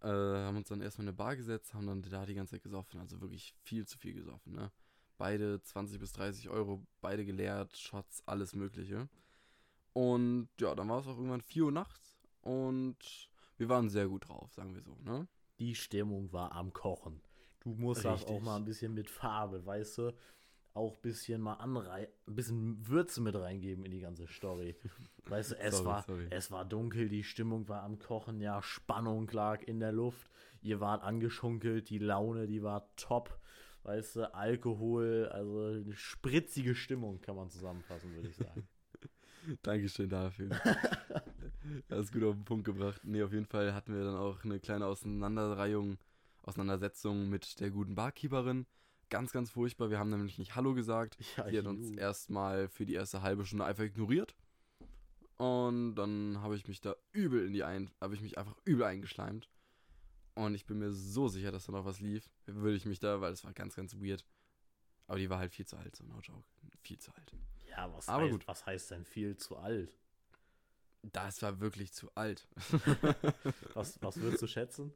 Äh, 0.00 0.08
haben 0.08 0.56
uns 0.56 0.68
dann 0.68 0.82
erstmal 0.82 1.04
in 1.04 1.08
eine 1.08 1.16
Bar 1.16 1.36
gesetzt, 1.36 1.72
haben 1.72 1.86
dann 1.86 2.02
da 2.02 2.26
die 2.26 2.34
ganze 2.34 2.52
Zeit 2.52 2.62
gesoffen, 2.62 3.00
also 3.00 3.20
wirklich 3.20 3.54
viel 3.62 3.86
zu 3.86 3.96
viel 3.98 4.12
gesoffen, 4.12 4.54
ne? 4.54 4.70
Beide 5.16 5.62
20 5.62 5.98
bis 6.00 6.12
30 6.12 6.50
Euro, 6.50 6.84
beide 7.00 7.24
geleert, 7.24 7.76
Shots, 7.76 8.22
alles 8.26 8.54
Mögliche. 8.54 9.08
Und 9.92 10.48
ja, 10.60 10.74
dann 10.74 10.88
war 10.88 11.00
es 11.00 11.06
auch 11.06 11.16
irgendwann 11.16 11.40
4 11.40 11.66
Uhr 11.66 11.72
nachts 11.72 12.18
und 12.42 13.30
wir 13.56 13.68
waren 13.68 13.88
sehr 13.88 14.08
gut 14.08 14.28
drauf, 14.28 14.52
sagen 14.52 14.74
wir 14.74 14.82
so, 14.82 14.96
ne? 15.02 15.26
Die 15.58 15.74
Stimmung 15.74 16.32
war 16.32 16.52
am 16.52 16.72
Kochen. 16.72 17.22
Du 17.60 17.70
musst 17.70 18.04
das 18.04 18.24
auch 18.24 18.28
Richtig. 18.28 18.44
mal 18.44 18.56
ein 18.56 18.64
bisschen 18.64 18.92
mit 18.92 19.08
Farbe, 19.08 19.64
weißt 19.64 19.98
du? 19.98 20.14
Auch 20.74 20.96
ein 20.96 21.02
bisschen 21.02 21.40
mal 21.40 21.54
anrei 21.54 22.08
ein 22.26 22.34
bisschen 22.34 22.88
Würze 22.88 23.20
mit 23.20 23.36
reingeben 23.36 23.84
in 23.84 23.92
die 23.92 24.00
ganze 24.00 24.26
Story. 24.26 24.76
Weißt 25.26 25.52
du, 25.52 25.58
es 25.58 25.76
Sorry, 25.76 25.86
war 25.86 26.02
sorry. 26.02 26.26
es 26.30 26.50
war 26.50 26.64
dunkel, 26.64 27.08
die 27.08 27.22
Stimmung 27.22 27.68
war 27.68 27.82
am 27.82 27.98
Kochen, 27.98 28.40
ja, 28.40 28.60
Spannung 28.60 29.30
lag 29.30 29.62
in 29.62 29.80
der 29.80 29.92
Luft. 29.92 30.30
Ihr 30.60 30.80
wart 30.80 31.02
angeschunkelt, 31.02 31.88
die 31.90 31.98
Laune, 31.98 32.46
die 32.46 32.62
war 32.62 32.90
top. 32.96 33.38
Weißt 33.84 34.16
du, 34.16 34.34
Alkohol, 34.34 35.28
also 35.30 35.66
eine 35.66 35.94
spritzige 35.94 36.74
Stimmung 36.74 37.20
kann 37.20 37.36
man 37.36 37.50
zusammenfassen, 37.50 38.14
würde 38.14 38.28
ich 38.28 38.36
sagen. 38.36 38.66
Dankeschön 39.62 40.08
dafür. 40.08 40.48
das 41.88 42.06
ist 42.06 42.12
gut 42.12 42.24
auf 42.24 42.34
den 42.34 42.44
Punkt 42.44 42.64
gebracht. 42.64 43.00
Nee, 43.04 43.22
auf 43.22 43.32
jeden 43.32 43.46
Fall 43.46 43.74
hatten 43.74 43.94
wir 43.94 44.04
dann 44.04 44.16
auch 44.16 44.42
eine 44.42 44.58
kleine 44.58 44.86
Auseinanderreihung, 44.86 45.98
Auseinandersetzung 46.42 47.28
mit 47.28 47.60
der 47.60 47.70
guten 47.70 47.94
Barkeeperin. 47.94 48.66
Ganz, 49.10 49.32
ganz 49.32 49.50
furchtbar. 49.50 49.90
Wir 49.90 49.98
haben 49.98 50.10
nämlich 50.10 50.38
nicht 50.38 50.54
Hallo 50.56 50.74
gesagt. 50.74 51.16
Ja, 51.36 51.48
Die 51.48 51.58
hat 51.58 51.66
uns 51.66 51.90
erstmal 51.90 52.68
für 52.68 52.86
die 52.86 52.94
erste 52.94 53.22
halbe 53.22 53.44
Stunde 53.44 53.64
einfach 53.64 53.84
ignoriert. 53.84 54.34
Und 55.36 55.94
dann 55.96 56.40
habe 56.40 56.56
ich 56.56 56.66
mich 56.68 56.80
da 56.80 56.94
übel 57.12 57.46
in 57.46 57.52
die 57.52 57.64
ein, 57.64 57.90
habe 58.00 58.14
ich 58.14 58.20
mich 58.22 58.38
einfach 58.38 58.56
übel 58.64 58.84
eingeschleimt. 58.84 59.48
Und 60.34 60.54
ich 60.54 60.64
bin 60.66 60.78
mir 60.78 60.92
so 60.92 61.28
sicher, 61.28 61.52
dass 61.52 61.66
da 61.66 61.72
noch 61.72 61.84
was 61.84 62.00
lief. 62.00 62.28
Würde 62.46 62.76
ich 62.76 62.86
mich 62.86 62.98
da, 62.98 63.20
weil 63.20 63.32
es 63.32 63.44
war 63.44 63.52
ganz, 63.52 63.74
ganz 63.76 63.94
weird. 63.96 64.24
Aber 65.06 65.18
die 65.18 65.28
war 65.30 65.38
halt 65.38 65.52
viel 65.52 65.66
zu 65.66 65.76
alt, 65.76 65.94
so 65.94 66.04
no 66.04 66.18
joke. 66.20 66.44
Viel 66.82 66.98
zu 66.98 67.12
alt. 67.14 67.34
Ja, 67.68 67.92
was, 67.92 68.08
Aber 68.08 68.22
heißt, 68.24 68.32
gut. 68.32 68.48
was 68.48 68.66
heißt 68.66 68.90
denn 68.90 69.04
viel 69.04 69.36
zu 69.36 69.56
alt? 69.56 69.92
Das 71.02 71.42
war 71.42 71.60
wirklich 71.60 71.92
zu 71.92 72.10
alt. 72.14 72.48
Was, 73.74 74.00
was 74.00 74.16
würdest 74.22 74.42
du 74.42 74.46
schätzen? 74.46 74.94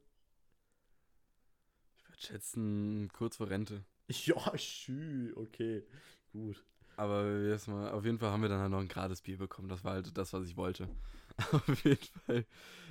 Ich 1.97 2.07
würde 2.09 2.19
schätzen, 2.21 3.09
kurz 3.13 3.37
vor 3.37 3.47
Rente. 3.49 3.83
Ja, 4.25 4.57
schü, 4.57 5.33
okay, 5.35 5.83
gut. 6.31 6.63
Aber 6.97 7.25
erstmal, 7.43 7.91
auf 7.91 8.03
jeden 8.03 8.17
Fall 8.17 8.31
haben 8.31 8.41
wir 8.41 8.49
dann 8.49 8.59
halt 8.59 8.71
noch 8.71 8.79
ein 8.79 8.87
gratis 8.87 9.21
Bier 9.21 9.37
bekommen. 9.37 9.69
Das 9.69 9.83
war 9.83 9.93
halt 9.93 10.17
das, 10.17 10.33
was 10.33 10.47
ich 10.47 10.57
wollte. 10.57 10.89
auf 11.51 11.85
jeden 11.85 12.03
Fall 12.25 12.45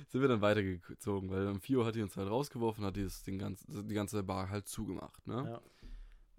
sind 0.07 0.21
wir 0.21 0.27
dann 0.27 0.41
weitergezogen, 0.41 1.29
weil 1.29 1.47
um 1.47 1.61
4 1.61 1.77
Uhr 1.77 1.85
hat 1.85 1.95
die 1.95 2.01
uns 2.01 2.17
halt 2.17 2.29
rausgeworfen, 2.29 2.83
hat 2.83 2.95
die, 2.95 3.03
das 3.03 3.21
Ding 3.21 3.37
ganz, 3.37 3.63
die 3.67 3.93
ganze 3.93 4.23
Bar 4.23 4.49
halt 4.49 4.67
zugemacht, 4.67 5.27
ne? 5.27 5.43
Ja. 5.45 5.61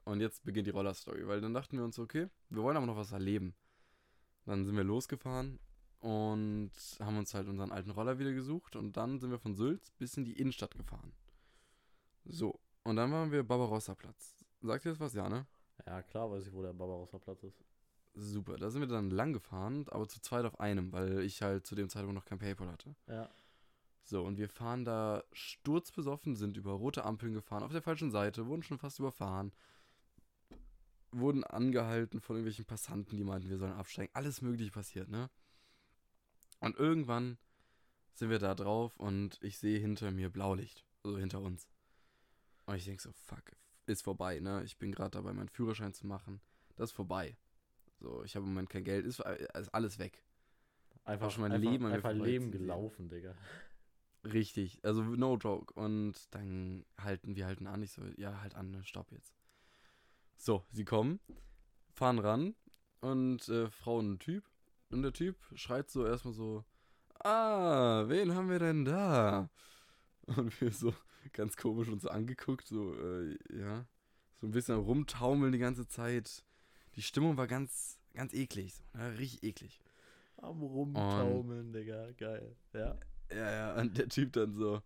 Und 0.05 0.21
jetzt 0.21 0.45
beginnt 0.45 0.67
die 0.67 0.73
Roller-Story, 0.73 1.29
weil 1.29 1.41
dann 1.41 1.55
dachten 1.55 1.77
wir 1.77 1.85
uns, 1.85 1.99
okay, 1.99 2.29
wir 2.49 2.63
wollen 2.63 2.77
aber 2.77 2.87
noch 2.87 2.97
was 2.97 3.13
erleben. 3.13 3.55
Dann 4.47 4.65
sind 4.65 4.75
wir 4.75 4.83
losgefahren 4.83 5.61
und 6.01 6.73
haben 6.99 7.19
uns 7.19 7.35
halt 7.35 7.47
unseren 7.47 7.71
alten 7.71 7.91
Roller 7.91 8.19
wieder 8.19 8.33
gesucht 8.33 8.75
und 8.75 8.97
dann 8.97 9.21
sind 9.21 9.31
wir 9.31 9.39
von 9.39 9.55
Sülz 9.55 9.91
bis 9.93 10.17
in 10.17 10.25
die 10.25 10.33
Innenstadt 10.41 10.75
gefahren. 10.75 11.13
So, 12.25 12.59
und 12.83 12.97
dann 12.97 13.13
waren 13.13 13.31
wir 13.31 13.45
Barbarossa-Platz. 13.45 14.40
Sagt 14.63 14.85
ihr 14.85 14.93
das 14.93 15.01
was? 15.01 15.15
Ja, 15.15 15.29
ne? 15.29 15.47
Ja, 15.87 16.03
klar 16.03 16.31
weiß 16.31 16.47
ich, 16.47 16.53
wo 16.53 16.63
der 16.63 16.73
Barbarossa 16.73 17.19
Platz 17.19 17.43
ist. 17.43 17.65
Super, 18.15 18.57
da 18.57 18.71
sind 18.71 18.81
wir 18.81 18.89
dann 18.89 19.11
lang 19.11 19.33
gefahren, 19.33 19.87
aber 19.89 20.09
zu 20.09 20.21
zweit 20.21 20.45
auf 20.45 20.59
einem, 20.59 20.93
weil 20.93 21.21
ich 21.21 21.43
halt 21.43 21.67
zu 21.67 21.75
dem 21.75 21.89
Zeitpunkt 21.89 22.15
noch 22.15 22.25
kein 22.25 22.39
Paypal 22.39 22.69
hatte. 22.69 22.95
Ja. 23.07 23.31
So, 24.03 24.25
und 24.25 24.37
wir 24.37 24.49
fahren 24.49 24.85
da 24.85 25.23
sturzbesoffen, 25.33 26.35
sind 26.35 26.57
über 26.57 26.73
rote 26.73 27.05
Ampeln 27.05 27.33
gefahren, 27.33 27.63
auf 27.63 27.73
der 27.73 27.83
falschen 27.83 28.11
Seite, 28.11 28.47
wurden 28.47 28.63
schon 28.63 28.79
fast 28.79 28.99
überfahren, 28.99 29.53
wurden 31.13 31.45
angehalten 31.45 32.21
von 32.21 32.37
irgendwelchen 32.37 32.65
Passanten, 32.65 33.17
die 33.17 33.25
meinten, 33.25 33.49
wir 33.49 33.59
sollen 33.59 33.73
absteigen. 33.73 34.11
Alles 34.15 34.43
Mögliche 34.43 34.73
passiert, 34.73 35.09
ne? 35.09 35.31
Und 36.59 36.77
irgendwann 36.77 37.39
sind 38.15 38.31
wir 38.31 38.39
da 38.39 38.55
drauf 38.55 38.97
und 38.97 39.39
ich 39.43 39.59
sehe 39.59 39.79
hinter 39.79 40.11
mir 40.11 40.31
Blaulicht, 40.31 40.85
also 41.05 41.17
hinter 41.17 41.41
uns. 41.41 41.69
Und 42.67 42.75
ich 42.75 42.85
denke 42.85 43.03
so, 43.03 43.13
fuck, 43.13 43.53
ist 43.91 44.03
vorbei, 44.03 44.41
ne? 44.41 44.63
Ich 44.65 44.79
bin 44.79 44.93
gerade 44.93 45.11
dabei, 45.11 45.33
meinen 45.33 45.49
Führerschein 45.49 45.93
zu 45.93 46.07
machen. 46.07 46.41
Das 46.77 46.91
ist 46.91 46.97
vorbei. 46.97 47.37
So, 47.99 48.23
ich 48.25 48.35
habe 48.35 48.45
im 48.45 48.53
Moment 48.53 48.71
kein 48.71 48.85
Geld, 48.85 49.05
ist, 49.05 49.21
ist 49.21 49.75
alles 49.75 49.99
weg. 49.99 50.25
Einfach 51.05 51.31
schon 51.31 51.43
mein 51.43 51.53
einfach, 51.53 51.71
Leben 51.71 51.87
einfach 51.87 52.13
Leben 52.13 52.51
gelaufen, 52.51 53.09
Digga. 53.09 53.35
Richtig, 54.25 54.81
also 54.85 55.03
no 55.03 55.37
joke. 55.37 55.73
Und 55.75 56.15
dann 56.31 56.85
halten 56.99 57.37
wir 57.37 57.47
halten 57.47 57.67
an. 57.67 57.83
Ich 57.83 57.93
so, 57.93 58.03
ja, 58.17 58.41
halt 58.41 58.55
an, 58.55 58.71
ne, 58.71 58.85
stopp 58.85 59.11
jetzt. 59.13 59.35
So, 60.37 60.65
sie 60.73 60.85
kommen, 60.85 61.21
fahren 61.93 62.19
ran 62.19 62.55
und 63.01 63.49
äh, 63.49 63.71
Frau 63.71 63.99
und 63.99 64.21
Typ. 64.21 64.45
Und 64.91 65.03
der 65.03 65.13
Typ 65.13 65.37
schreit 65.55 65.91
so 65.91 66.07
erstmal 66.07 66.35
so, 66.35 66.65
ah, 67.23 68.05
wen 68.09 68.35
haben 68.35 68.49
wir 68.49 68.59
denn 68.59 68.85
da? 68.85 69.51
Und 70.37 70.61
wir 70.61 70.73
so 70.73 70.95
ganz 71.33 71.57
komisch 71.57 71.89
uns 71.89 72.07
angeguckt, 72.07 72.67
so, 72.67 72.95
äh, 72.95 73.37
ja, 73.53 73.87
so 74.37 74.47
ein 74.47 74.53
bisschen 74.53 74.77
rumtaumeln 74.77 75.53
die 75.53 75.59
ganze 75.59 75.87
Zeit. 75.87 76.45
Die 76.97 77.03
Stimmung 77.03 77.37
war 77.37 77.47
ganz, 77.47 77.99
ganz 78.15 78.33
eklig, 78.33 78.75
so, 78.75 78.99
ne? 78.99 79.19
richtig 79.19 79.43
eklig. 79.43 79.81
Am 80.37 80.63
Rumtaumeln, 80.63 81.73
Digga. 81.73 82.13
Geil. 82.13 82.57
Ja. 82.73 82.99
Ja, 83.31 83.51
ja, 83.51 83.81
und 83.81 83.97
der 83.97 84.09
Typ 84.09 84.33
dann 84.33 84.55
so, 84.55 84.83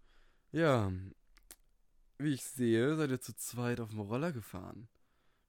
ja, 0.53 0.93
wie 2.19 2.35
ich 2.35 2.43
sehe, 2.43 2.95
seid 2.97 3.11
ihr 3.11 3.21
zu 3.21 3.35
zweit 3.37 3.81
auf 3.81 3.91
dem 3.91 4.01
Roller 4.01 4.33
gefahren. 4.33 4.89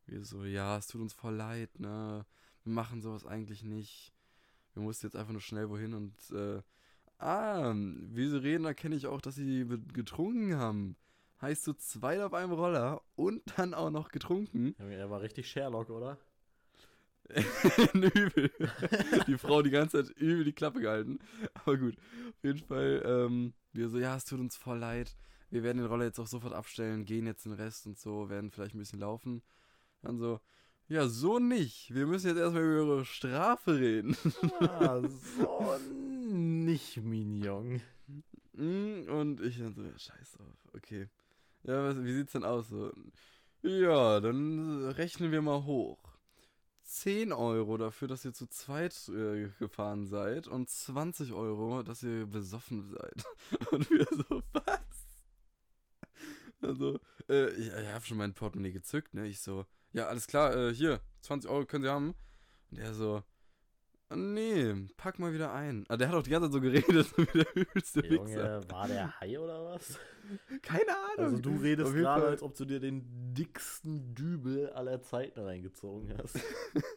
Wir 0.05 0.23
so, 0.23 0.45
ja, 0.45 0.77
es 0.77 0.87
tut 0.87 1.01
uns 1.01 1.13
voll 1.13 1.35
leid, 1.35 1.77
ne, 1.79 2.25
wir 2.63 2.71
machen 2.73 3.01
sowas 3.01 3.25
eigentlich 3.25 3.63
nicht. 3.63 4.13
Wir 4.73 4.83
mussten 4.83 5.07
jetzt 5.07 5.15
einfach 5.15 5.31
nur 5.31 5.41
schnell 5.41 5.69
wohin 5.69 5.93
und, 5.93 6.31
äh, 6.31 6.61
ah, 7.19 7.73
wie 7.75 8.27
sie 8.27 8.41
reden, 8.41 8.65
erkenne 8.65 8.95
ich 8.95 9.07
auch, 9.07 9.21
dass 9.21 9.35
sie 9.35 9.65
getrunken 9.93 10.57
haben. 10.57 10.95
Heißt 11.41 11.63
zu 11.63 11.73
zweit 11.73 12.21
auf 12.21 12.33
einem 12.33 12.53
Roller 12.53 13.01
und 13.15 13.41
dann 13.57 13.73
auch 13.73 13.91
noch 13.91 14.09
getrunken. 14.09 14.75
Er 14.79 15.09
war 15.09 15.21
richtig 15.21 15.49
Sherlock, 15.49 15.89
oder? 15.89 16.17
übel. 17.93 18.51
die 19.27 19.37
Frau 19.37 19.61
die 19.61 19.71
ganze 19.71 20.03
Zeit 20.03 20.15
übel 20.17 20.43
die 20.43 20.53
Klappe 20.53 20.79
gehalten. 20.79 21.19
Aber 21.53 21.77
gut, 21.77 21.97
auf 21.97 22.43
jeden 22.43 22.59
Fall, 22.59 23.01
ähm, 23.05 23.53
wir 23.73 23.89
so, 23.89 23.97
ja, 23.97 24.15
es 24.15 24.25
tut 24.25 24.39
uns 24.39 24.55
voll 24.55 24.77
leid. 24.77 25.15
Wir 25.49 25.63
werden 25.63 25.77
den 25.79 25.87
Roller 25.87 26.05
jetzt 26.05 26.19
auch 26.19 26.27
sofort 26.27 26.53
abstellen, 26.53 27.05
gehen 27.05 27.25
jetzt 27.25 27.45
den 27.45 27.53
Rest 27.53 27.87
und 27.87 27.97
so, 27.97 28.29
werden 28.29 28.51
vielleicht 28.51 28.75
ein 28.75 28.79
bisschen 28.79 28.99
laufen. 28.99 29.41
Dann 30.01 30.17
so, 30.17 30.39
ja, 30.87 31.07
so 31.07 31.39
nicht. 31.39 31.93
Wir 31.93 32.05
müssen 32.05 32.27
jetzt 32.27 32.37
erstmal 32.37 32.63
über 32.63 32.95
ihre 32.95 33.05
Strafe 33.05 33.79
reden. 33.79 34.15
Ah, 34.59 35.01
so 35.01 35.77
nicht, 35.89 36.14
Mignon. 37.01 37.81
Mm, 38.53 39.09
und 39.09 39.41
ich 39.41 39.57
dann 39.59 39.73
so, 39.75 39.83
ja, 39.83 39.97
scheiß 39.97 40.33
drauf, 40.33 40.57
okay. 40.73 41.09
Ja, 41.63 41.83
was, 41.83 42.03
wie 42.03 42.13
sieht's 42.13 42.33
denn 42.33 42.43
aus? 42.45 42.69
So, 42.69 42.91
ja, 43.63 44.19
dann 44.19 44.85
rechnen 44.91 45.31
wir 45.31 45.41
mal 45.41 45.65
hoch. 45.65 45.99
10 46.83 47.33
Euro 47.33 47.77
dafür, 47.77 48.07
dass 48.07 48.25
ihr 48.25 48.33
zu 48.33 48.47
zweit 48.47 49.09
äh, 49.09 49.49
gefahren 49.59 50.05
seid 50.07 50.47
und 50.47 50.69
20 50.69 51.33
Euro, 51.33 51.83
dass 51.83 52.03
ihr 52.03 52.27
besoffen 52.27 52.83
seid. 52.83 53.25
Und 53.71 53.89
wir 53.89 54.05
so, 54.11 54.43
was? 54.53 55.07
Also, 56.61 56.99
äh, 57.29 57.49
ich, 57.51 57.67
ich 57.67 57.87
habe 57.93 58.05
schon 58.05 58.17
mein 58.17 58.33
Portemonnaie 58.33 58.71
gezückt, 58.71 59.13
ne? 59.13 59.27
Ich 59.27 59.39
so, 59.41 59.65
ja, 59.93 60.07
alles 60.07 60.27
klar, 60.27 60.55
äh, 60.55 60.73
hier, 60.73 61.01
20 61.21 61.49
Euro 61.49 61.65
können 61.65 61.83
Sie 61.83 61.89
haben. 61.89 62.15
Und 62.71 62.79
er 62.79 62.93
so, 62.93 63.17
"Ah, 63.17 63.23
nee, 64.13 64.87
pack 64.97 65.19
mal 65.19 65.33
wieder 65.33 65.53
ein. 65.53 65.85
Ah, 65.87 65.97
der 65.97 66.09
hat 66.09 66.15
auch 66.15 66.23
die 66.23 66.29
ganze 66.29 66.49
Zeit 66.49 66.53
so 66.53 66.61
geredet, 66.61 67.07
so 67.15 67.17
wie 67.23 67.43
der 67.43 67.55
Wichser. 67.73 68.05
Junge, 68.05 68.61
war 68.69 68.87
der 68.87 69.19
Hai 69.19 69.39
oder 69.39 69.65
was? 69.65 69.99
Keine 70.61 70.91
Ahnung. 70.91 71.33
Also 71.33 71.37
du 71.39 71.57
redest 71.57 71.93
gerade, 71.93 72.21
Fall- 72.21 72.31
als 72.31 72.41
ob 72.43 72.55
du 72.55 72.65
dir 72.65 72.79
den 72.79 73.33
dicksten 73.33 74.13
Dübel 74.15 74.69
aller 74.71 75.01
Zeiten 75.01 75.39
reingezogen 75.39 76.13
hast. 76.17 76.39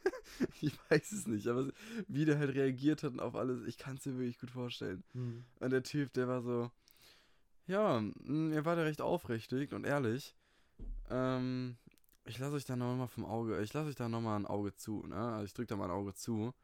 ich 0.60 0.78
weiß 0.90 1.12
es 1.12 1.26
nicht, 1.26 1.46
aber 1.48 1.68
wie 2.06 2.24
der 2.24 2.38
halt 2.38 2.54
reagiert 2.54 3.02
hat 3.02 3.18
auf 3.18 3.34
alles, 3.34 3.66
ich 3.66 3.78
kann 3.78 3.96
es 3.96 4.06
mir 4.06 4.18
wirklich 4.18 4.38
gut 4.38 4.50
vorstellen. 4.50 5.02
Hm. 5.12 5.44
Und 5.60 5.70
der 5.70 5.82
Typ, 5.82 6.12
der 6.12 6.28
war 6.28 6.42
so, 6.42 6.70
ja, 7.66 8.00
mm, 8.00 8.52
er 8.52 8.64
war 8.64 8.76
da 8.76 8.82
recht 8.82 9.00
aufrichtig 9.00 9.72
und 9.72 9.84
ehrlich. 9.84 10.34
Ähm, 11.10 11.76
ich 12.24 12.38
lasse 12.38 12.56
euch 12.56 12.64
da 12.64 12.76
nochmal 12.76 13.08
vom 13.08 13.24
Auge, 13.24 13.60
ich 13.62 13.72
lasse 13.72 13.88
euch 13.88 13.96
da 13.96 14.08
nochmal 14.08 14.38
ein 14.38 14.46
Auge 14.46 14.74
zu, 14.74 15.06
ne? 15.06 15.16
Also 15.16 15.44
ich 15.46 15.54
drücke 15.54 15.68
da 15.68 15.76
mal 15.76 15.86
ein 15.86 15.90
Auge 15.90 16.14
zu 16.14 16.54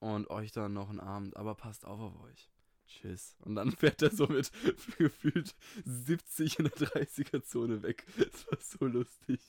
und 0.00 0.28
euch 0.30 0.50
dann 0.52 0.72
noch 0.72 0.90
einen 0.90 1.00
Abend, 1.00 1.36
aber 1.36 1.54
passt 1.54 1.84
auf 1.84 2.00
auf 2.00 2.20
euch. 2.22 2.50
Tschüss. 2.86 3.36
Und 3.40 3.54
dann 3.54 3.70
fährt 3.70 4.02
er 4.02 4.10
so 4.10 4.26
mit 4.26 4.50
gefühlt 4.98 5.54
70 5.84 6.58
in 6.58 6.64
der 6.64 6.74
30er-Zone 6.74 7.82
weg. 7.82 8.04
Das 8.18 8.46
war 8.50 8.58
so 8.60 8.86
lustig. 8.86 9.40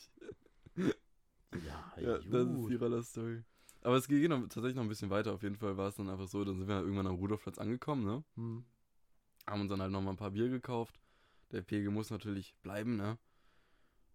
Ja, 0.75 1.93
Ja, 1.97 2.17
gut. 2.17 2.33
das 2.33 2.47
ist 2.47 2.69
die 2.69 2.75
Roller-Story. 2.75 3.43
Aber 3.81 3.95
es 3.95 4.07
geht 4.07 4.29
noch, 4.29 4.41
tatsächlich 4.43 4.75
noch 4.75 4.83
ein 4.83 4.89
bisschen 4.89 5.09
weiter. 5.09 5.33
Auf 5.33 5.41
jeden 5.41 5.55
Fall 5.57 5.75
war 5.75 5.87
es 5.87 5.95
dann 5.95 6.09
einfach 6.09 6.27
so, 6.27 6.43
dann 6.45 6.59
sind 6.59 6.67
wir 6.67 6.81
irgendwann 6.81 7.07
am 7.07 7.15
Rudolfplatz 7.15 7.57
angekommen, 7.57 8.05
ne? 8.05 8.23
Hm. 8.35 8.63
Haben 9.47 9.61
uns 9.61 9.69
dann 9.71 9.81
halt 9.81 9.91
nochmal 9.91 10.13
ein 10.13 10.17
paar 10.17 10.31
Bier 10.31 10.49
gekauft. 10.49 10.99
Der 11.51 11.61
Pegel 11.63 11.89
muss 11.89 12.11
natürlich 12.11 12.53
bleiben, 12.61 12.95
ne? 12.95 13.17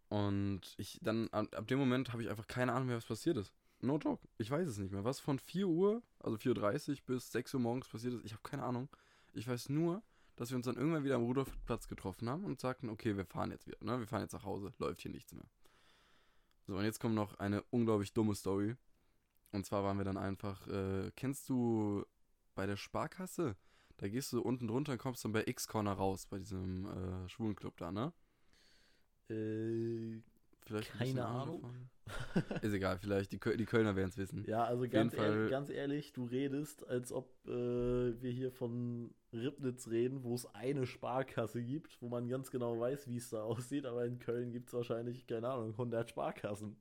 Und 0.09 0.61
ich 0.77 1.01
dann, 1.03 1.29
ab, 1.31 1.53
ab 1.57 1.67
dem 1.67 1.81
Moment 1.81 2.13
habe 2.13 2.23
ich 2.23 2.31
einfach 2.31 2.47
keine 2.47 2.73
Ahnung 2.73 2.87
mehr, 2.87 2.97
was 2.97 3.05
passiert 3.07 3.37
ist. 3.39 3.53
No 3.81 3.99
joke. 3.99 4.27
Ich 4.39 4.51
weiß 4.51 4.67
es 4.69 4.79
nicht 4.79 4.93
mehr. 4.93 5.05
Was 5.05 5.21
von 5.21 5.39
4 5.39 5.69
Uhr, 5.69 6.03
also 6.21 6.37
4.30 6.37 6.91
Uhr 6.91 6.97
bis 7.07 7.31
6 7.33 7.55
Uhr 7.55 7.61
morgens 7.61 7.89
passiert 7.89 8.15
ist, 8.15 8.25
ich 8.25 8.33
habe 8.33 8.43
keine 8.43 8.65
Ahnung. 8.65 8.89
Ich 9.33 9.47
weiß 9.47 9.69
nur, 9.69 10.03
dass 10.37 10.51
wir 10.51 10.57
uns 10.57 10.67
dann 10.67 10.77
irgendwann 10.77 11.05
wieder 11.05 11.17
am 11.17 11.25
Rudolfplatz 11.25 11.89
getroffen 11.89 12.29
haben 12.29 12.45
und 12.45 12.61
sagten, 12.61 12.89
okay, 12.89 13.17
wir 13.17 13.25
fahren 13.25 13.51
jetzt 13.51 13.67
wieder, 13.67 13.79
ne? 13.83 13.99
Wir 13.99 14.07
fahren 14.07 14.23
jetzt 14.23 14.33
nach 14.33 14.45
Hause, 14.45 14.73
läuft 14.79 15.03
hier 15.03 15.11
nichts 15.11 15.33
mehr. 15.35 15.47
So, 16.67 16.77
und 16.77 16.85
jetzt 16.85 17.01
kommt 17.01 17.15
noch 17.15 17.39
eine 17.39 17.63
unglaublich 17.71 18.13
dumme 18.13 18.35
Story. 18.35 18.77
Und 19.53 19.65
zwar 19.65 19.85
waren 19.85 19.99
wir 19.99 20.05
dann 20.05 20.17
einfach, 20.17 20.67
äh, 20.69 21.11
kennst 21.15 21.49
du 21.49 22.05
bei 22.55 22.67
der 22.67 22.77
Sparkasse? 22.77 23.57
Da 23.99 24.09
gehst 24.09 24.33
du 24.33 24.43
unten 24.43 24.67
drunter 24.67 24.93
und 24.93 24.99
kommst 24.99 25.25
dann 25.25 25.33
bei 25.33 25.45
X-Corner 25.47 25.93
raus, 25.93 26.27
bei 26.27 26.39
diesem 26.39 26.87
äh, 26.87 27.29
Schwulenclub 27.29 27.77
da, 27.77 27.93
ne? 27.93 28.13
Äh, 29.31 30.21
Vielleicht 30.67 30.93
ein 30.95 30.99
Keine 30.99 31.27
Ahnung. 31.27 31.63
Ist 32.63 32.73
egal, 32.73 32.99
vielleicht, 32.99 33.33
die, 33.33 33.39
die 33.39 33.65
Kölner 33.67 33.97
werden 33.97 34.11
es 34.11 34.17
wissen. 34.17 34.45
ja, 34.47 34.65
also 34.65 34.89
ganz, 34.89 35.15
ehrlich, 35.15 35.51
ganz 35.51 35.71
ehrlich, 35.71 36.13
du 36.13 36.25
redest, 36.25 36.87
als 36.87 37.11
ob 37.13 37.29
äh, 37.47 37.51
wir 37.51 38.31
hier 38.31 38.53
von 38.53 39.13
Ribnitz 39.33 39.89
reden, 39.89 40.23
wo 40.23 40.35
es 40.35 40.47
eine 40.55 40.87
Sparkasse 40.87 41.63
gibt, 41.63 42.01
wo 42.01 42.09
man 42.09 42.29
ganz 42.29 42.51
genau 42.51 42.79
weiß, 42.79 43.09
wie 43.09 43.17
es 43.17 43.31
da 43.31 43.43
aussieht, 43.43 43.87
aber 43.87 44.05
in 44.05 44.19
Köln 44.19 44.53
gibt 44.53 44.69
es 44.69 44.75
wahrscheinlich, 44.75 45.27
keine 45.27 45.49
Ahnung, 45.49 45.73
100 45.73 46.11
Sparkassen. 46.11 46.77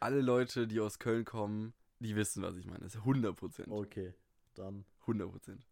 Alle 0.00 0.20
Leute, 0.20 0.66
die 0.66 0.80
aus 0.80 0.98
Köln 0.98 1.24
kommen, 1.24 1.72
die 2.00 2.16
wissen, 2.16 2.42
was 2.42 2.56
ich 2.56 2.66
meine. 2.66 2.80
Das 2.80 2.94
ist 2.94 3.00
100 3.00 3.36
Prozent. 3.36 3.68
Okay, 3.68 4.14
dann. 4.54 4.84
100 5.02 5.30
Prozent. 5.30 5.66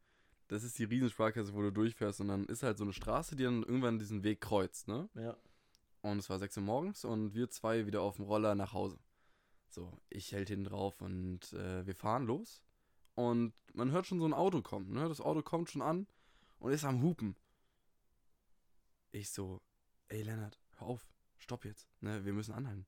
Das 0.48 0.62
ist 0.62 0.78
die 0.78 0.84
Riesensparkasse, 0.84 1.54
wo 1.54 1.62
du 1.62 1.72
durchfährst 1.72 2.20
und 2.20 2.28
dann 2.28 2.44
ist 2.46 2.62
halt 2.62 2.78
so 2.78 2.84
eine 2.84 2.92
Straße, 2.92 3.34
die 3.34 3.44
dann 3.44 3.64
irgendwann 3.64 3.98
diesen 3.98 4.22
Weg 4.22 4.40
kreuzt, 4.40 4.86
ne? 4.86 5.08
Ja. 5.14 5.36
Und 6.06 6.18
es 6.18 6.30
war 6.30 6.38
6 6.38 6.58
Uhr 6.58 6.62
morgens 6.62 7.04
und 7.04 7.34
wir 7.34 7.50
zwei 7.50 7.84
wieder 7.84 8.00
auf 8.00 8.14
dem 8.14 8.26
Roller 8.26 8.54
nach 8.54 8.72
Hause. 8.72 8.96
So, 9.68 10.00
ich 10.08 10.30
hält 10.30 10.48
hinten 10.48 10.66
drauf 10.66 11.00
und 11.02 11.52
äh, 11.52 11.84
wir 11.84 11.96
fahren 11.96 12.26
los. 12.26 12.62
Und 13.14 13.54
man 13.74 13.90
hört 13.90 14.06
schon 14.06 14.20
so 14.20 14.26
ein 14.26 14.32
Auto 14.32 14.62
kommen, 14.62 14.92
ne? 14.92 15.08
Das 15.08 15.20
Auto 15.20 15.42
kommt 15.42 15.68
schon 15.68 15.82
an 15.82 16.06
und 16.60 16.70
ist 16.70 16.84
am 16.84 17.02
Hupen. 17.02 17.34
Ich 19.10 19.30
so, 19.30 19.60
ey 20.06 20.22
Lennart, 20.22 20.60
hör 20.76 20.86
auf, 20.86 21.08
stopp 21.38 21.64
jetzt, 21.64 21.88
ne? 22.00 22.24
Wir 22.24 22.32
müssen 22.32 22.54
anhalten. 22.54 22.86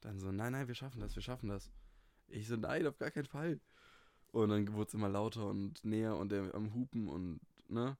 Dann 0.00 0.18
so, 0.18 0.32
nein, 0.32 0.52
nein, 0.52 0.68
wir 0.68 0.74
schaffen 0.74 1.00
das, 1.00 1.14
wir 1.14 1.22
schaffen 1.22 1.50
das. 1.50 1.70
Ich 2.28 2.48
so, 2.48 2.56
nein, 2.56 2.86
auf 2.86 2.96
gar 2.96 3.10
keinen 3.10 3.26
Fall. 3.26 3.60
Und 4.28 4.48
dann 4.48 4.72
wurde 4.72 4.88
es 4.88 4.94
immer 4.94 5.10
lauter 5.10 5.44
und 5.44 5.84
näher 5.84 6.16
und 6.16 6.32
der 6.32 6.54
am 6.54 6.72
Hupen 6.72 7.08
und, 7.08 7.40
ne? 7.68 7.98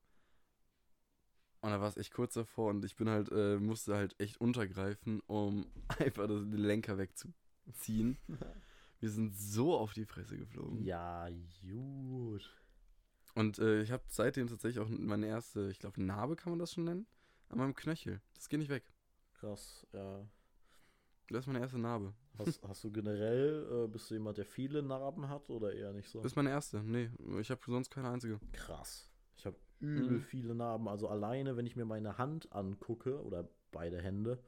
Und 1.62 1.70
da 1.70 1.80
war 1.80 1.88
es 1.88 1.96
echt 1.96 2.12
kurz 2.12 2.34
davor 2.34 2.70
und 2.70 2.84
ich 2.84 2.96
bin 2.96 3.08
halt, 3.08 3.30
äh, 3.32 3.58
musste 3.58 3.94
halt 3.94 4.18
echt 4.18 4.40
untergreifen, 4.40 5.20
um 5.26 5.66
einfach 5.98 6.26
das, 6.26 6.40
den 6.40 6.52
Lenker 6.58 6.96
wegzuziehen. 6.96 8.18
Wir 9.00 9.10
sind 9.10 9.34
so 9.36 9.76
auf 9.76 9.94
die 9.94 10.04
Fresse 10.04 10.36
geflogen. 10.36 10.84
Ja, 10.84 11.28
gut. 11.62 12.50
Und 13.34 13.58
äh, 13.58 13.80
ich 13.82 13.90
habe 13.92 14.02
seitdem 14.08 14.46
tatsächlich 14.46 14.78
auch 14.78 14.88
meine 14.88 15.26
erste, 15.26 15.70
ich 15.70 15.78
glaube, 15.78 16.02
Narbe 16.02 16.36
kann 16.36 16.52
man 16.52 16.58
das 16.58 16.72
schon 16.72 16.84
nennen, 16.84 17.06
an 17.48 17.58
meinem 17.58 17.74
Knöchel. 17.74 18.20
Das 18.34 18.48
geht 18.48 18.58
nicht 18.58 18.68
weg. 18.68 18.84
Krass, 19.34 19.86
ja. 19.92 20.26
Das 21.28 21.40
ist 21.40 21.46
meine 21.46 21.60
erste 21.60 21.78
Narbe. 21.78 22.12
Hast, 22.38 22.60
hast 22.68 22.84
du 22.84 22.90
generell, 22.90 23.84
äh, 23.84 23.88
bist 23.88 24.10
du 24.10 24.14
jemand, 24.14 24.36
der 24.36 24.44
viele 24.44 24.82
Narben 24.82 25.28
hat 25.28 25.48
oder 25.48 25.72
eher 25.72 25.92
nicht 25.92 26.08
so? 26.08 26.20
Das 26.20 26.32
ist 26.32 26.36
meine 26.36 26.50
erste. 26.50 26.82
Nee, 26.82 27.10
ich 27.40 27.50
habe 27.50 27.60
sonst 27.66 27.90
keine 27.90 28.10
einzige. 28.10 28.40
Krass. 28.52 29.09
Ich 29.40 29.46
habe 29.46 29.56
übel 29.80 30.18
Mhm. 30.18 30.20
viele 30.20 30.54
Narben. 30.54 30.86
Also 30.86 31.08
alleine, 31.08 31.56
wenn 31.56 31.64
ich 31.64 31.74
mir 31.74 31.86
meine 31.86 32.18
Hand 32.18 32.52
angucke 32.52 33.22
oder 33.24 33.48
beide 33.72 34.00
Hände, 34.02 34.38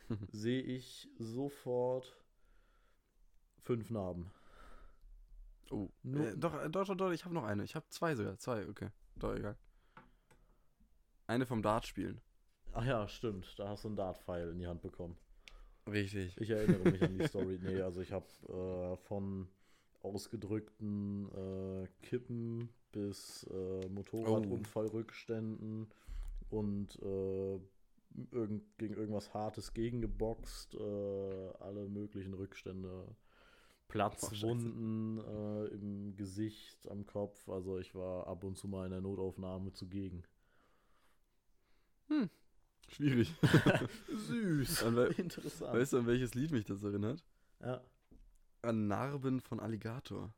sehe 0.32 0.60
ich 0.62 1.08
sofort 1.18 2.16
fünf 3.62 3.88
Narben. 3.90 4.30
Oh. 5.70 5.88
Nur- 6.02 6.26
Äh, 6.26 6.36
doch, 6.36 6.54
äh, 6.60 6.68
doch, 6.68 6.86
doch, 6.86 6.96
doch, 6.96 7.12
ich 7.12 7.24
habe 7.24 7.34
noch 7.34 7.44
eine. 7.44 7.62
Ich 7.62 7.76
habe 7.76 7.86
zwei 7.90 8.16
sogar. 8.16 8.36
Zwei, 8.38 8.68
okay. 8.68 8.90
Doch, 9.14 9.34
egal. 9.34 9.56
Eine 11.28 11.46
vom 11.46 11.62
Dartspielen. 11.62 12.20
Ach 12.72 12.84
ja, 12.84 13.06
stimmt. 13.08 13.56
Da 13.58 13.68
hast 13.68 13.84
du 13.84 13.88
einen 13.88 13.96
Dartpfeil 13.96 14.50
in 14.50 14.58
die 14.58 14.66
Hand 14.66 14.82
bekommen. 14.82 15.16
Richtig. 15.86 16.36
Ich 16.40 16.50
erinnere 16.50 16.90
mich 16.90 17.02
an 17.02 17.16
die 17.16 17.26
Story. 17.28 17.58
Nee, 17.62 17.80
also 17.80 18.00
ich 18.00 18.10
habe 18.12 18.26
äh, 18.48 18.96
von 19.06 19.48
ausgedrückten 20.02 21.28
äh, 21.32 21.88
Kippen 22.02 22.68
bis 22.96 23.44
äh, 23.50 23.88
Motorradunfallrückständen 23.88 25.86
und 26.48 26.98
äh, 27.02 27.60
irgend, 28.30 28.78
gegen 28.78 28.94
irgendwas 28.94 29.34
Hartes 29.34 29.74
gegengeboxt, 29.74 30.74
äh, 30.76 31.52
alle 31.60 31.88
möglichen 31.88 32.32
Rückstände. 32.32 33.14
Platzwunden 33.88 35.18
äh, 35.18 35.66
im 35.66 36.16
Gesicht, 36.16 36.88
am 36.90 37.04
Kopf. 37.06 37.48
Also 37.48 37.78
ich 37.78 37.94
war 37.94 38.26
ab 38.26 38.42
und 38.42 38.56
zu 38.56 38.66
mal 38.66 38.86
in 38.86 38.90
der 38.90 39.02
Notaufnahme 39.02 39.72
zugegen. 39.72 40.24
Schwierig. 42.88 43.32
Süß. 44.08 44.84
An 44.84 44.96
Interessant. 45.18 45.74
weißt 45.74 45.92
du, 45.92 45.98
an 45.98 46.06
welches 46.06 46.34
Lied 46.34 46.50
mich 46.50 46.64
das 46.64 46.82
erinnert? 46.82 47.22
ja. 47.60 47.80
An 48.62 48.88
Narben 48.88 49.40
von 49.40 49.60
Alligator. 49.60 50.34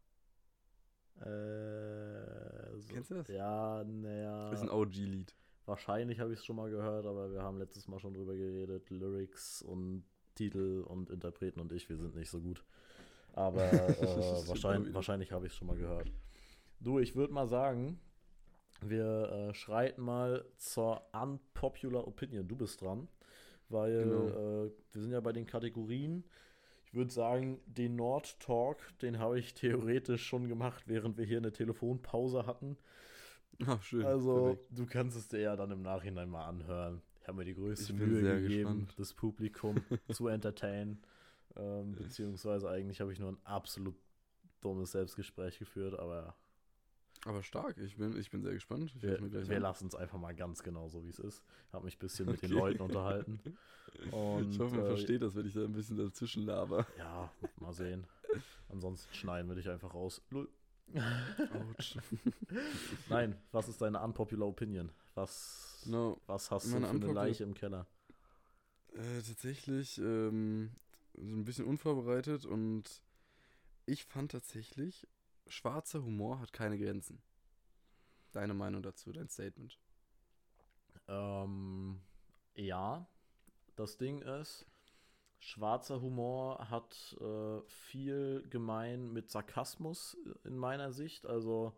Äh, 1.21 2.48
so, 2.81 2.93
Kennst 2.95 3.11
du 3.11 3.15
das? 3.15 3.29
Ja, 3.29 3.85
naja. 3.85 4.51
Ist 4.53 4.63
ein 4.63 4.71
OG-Lied. 4.71 5.35
Wahrscheinlich 5.67 6.21
habe 6.21 6.33
ich 6.33 6.39
es 6.39 6.45
schon 6.45 6.57
mal 6.57 6.71
gehört, 6.71 7.05
aber 7.07 7.31
wir 7.33 7.43
haben 7.43 7.59
letztes 7.59 7.89
Mal 7.89 7.99
schon 8.01 8.15
drüber 8.15 8.35
geredet. 8.35 8.89
Lyrics 8.91 9.61
und 9.63 10.05
Titel 10.35 10.85
und 10.87 11.11
Interpreten 11.11 11.61
und 11.61 11.73
ich, 11.73 11.89
wir 11.89 11.97
sind 11.97 12.15
nicht 12.15 12.31
so 12.31 12.41
gut. 12.41 12.65
Aber 13.35 13.63
äh, 13.73 14.49
wahrscheinlich, 14.49 14.95
wahrscheinlich 14.95 15.33
habe 15.33 15.47
ich 15.47 15.53
es 15.53 15.59
schon 15.59 15.69
mal 15.69 15.77
gehört. 15.77 16.11
Du, 16.81 16.99
ich 16.99 17.15
würde 17.17 17.33
mal 17.35 17.47
sagen, 17.49 18.01
wir 18.81 19.31
äh, 19.51 19.55
schreiten 19.55 20.03
mal 20.03 20.45
zur 20.57 21.03
Unpopular 21.13 22.07
Opinion. 22.07 22.47
Du 22.49 22.57
bist 22.57 22.81
dran, 22.81 23.09
weil 23.69 24.05
Genau. 24.05 24.29
äh, 24.29 24.71
wir 24.93 25.03
sind 25.03 25.11
ja 25.13 25.21
bei 25.21 25.33
den 25.33 25.47
Kategorien. 25.47 26.25
Ich 26.89 26.95
würde 26.95 27.11
sagen, 27.11 27.61
den 27.67 27.97
Nord 27.97 28.41
Talk, 28.41 28.79
den 29.03 29.19
habe 29.19 29.39
ich 29.39 29.53
theoretisch 29.53 30.27
schon 30.27 30.49
gemacht, 30.49 30.85
während 30.87 31.19
wir 31.19 31.27
hier 31.27 31.37
eine 31.37 31.53
Telefonpause 31.53 32.47
hatten. 32.47 32.79
Ah, 33.67 33.79
schön. 33.83 34.07
Also, 34.07 34.55
Perfekt. 34.55 34.65
du 34.71 34.87
kannst 34.87 35.17
es 35.19 35.29
dir 35.29 35.41
ja 35.41 35.57
dann 35.57 35.71
im 35.71 35.83
Nachhinein 35.83 36.31
mal 36.31 36.47
anhören. 36.47 37.03
Ich 37.21 37.29
habe 37.29 37.37
mir 37.37 37.45
die 37.45 37.55
größte 37.55 37.93
Mühe 37.93 38.23
gegeben, 38.23 38.87
gespannt. 38.87 38.95
das 38.97 39.13
Publikum 39.13 39.77
zu 40.11 40.29
entertainen. 40.29 41.03
Ähm, 41.57 41.93
beziehungsweise 41.93 42.71
eigentlich 42.71 43.03
habe 43.03 43.13
ich 43.13 43.19
nur 43.19 43.33
ein 43.33 43.39
absolut 43.45 43.97
dummes 44.63 44.93
Selbstgespräch 44.93 45.59
geführt, 45.59 45.99
aber 45.99 46.35
Aber 47.25 47.43
stark. 47.43 47.77
Ich 47.79 47.97
bin, 47.97 48.17
ich 48.17 48.31
bin 48.31 48.43
sehr 48.43 48.55
gespannt. 48.55 48.93
Ich 48.97 49.03
wir, 49.03 49.21
wir 49.49 49.61
lassen 49.61 49.89
es 49.89 49.95
einfach 49.95 50.19
mal 50.19 50.35
ganz 50.35 50.63
genau 50.63 50.89
so, 50.89 51.05
wie 51.05 51.11
es 51.11 51.19
ist. 51.19 51.43
Habe 51.73 51.85
mich 51.85 51.97
ein 51.97 52.01
bisschen 52.01 52.29
mit 52.29 52.43
den 52.43 52.51
Okay. 52.51 52.61
Leuten 52.61 52.83
unterhalten. 52.83 53.41
Und, 54.13 54.51
ich 54.53 54.61
hoffe, 54.61 54.77
man 54.77 54.85
äh, 54.85 54.89
versteht 54.89 55.23
das, 55.23 55.35
wenn 55.35 55.47
ich 55.47 55.55
da 55.55 55.65
ein 55.65 55.73
bisschen 55.73 55.97
dazwischen 55.97 56.45
laber. 56.45 56.87
Ja, 56.99 57.31
mal 57.61 57.73
sehen. 57.73 58.07
Ansonsten 58.69 59.13
schneiden 59.15 59.49
wir 59.49 59.57
dich 59.57 59.69
einfach 59.69 59.95
raus. 59.95 60.23
Lull. 60.31 60.49
Autsch. 61.53 61.97
Nein, 63.11 63.37
was 63.53 63.69
ist 63.69 63.81
deine 63.83 64.01
unpopular 64.01 64.49
Opinion? 64.49 64.91
Was, 65.15 65.83
No, 65.87 66.19
was 66.27 66.51
hast 66.51 66.67
du 66.67 66.81
für 66.81 66.89
eine 66.89 67.13
Leiche 67.13 67.45
im 67.45 67.55
Keller? 67.55 67.87
äh, 68.95 69.23
tatsächlich 69.27 69.99
ähm, 69.99 70.71
ein 71.17 71.45
bisschen 71.45 71.67
unvorbereitet 71.67 72.47
und 72.47 73.03
ich 73.87 74.05
fand 74.05 74.33
tatsächlich, 74.33 75.07
schwarzer 75.49 76.03
Humor 76.05 76.41
hat 76.41 76.53
keine 76.53 76.79
Grenzen. 76.79 77.23
Deine 78.33 78.55
Meinung 78.55 78.83
dazu, 78.83 79.13
dein 79.13 79.29
Statement. 79.29 79.79
Ähm, 81.09 82.01
ja, 82.55 83.07
das 83.77 83.97
Ding 83.99 84.23
ist, 84.23 84.67
schwarzer 85.41 86.01
Humor 86.01 86.71
hat 86.71 87.17
äh, 87.21 87.61
viel 87.69 88.47
gemein 88.51 89.13
mit 89.13 89.31
Sarkasmus 89.31 90.17
in 90.45 90.57
meiner 90.57 90.93
Sicht. 90.93 91.27
Also, 91.27 91.77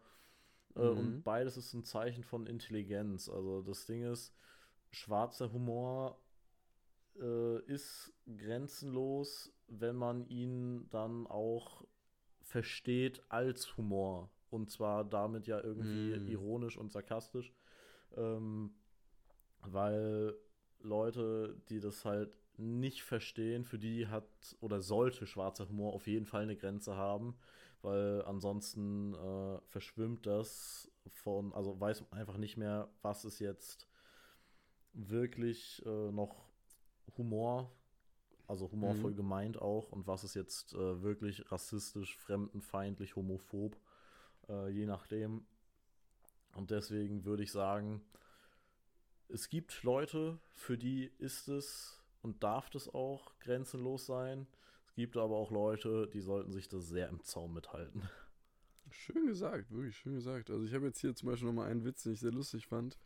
äh, 0.77 0.81
Mhm. 0.81 1.21
und 1.21 1.25
beides 1.25 1.57
ist 1.57 1.75
ein 1.75 1.85
Zeichen 1.85 2.25
von 2.25 2.47
Intelligenz. 2.47 3.29
Also, 3.29 3.63
das 3.63 3.87
Ding 3.87 4.03
ist, 4.05 4.35
schwarzer 4.91 5.53
Humor 5.53 6.21
äh, 7.21 7.61
ist 7.67 8.13
grenzenlos, 8.37 9.53
wenn 9.69 9.97
man 9.97 10.27
ihn 10.29 10.89
dann 10.91 11.27
auch 11.27 11.85
versteht 12.51 13.23
als 13.31 13.77
Humor. 13.77 14.31
Und 14.51 14.71
zwar 14.71 15.05
damit 15.05 15.47
ja 15.47 15.61
irgendwie 15.63 16.13
Mhm. 16.13 16.27
ironisch 16.27 16.77
und 16.77 16.93
sarkastisch. 16.93 17.53
Ähm, 18.17 18.73
weil 19.63 20.35
Leute, 20.81 21.57
die 21.69 21.81
das 21.81 22.05
halt 22.05 22.37
nicht 22.59 23.03
verstehen, 23.03 23.65
für 23.65 23.79
die 23.79 24.09
hat 24.09 24.57
oder 24.61 24.83
sollte 24.83 25.27
schwarzer 25.27 25.69
Humor 25.69 25.95
auf 25.95 26.07
jeden 26.07 26.27
Fall 26.27 26.43
eine 26.43 26.57
Grenze 26.57 26.97
haben, 26.97 27.37
weil 27.83 28.23
ansonsten 28.27 29.15
äh, 29.15 29.61
verschwimmt 29.69 30.27
das 30.27 30.91
von, 31.09 31.53
also 31.55 31.81
weiß 31.81 32.03
man 32.11 32.21
einfach 32.21 32.37
nicht 32.39 32.57
mehr, 32.57 32.89
was 33.03 33.25
ist 33.25 33.39
jetzt 33.41 33.89
wirklich 34.93 35.83
äh, 35.87 36.13
noch 36.13 36.45
Humor, 37.17 37.73
also 38.51 38.71
humorvoll 38.71 39.13
Mhm. 39.13 39.17
gemeint 39.17 39.63
auch, 39.63 39.91
und 39.93 40.07
was 40.07 40.25
ist 40.25 40.35
jetzt 40.35 40.75
äh, 40.75 41.03
wirklich 41.03 41.51
rassistisch, 41.51 42.17
fremdenfeindlich, 42.19 43.17
homophob, 43.17 43.77
äh, 44.49 44.69
je 44.71 44.87
nachdem. 44.87 45.47
Und 46.55 46.71
deswegen 46.71 47.25
würde 47.25 47.43
ich 47.45 47.53
sagen, 47.53 48.03
es 49.29 49.49
gibt 49.49 49.83
Leute, 49.85 50.39
für 50.51 50.77
die 50.77 51.13
ist 51.19 51.49
es 51.49 52.03
und 52.23 52.43
darf 52.43 52.69
das 52.71 52.93
auch 52.93 53.39
grenzenlos 53.39 54.07
sein. 54.07 54.47
Es 54.89 54.95
gibt 54.97 55.17
aber 55.17 55.37
auch 55.37 55.53
Leute, 55.53 56.09
die 56.13 56.21
sollten 56.21 56.53
sich 56.53 56.69
das 56.69 56.89
sehr 56.89 57.09
im 57.09 57.23
Zaum 57.23 57.55
mithalten. 57.55 58.03
Schön 58.91 59.27
gesagt, 59.27 59.71
wirklich 59.71 59.97
schön 59.97 60.15
gesagt. 60.15 60.51
Also 60.51 60.65
ich 60.65 60.75
habe 60.75 60.87
jetzt 60.87 60.99
hier 61.01 61.15
zum 61.15 61.29
Beispiel 61.29 61.47
nochmal 61.47 61.71
einen 61.71 61.85
Witz, 61.85 62.03
den 62.03 62.15
ich 62.15 62.21
sehr 62.21 62.33
lustig 62.33 62.67
fand. 62.67 62.99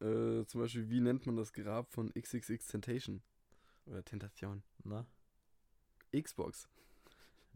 Äh, 0.00 0.46
zum 0.46 0.62
Beispiel, 0.62 0.88
wie 0.88 1.00
nennt 1.00 1.26
man 1.26 1.36
das 1.36 1.52
Grab 1.52 1.92
von 1.92 2.10
XXX 2.14 2.66
Temptation? 2.66 3.22
Oder 3.90 4.04
Tentation. 4.04 4.62
Na? 4.84 5.04
Xbox. 6.16 6.68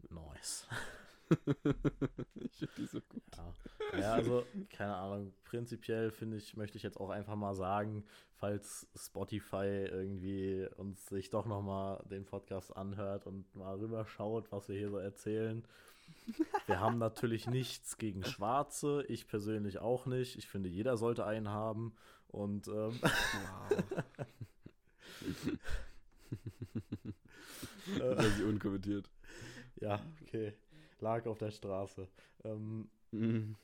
Nice. 0.09 0.67
ich 2.35 2.57
finde 2.57 2.73
die 2.77 2.85
so 2.85 2.99
gut. 3.01 3.23
Ja. 3.35 3.99
ja, 3.99 4.13
also, 4.13 4.45
keine 4.69 4.95
Ahnung, 4.95 5.33
prinzipiell 5.45 6.11
finde 6.11 6.37
ich, 6.37 6.55
möchte 6.57 6.77
ich 6.77 6.83
jetzt 6.83 6.99
auch 6.99 7.09
einfach 7.09 7.35
mal 7.35 7.55
sagen, 7.55 8.03
falls 8.33 8.87
Spotify 8.95 9.87
irgendwie 9.89 10.67
uns 10.75 11.07
sich 11.07 11.29
doch 11.29 11.45
nochmal 11.45 12.03
den 12.09 12.25
Podcast 12.25 12.75
anhört 12.75 13.25
und 13.25 13.55
mal 13.55 13.77
rüberschaut, 13.77 14.51
was 14.51 14.67
wir 14.67 14.77
hier 14.77 14.89
so 14.89 14.97
erzählen. 14.97 15.65
Wir 16.67 16.81
haben 16.81 16.97
natürlich 16.97 17.47
nichts 17.47 17.97
gegen 17.97 18.23
Schwarze, 18.25 19.05
ich 19.07 19.27
persönlich 19.27 19.79
auch 19.79 20.05
nicht. 20.05 20.37
Ich 20.37 20.47
finde, 20.47 20.69
jeder 20.69 20.97
sollte 20.97 21.25
einen 21.25 21.49
haben. 21.49 21.95
Und 22.27 22.67
ähm, 22.67 22.99
Wow. 23.01 23.83
Lass 27.99 28.37
sie 28.37 28.43
unkommentiert. 28.43 29.09
ja, 29.81 29.99
okay. 30.21 30.53
Lag 30.99 31.25
auf 31.27 31.37
der 31.37 31.51
Straße. 31.51 32.07
Ähm, 32.43 32.89
Mhm. 33.11 33.55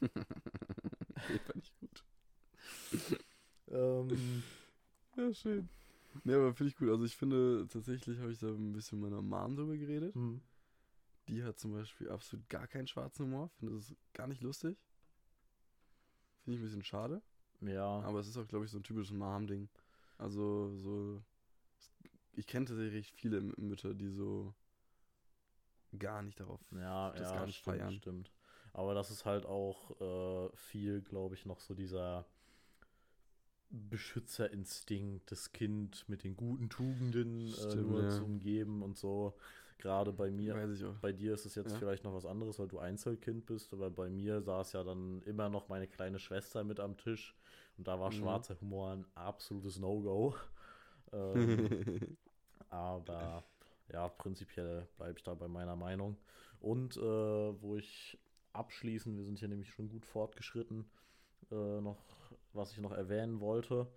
nee, 0.00 0.08
fand 1.46 1.62
ich 1.62 1.72
gut. 1.80 2.04
ähm, 3.70 4.42
Ja, 5.16 5.32
schön. 5.32 5.68
Nee, 6.24 6.34
aber 6.34 6.54
finde 6.54 6.70
ich 6.70 6.76
gut. 6.76 6.88
Also 6.88 7.04
ich 7.04 7.16
finde, 7.16 7.66
tatsächlich 7.68 8.18
habe 8.18 8.32
ich 8.32 8.38
da 8.38 8.48
ein 8.48 8.72
bisschen 8.72 9.00
mit 9.00 9.10
meiner 9.10 9.22
Mom 9.22 9.56
drüber 9.56 9.76
geredet. 9.76 10.14
hm. 10.14 10.40
Die 11.28 11.44
hat 11.44 11.58
zum 11.58 11.72
Beispiel 11.72 12.08
absolut 12.10 12.48
gar 12.48 12.66
keinen 12.66 12.88
schwarzen 12.88 13.26
Humor. 13.26 13.48
Finde 13.58 13.74
das 13.76 13.94
gar 14.12 14.26
nicht 14.26 14.42
lustig. 14.42 14.76
Finde 16.42 16.56
ich 16.56 16.62
ein 16.62 16.66
bisschen 16.66 16.82
schade. 16.84 17.22
ja. 17.60 18.00
Aber 18.00 18.18
es 18.20 18.26
ist 18.28 18.36
auch, 18.36 18.48
glaube 18.48 18.64
ich, 18.64 18.70
so 18.70 18.78
ein 18.78 18.82
typisches 18.82 19.12
Mom-Ding. 19.12 19.68
Also 20.18 20.74
so. 20.76 21.22
Ich 22.32 22.46
kenne 22.46 22.66
tatsächlich 22.66 23.12
viele 23.12 23.40
Mütter, 23.40 23.94
die 23.94 24.08
so 24.10 24.54
gar 25.98 26.22
nicht 26.22 26.40
darauf. 26.40 26.60
Ja, 26.72 27.12
das 27.12 27.28
ja, 27.28 27.34
gar 27.34 27.46
nicht 27.46 27.58
stimmt, 27.58 27.80
feiern. 27.80 27.94
stimmt. 27.94 28.32
Aber 28.72 28.94
das 28.94 29.10
ist 29.10 29.24
halt 29.24 29.46
auch 29.46 30.00
äh, 30.00 30.56
viel, 30.56 31.02
glaube 31.02 31.34
ich, 31.34 31.44
noch 31.46 31.60
so 31.60 31.74
dieser 31.74 32.26
Beschützerinstinkt, 33.70 35.30
das 35.30 35.52
Kind 35.52 36.08
mit 36.08 36.24
den 36.24 36.36
guten 36.36 36.68
Tugenden 36.70 37.54
äh, 37.54 37.56
Stimmt, 37.56 37.86
nur 37.86 38.02
ja. 38.02 38.08
zu 38.08 38.24
umgeben 38.24 38.82
und 38.82 38.96
so. 38.98 39.36
Gerade 39.78 40.12
bei 40.12 40.30
mir, 40.30 40.56
bei 41.00 41.12
dir 41.12 41.34
ist 41.34 41.46
es 41.46 41.54
jetzt 41.54 41.72
Ja. 41.72 41.78
vielleicht 41.78 42.04
noch 42.04 42.12
was 42.14 42.26
anderes, 42.26 42.58
weil 42.58 42.68
du 42.68 42.78
Einzelkind 42.78 43.46
bist, 43.46 43.72
aber 43.72 43.90
bei 43.90 44.10
mir 44.10 44.42
saß 44.42 44.72
ja 44.72 44.82
dann 44.84 45.22
immer 45.22 45.48
noch 45.48 45.68
meine 45.68 45.86
kleine 45.86 46.18
Schwester 46.18 46.64
mit 46.64 46.80
am 46.80 46.96
Tisch 46.96 47.34
und 47.78 47.86
da 47.88 47.98
war 48.00 48.10
Mhm. 48.10 48.12
schwarzer 48.12 48.60
Humor 48.60 48.90
ein 48.92 49.06
absolutes 49.14 49.78
No-Go. 49.78 50.34
Ähm, 51.12 51.76
aber 52.70 53.44
ja, 53.92 54.08
prinzipiell 54.08 54.88
bleibe 54.96 55.18
ich 55.18 55.24
da 55.24 55.34
bei 55.34 55.48
meiner 55.48 55.76
Meinung. 55.76 56.16
Und 56.60 56.96
äh, 56.96 57.00
wo 57.00 57.76
ich 57.76 58.18
abschließen, 58.52 59.16
wir 59.16 59.24
sind 59.24 59.38
hier 59.38 59.48
nämlich 59.48 59.70
schon 59.70 59.88
gut 59.88 60.06
fortgeschritten, 60.06 60.90
äh, 61.50 61.80
noch, 61.80 62.04
was 62.52 62.72
ich 62.72 62.78
noch 62.78 62.92
erwähnen 62.92 63.40
wollte. 63.40 63.88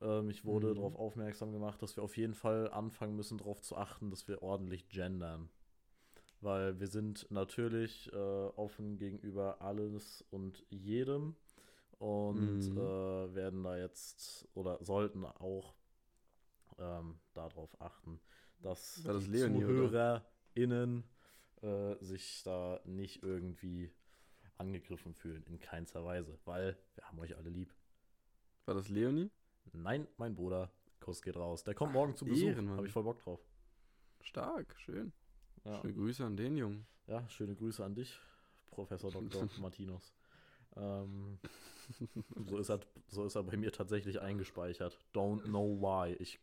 Ähm, 0.00 0.30
ich 0.30 0.44
wurde 0.44 0.74
Mhm. 0.74 0.74
darauf 0.74 0.96
aufmerksam 0.96 1.52
gemacht, 1.52 1.82
dass 1.82 1.96
wir 1.96 2.04
auf 2.04 2.16
jeden 2.16 2.34
Fall 2.34 2.70
anfangen 2.72 3.16
müssen, 3.16 3.38
darauf 3.38 3.62
zu 3.62 3.76
achten, 3.76 4.10
dass 4.10 4.28
wir 4.28 4.42
ordentlich 4.42 4.88
gendern. 4.88 5.50
Weil 6.40 6.80
wir 6.80 6.88
sind 6.88 7.26
natürlich 7.30 8.10
äh, 8.12 8.16
offen 8.16 8.96
gegenüber 8.98 9.60
alles 9.60 10.24
und 10.30 10.64
jedem 10.70 11.36
und 11.98 12.60
Mhm. 12.60 12.76
äh, 12.76 13.34
werden 13.34 13.62
da 13.64 13.76
jetzt 13.76 14.48
oder 14.54 14.82
sollten 14.84 15.24
auch 15.26 15.74
ähm, 16.80 17.18
darauf 17.34 17.80
achten, 17.80 18.20
dass 18.60 19.02
das 19.04 19.24
die 19.24 19.30
Leonie? 19.30 19.60
ZuhörerInnen 19.60 21.04
äh, 21.62 21.96
sich 22.00 22.42
da 22.42 22.80
nicht 22.84 23.22
irgendwie 23.22 23.92
angegriffen 24.56 25.14
fühlen, 25.14 25.42
in 25.44 25.58
keinster 25.58 26.04
Weise, 26.04 26.38
weil 26.44 26.76
wir 26.94 27.04
haben 27.04 27.18
euch 27.18 27.36
alle 27.36 27.50
lieb. 27.50 27.74
War 28.66 28.74
das 28.74 28.88
Leonie? 28.88 29.30
Nein, 29.72 30.06
mein 30.16 30.34
Bruder, 30.34 30.70
Kuss 31.00 31.22
geht 31.22 31.36
raus. 31.36 31.64
Der 31.64 31.74
kommt 31.74 31.92
morgen 31.92 32.14
zu 32.16 32.24
Besuch, 32.24 32.56
habe 32.56 32.86
ich 32.86 32.92
voll 32.92 33.04
Bock 33.04 33.18
drauf. 33.22 33.40
Stark, 34.20 34.78
schön. 34.78 35.12
Ja. 35.64 35.80
Schöne 35.80 35.94
Grüße 35.94 36.24
an 36.24 36.36
den 36.36 36.56
Jungen. 36.56 36.86
ja, 37.06 37.26
schöne 37.28 37.54
Grüße 37.54 37.84
an 37.84 37.94
dich, 37.94 38.18
Professor 38.70 39.10
Dr. 39.12 39.48
Martinus. 39.60 40.12
Ähm, 40.76 41.38
so, 42.46 42.58
ist 42.58 42.70
er, 42.70 42.80
so 43.08 43.24
ist 43.24 43.34
er 43.34 43.42
bei 43.42 43.56
mir 43.56 43.72
tatsächlich 43.72 44.20
eingespeichert. 44.20 44.98
Don't 45.12 45.42
know 45.42 45.80
why. 45.80 46.12
Ich 46.14 46.38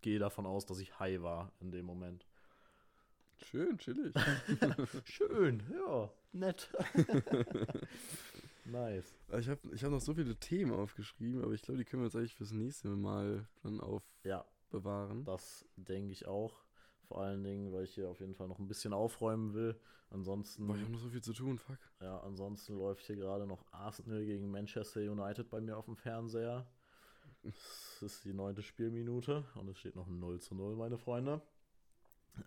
gehe 0.00 0.18
davon 0.18 0.46
aus, 0.46 0.66
dass 0.66 0.78
ich 0.78 0.98
high 0.98 1.22
war 1.22 1.52
in 1.60 1.70
dem 1.70 1.86
Moment. 1.86 2.26
Schön, 3.36 3.78
chillig. 3.78 4.14
Schön, 5.04 5.62
ja, 5.72 6.10
nett. 6.32 6.70
nice. 8.64 9.14
ich 9.38 9.48
habe 9.48 9.60
ich 9.72 9.84
hab 9.84 9.90
noch 9.90 10.00
so 10.00 10.14
viele 10.14 10.36
Themen 10.36 10.72
aufgeschrieben, 10.72 11.42
aber 11.42 11.52
ich 11.52 11.62
glaube, 11.62 11.78
die 11.78 11.84
können 11.84 12.02
wir 12.02 12.06
jetzt 12.06 12.16
eigentlich 12.16 12.34
fürs 12.34 12.52
nächste 12.52 12.88
Mal 12.88 13.46
dann 13.62 13.80
Ja, 14.24 14.40
aufbewahren. 14.44 15.24
das 15.24 15.64
denke 15.76 16.12
ich 16.12 16.26
auch. 16.26 16.64
Vor 17.06 17.22
allen 17.22 17.42
Dingen, 17.42 17.72
weil 17.72 17.84
ich 17.84 17.94
hier 17.94 18.08
auf 18.10 18.20
jeden 18.20 18.34
Fall 18.34 18.48
noch 18.48 18.58
ein 18.58 18.66
bisschen 18.68 18.92
aufräumen 18.92 19.54
will. 19.54 19.80
Ansonsten, 20.10 20.66
Boah, 20.66 20.74
ich 20.76 20.82
habe 20.82 20.92
noch 20.92 20.98
so 21.00 21.08
viel 21.08 21.22
zu 21.22 21.32
tun, 21.32 21.58
fuck. 21.58 21.78
ja, 22.00 22.18
ansonsten 22.20 22.74
läuft 22.76 23.06
hier 23.06 23.16
gerade 23.16 23.46
noch 23.46 23.64
Arsenal 23.72 24.24
gegen 24.24 24.50
Manchester 24.50 25.00
United 25.00 25.48
bei 25.48 25.60
mir 25.60 25.76
auf 25.76 25.84
dem 25.86 25.96
Fernseher. 25.96 26.66
Es 27.48 28.02
ist 28.02 28.24
die 28.24 28.34
neunte 28.34 28.62
Spielminute 28.62 29.44
und 29.54 29.68
es 29.68 29.78
steht 29.78 29.96
noch 29.96 30.06
0 30.06 30.40
zu 30.40 30.54
0, 30.54 30.76
meine 30.76 30.98
Freunde. 30.98 31.40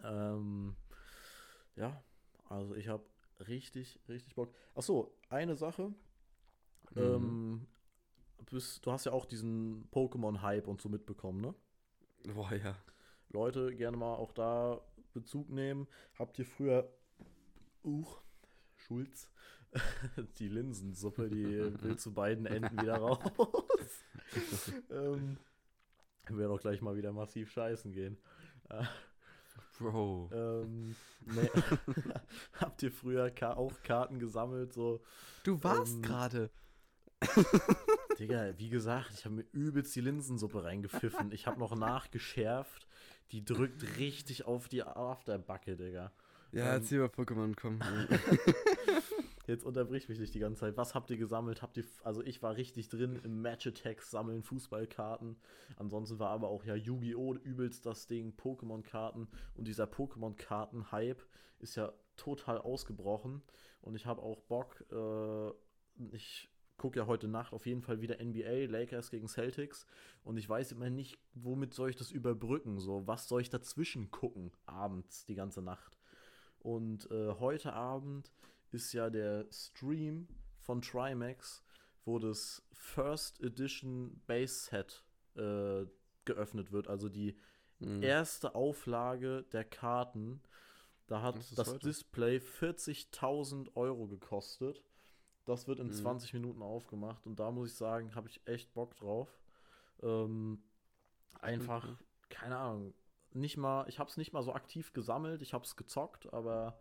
Ähm, 0.03 0.75
ja, 1.75 2.03
also 2.49 2.75
ich 2.75 2.87
habe 2.87 3.03
richtig, 3.47 3.99
richtig 4.07 4.35
Bock. 4.35 4.53
Achso, 4.75 5.17
eine 5.29 5.55
Sache. 5.55 5.93
Mhm. 6.93 7.01
Ähm, 7.01 7.67
bist, 8.49 8.85
du 8.85 8.91
hast 8.91 9.05
ja 9.05 9.11
auch 9.11 9.25
diesen 9.25 9.89
Pokémon-Hype 9.91 10.67
und 10.67 10.81
so 10.81 10.89
mitbekommen, 10.89 11.41
ne? 11.41 11.55
Boah, 12.33 12.53
ja. 12.53 12.75
Leute, 13.29 13.73
gerne 13.75 13.97
mal 13.97 14.15
auch 14.15 14.31
da 14.33 14.81
Bezug 15.13 15.49
nehmen. 15.49 15.87
Habt 16.19 16.37
ihr 16.39 16.45
früher, 16.45 16.91
uch, 17.83 18.21
Schulz, 18.75 19.29
die 20.39 20.47
Linsensuppe, 20.47 21.29
die 21.29 21.81
will 21.81 21.97
zu 21.97 22.13
beiden 22.13 22.45
Enden 22.45 22.81
wieder 22.81 22.97
raus. 22.97 23.19
ähm, 24.89 25.37
wir 26.29 26.47
doch 26.47 26.59
gleich 26.61 26.81
mal 26.81 26.95
wieder 26.95 27.11
massiv 27.13 27.51
scheißen 27.51 27.91
gehen. 27.91 28.17
Bro. 29.79 30.29
ähm, 30.33 30.95
nee. 31.25 31.49
Habt 32.59 32.83
ihr 32.83 32.91
früher 32.91 33.31
Ka 33.31 33.53
auch 33.53 33.73
Karten 33.83 34.19
gesammelt? 34.19 34.73
So, 34.73 35.01
Du 35.43 35.61
warst 35.63 35.95
ähm, 35.95 36.01
gerade. 36.01 36.49
Digga, 38.19 38.57
wie 38.57 38.69
gesagt, 38.69 39.11
ich 39.13 39.25
habe 39.25 39.35
mir 39.35 39.45
übelst 39.51 39.95
die 39.95 40.01
Linsensuppe 40.01 40.63
reingepfiffen. 40.63 41.31
Ich 41.31 41.47
habe 41.47 41.59
noch 41.59 41.75
nachgeschärft. 41.75 42.87
Die 43.31 43.43
drückt 43.45 43.97
richtig 43.97 44.45
auf 44.45 44.67
die 44.67 44.83
Afterbacke, 44.83 45.75
Digga. 45.77 46.11
Ja, 46.51 46.65
Ähm, 46.65 46.81
erzähl 46.81 46.99
mal 46.99 47.07
Pokémon, 47.07 47.55
komm. 47.59 47.79
Jetzt 49.47 49.63
unterbricht 49.63 50.09
mich 50.09 50.19
nicht 50.19 50.33
die 50.33 50.39
ganze 50.39 50.61
Zeit. 50.61 50.77
Was 50.77 50.93
habt 50.93 51.09
ihr 51.09 51.17
gesammelt? 51.17 51.61
Habt 51.61 51.77
ihr, 51.77 51.85
also 52.03 52.21
ich 52.23 52.41
war 52.43 52.55
richtig 52.55 52.89
drin 52.89 53.19
im 53.23 53.41
Match 53.41 53.65
Attacks 53.67 54.11
sammeln, 54.11 54.43
Fußballkarten. 54.43 55.35
Ansonsten 55.77 56.19
war 56.19 56.29
aber 56.29 56.49
auch 56.49 56.63
ja 56.63 56.75
Yu-Gi-Oh! 56.75 57.35
übelst 57.35 57.85
das 57.85 58.07
Ding, 58.07 58.33
Pokémon-Karten. 58.37 59.27
Und 59.55 59.67
dieser 59.67 59.85
Pokémon-Karten-Hype 59.85 61.23
ist 61.59 61.75
ja 61.75 61.91
total 62.17 62.59
ausgebrochen. 62.59 63.41
Und 63.81 63.95
ich 63.95 64.05
habe 64.05 64.21
auch 64.21 64.41
Bock, 64.41 64.85
äh, 64.91 65.49
ich 66.15 66.49
gucke 66.77 66.99
ja 66.99 67.05
heute 67.05 67.27
Nacht 67.27 67.53
auf 67.53 67.65
jeden 67.67 67.81
Fall 67.81 68.01
wieder 68.01 68.19
NBA, 68.19 68.65
Lakers 68.65 69.11
gegen 69.11 69.27
Celtics. 69.27 69.85
Und 70.23 70.37
ich 70.37 70.47
weiß 70.47 70.71
immer 70.71 70.89
nicht, 70.89 71.17
womit 71.33 71.73
soll 71.73 71.89
ich 71.89 71.95
das 71.95 72.11
überbrücken? 72.11 72.79
So, 72.79 73.07
was 73.07 73.27
soll 73.27 73.41
ich 73.41 73.49
dazwischen 73.49 74.11
gucken, 74.11 74.51
abends, 74.65 75.25
die 75.25 75.35
ganze 75.35 75.61
Nacht? 75.61 75.97
Und 76.59 77.09
äh, 77.09 77.33
heute 77.39 77.73
Abend 77.73 78.31
ist 78.71 78.93
ja 78.93 79.09
der 79.09 79.45
Stream 79.51 80.27
von 80.59 80.81
Trimax, 80.81 81.63
wo 82.05 82.19
das 82.19 82.63
First 82.73 83.41
Edition 83.41 84.21
Base 84.25 84.69
Set 84.69 85.03
äh, 85.35 85.85
geöffnet 86.25 86.71
wird. 86.71 86.87
Also 86.87 87.09
die 87.09 87.35
Mhm. 87.79 88.03
erste 88.03 88.53
Auflage 88.53 89.43
der 89.51 89.63
Karten. 89.65 90.41
Da 91.07 91.21
hat 91.23 91.35
Das 91.35 91.49
das. 91.55 91.79
Display 91.79 92.39
40.000 92.39 93.75
Euro 93.75 94.07
gekostet. 94.07 94.83
Das 95.45 95.67
wird 95.67 95.79
in 95.79 95.87
Mhm. 95.87 95.93
20 95.93 96.33
Minuten 96.33 96.61
aufgemacht. 96.61 97.25
Und 97.25 97.39
da 97.39 97.49
muss 97.51 97.71
ich 97.71 97.75
sagen, 97.77 98.13
habe 98.13 98.29
ich 98.29 98.39
echt 98.45 98.73
Bock 98.75 98.95
drauf. 98.95 99.39
Ähm, 100.03 100.61
einfach, 101.41 101.87
Mhm. 101.87 101.97
keine 102.29 102.57
Ahnung, 102.57 102.93
nicht 103.33 103.57
mal, 103.57 103.87
ich 103.89 103.97
habe 103.99 104.09
es 104.09 104.17
nicht 104.17 104.31
mal 104.33 104.43
so 104.43 104.53
aktiv 104.53 104.93
gesammelt. 104.93 105.41
Ich 105.41 105.53
habe 105.53 105.65
es 105.65 105.75
gezockt, 105.75 106.31
aber 106.33 106.77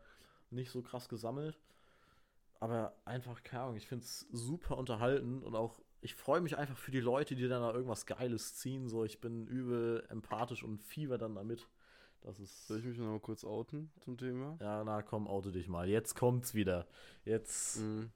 nicht 0.51 0.71
so 0.71 0.83
krass 0.83 1.09
gesammelt. 1.09 1.59
Aber 2.61 2.95
einfach, 3.05 3.43
keine 3.43 3.63
Ahnung, 3.65 3.77
ich 3.77 3.87
finde 3.89 4.05
es 4.05 4.27
super 4.33 4.77
unterhalten 4.79 5.43
und 5.43 5.55
auch, 5.57 5.81
ich 6.03 6.15
freue 6.15 6.41
mich 6.41 6.57
einfach 6.57 6.77
für 6.77 6.91
die 6.91 7.01
Leute, 7.01 7.35
die 7.35 7.49
dann 7.49 7.63
da 7.63 7.73
irgendwas 7.73 8.07
Geiles 8.07 8.55
ziehen. 8.57 8.89
So, 8.89 9.05
ich 9.05 9.21
bin 9.21 9.47
übel 9.47 10.07
empathisch 10.11 10.63
und 10.63 10.79
fieber 10.83 11.19
dann 11.19 11.35
damit. 11.35 11.67
Das 12.23 12.39
ist. 12.39 12.67
Soll 12.67 12.79
ich 12.81 12.85
mich 12.85 12.99
noch 12.99 13.07
mal 13.07 13.21
kurz 13.21 13.45
outen 13.45 13.91
zum 14.01 14.19
Thema? 14.19 14.57
Ja, 14.61 14.85
na 14.85 15.01
komm, 15.03 15.27
oute 15.27 15.53
dich 15.53 15.69
mal. 15.69 15.89
Jetzt 15.89 16.15
kommt's 16.17 16.55
wieder. 16.55 16.87
Jetzt, 17.25 17.79
Mhm. 17.81 18.11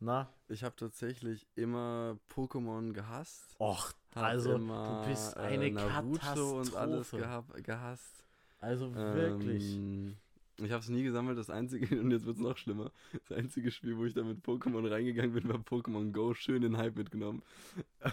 na? 0.00 0.32
Ich 0.48 0.64
habe 0.64 0.74
tatsächlich 0.74 1.46
immer 1.54 2.18
Pokémon 2.34 2.92
gehasst. 2.92 3.54
Och, 3.60 3.92
also, 4.14 4.56
immer, 4.56 5.02
du 5.04 5.08
bist 5.08 5.36
äh, 5.36 5.40
eine 5.40 5.70
Naruto 5.70 6.58
und 6.60 6.74
alles 6.74 7.10
Katastrophe. 7.12 7.16
gehab, 7.22 7.54
gehasst. 7.62 8.24
Also 8.58 8.92
wirklich. 8.94 9.76
Ähm, 9.76 10.16
ich 10.58 10.70
habe 10.70 10.80
es 10.82 10.88
nie 10.88 11.02
gesammelt. 11.02 11.38
Das 11.38 11.50
einzige, 11.50 11.86
und 12.00 12.10
jetzt 12.10 12.26
wird 12.26 12.36
es 12.36 12.42
noch 12.42 12.56
schlimmer, 12.56 12.92
das 13.28 13.36
einzige 13.36 13.70
Spiel, 13.70 13.96
wo 13.96 14.04
ich 14.04 14.14
da 14.14 14.22
mit 14.22 14.44
Pokémon 14.44 14.88
reingegangen 14.90 15.32
bin, 15.32 15.48
war 15.48 15.56
Pokémon 15.56 16.12
Go. 16.12 16.34
Schön 16.34 16.62
den 16.62 16.76
Hype 16.76 16.96
mitgenommen. 16.96 17.42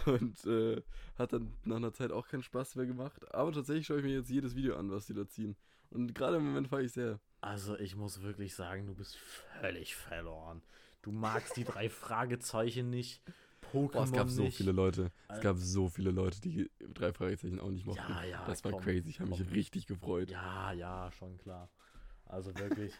Und 0.06 0.44
äh, 0.46 0.82
hat 1.18 1.32
dann 1.32 1.52
nach 1.64 1.76
einer 1.76 1.92
Zeit 1.92 2.12
auch 2.12 2.28
keinen 2.28 2.42
Spaß 2.42 2.76
mehr 2.76 2.86
gemacht. 2.86 3.32
Aber 3.34 3.52
tatsächlich 3.52 3.86
schaue 3.86 3.98
ich 3.98 4.04
mir 4.04 4.14
jetzt 4.14 4.30
jedes 4.30 4.56
Video 4.56 4.76
an, 4.76 4.90
was 4.90 5.06
die 5.06 5.14
da 5.14 5.26
ziehen. 5.26 5.56
Und 5.90 6.14
gerade 6.14 6.38
im 6.38 6.46
Moment 6.46 6.68
fahre 6.68 6.82
ich 6.82 6.92
sehr. 6.92 7.20
Also, 7.40 7.78
ich 7.78 7.96
muss 7.96 8.22
wirklich 8.22 8.54
sagen, 8.54 8.86
du 8.86 8.94
bist 8.94 9.16
völlig 9.60 9.94
verloren. 9.94 10.62
Du 11.02 11.10
magst 11.10 11.56
die 11.56 11.64
drei 11.64 11.90
Fragezeichen 11.90 12.88
nicht. 12.88 13.20
Pokémon 13.72 13.92
Boah, 13.92 14.04
es 14.04 14.12
gab 14.12 14.28
so 14.28 14.42
nicht. 14.42 14.56
viele 14.56 14.72
Leute. 14.72 15.10
Es 15.28 15.40
gab 15.40 15.56
so 15.58 15.88
viele 15.88 16.10
Leute, 16.10 16.40
die 16.40 16.70
drei 16.94 17.12
Fragezeichen 17.12 17.58
auch 17.58 17.70
nicht 17.70 17.86
mochten. 17.86 18.12
Ja, 18.12 18.24
ja, 18.24 18.44
das 18.46 18.64
war 18.64 18.72
komm, 18.72 18.82
crazy. 18.82 19.10
Ich 19.10 19.20
habe 19.20 19.30
mich 19.30 19.40
komm. 19.40 19.48
richtig 19.48 19.86
gefreut. 19.86 20.30
Ja, 20.30 20.72
ja, 20.72 21.10
schon 21.12 21.36
klar. 21.38 21.68
Also 22.32 22.54
wirklich, 22.56 22.92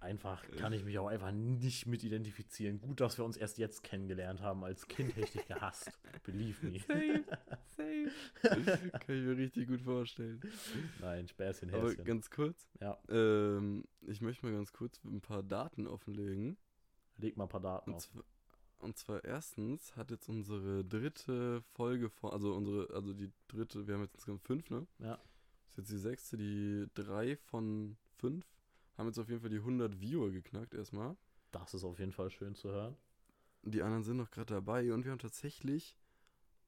einfach 0.00 0.42
kann 0.58 0.72
ich 0.72 0.84
mich 0.84 0.98
auch 0.98 1.06
einfach 1.06 1.32
nicht 1.32 1.86
mit 1.86 2.04
identifizieren. 2.04 2.80
Gut, 2.80 3.00
dass 3.00 3.16
wir 3.18 3.24
uns 3.24 3.36
erst 3.36 3.56
jetzt 3.58 3.82
kennengelernt 3.82 4.40
haben. 4.42 4.62
Als 4.62 4.86
Kind 4.88 5.10
hätte 5.16 5.22
ich 5.26 5.30
dich 5.32 5.46
gehasst. 5.46 5.90
Believe 6.24 6.66
me. 6.66 6.78
Safe, 6.80 7.24
safe. 8.42 8.90
Kann 8.90 9.16
ich 9.16 9.22
mir 9.24 9.36
richtig 9.36 9.68
gut 9.68 9.80
vorstellen. 9.80 10.40
Nein, 11.00 11.26
Späßchen, 11.28 11.72
Aber 11.72 11.90
Häschen. 11.90 12.04
ganz 12.04 12.30
kurz, 12.30 12.68
Ja, 12.80 12.98
ähm, 13.08 13.84
ich 14.02 14.20
möchte 14.20 14.44
mal 14.44 14.52
ganz 14.52 14.72
kurz 14.72 15.02
ein 15.04 15.20
paar 15.22 15.42
Daten 15.42 15.86
offenlegen. 15.86 16.58
leg 17.16 17.36
mal 17.36 17.44
ein 17.44 17.48
paar 17.48 17.60
Daten 17.60 17.90
Und 17.90 17.96
auf. 17.96 18.02
zwar, 18.10 18.24
und 18.80 18.98
zwar 18.98 19.24
erstens 19.24 19.96
hat 19.96 20.10
jetzt 20.10 20.28
unsere 20.28 20.84
dritte 20.84 21.62
Folge 21.72 22.10
von, 22.10 22.32
also 22.32 22.54
unsere, 22.54 22.92
also 22.92 23.14
die 23.14 23.32
dritte, 23.48 23.86
wir 23.86 23.94
haben 23.94 24.02
jetzt 24.02 24.14
insgesamt 24.16 24.42
fünf, 24.42 24.68
ne? 24.68 24.86
Ja. 24.98 25.18
Ist 25.70 25.78
jetzt 25.78 25.90
die 25.92 25.96
sechste, 25.98 26.36
die 26.36 26.86
drei 26.92 27.36
von 27.36 27.96
fünf 28.22 28.46
haben 28.96 29.06
jetzt 29.06 29.18
auf 29.18 29.28
jeden 29.28 29.40
Fall 29.40 29.50
die 29.50 29.58
100 29.58 30.00
Viewer 30.00 30.30
geknackt 30.30 30.74
erstmal. 30.74 31.16
Das 31.50 31.74
ist 31.74 31.84
auf 31.84 31.98
jeden 31.98 32.12
Fall 32.12 32.30
schön 32.30 32.54
zu 32.54 32.70
hören. 32.70 32.96
Die 33.62 33.82
anderen 33.82 34.02
sind 34.04 34.16
noch 34.16 34.30
gerade 34.30 34.54
dabei 34.54 34.92
und 34.92 35.04
wir 35.04 35.12
haben 35.12 35.18
tatsächlich 35.18 35.96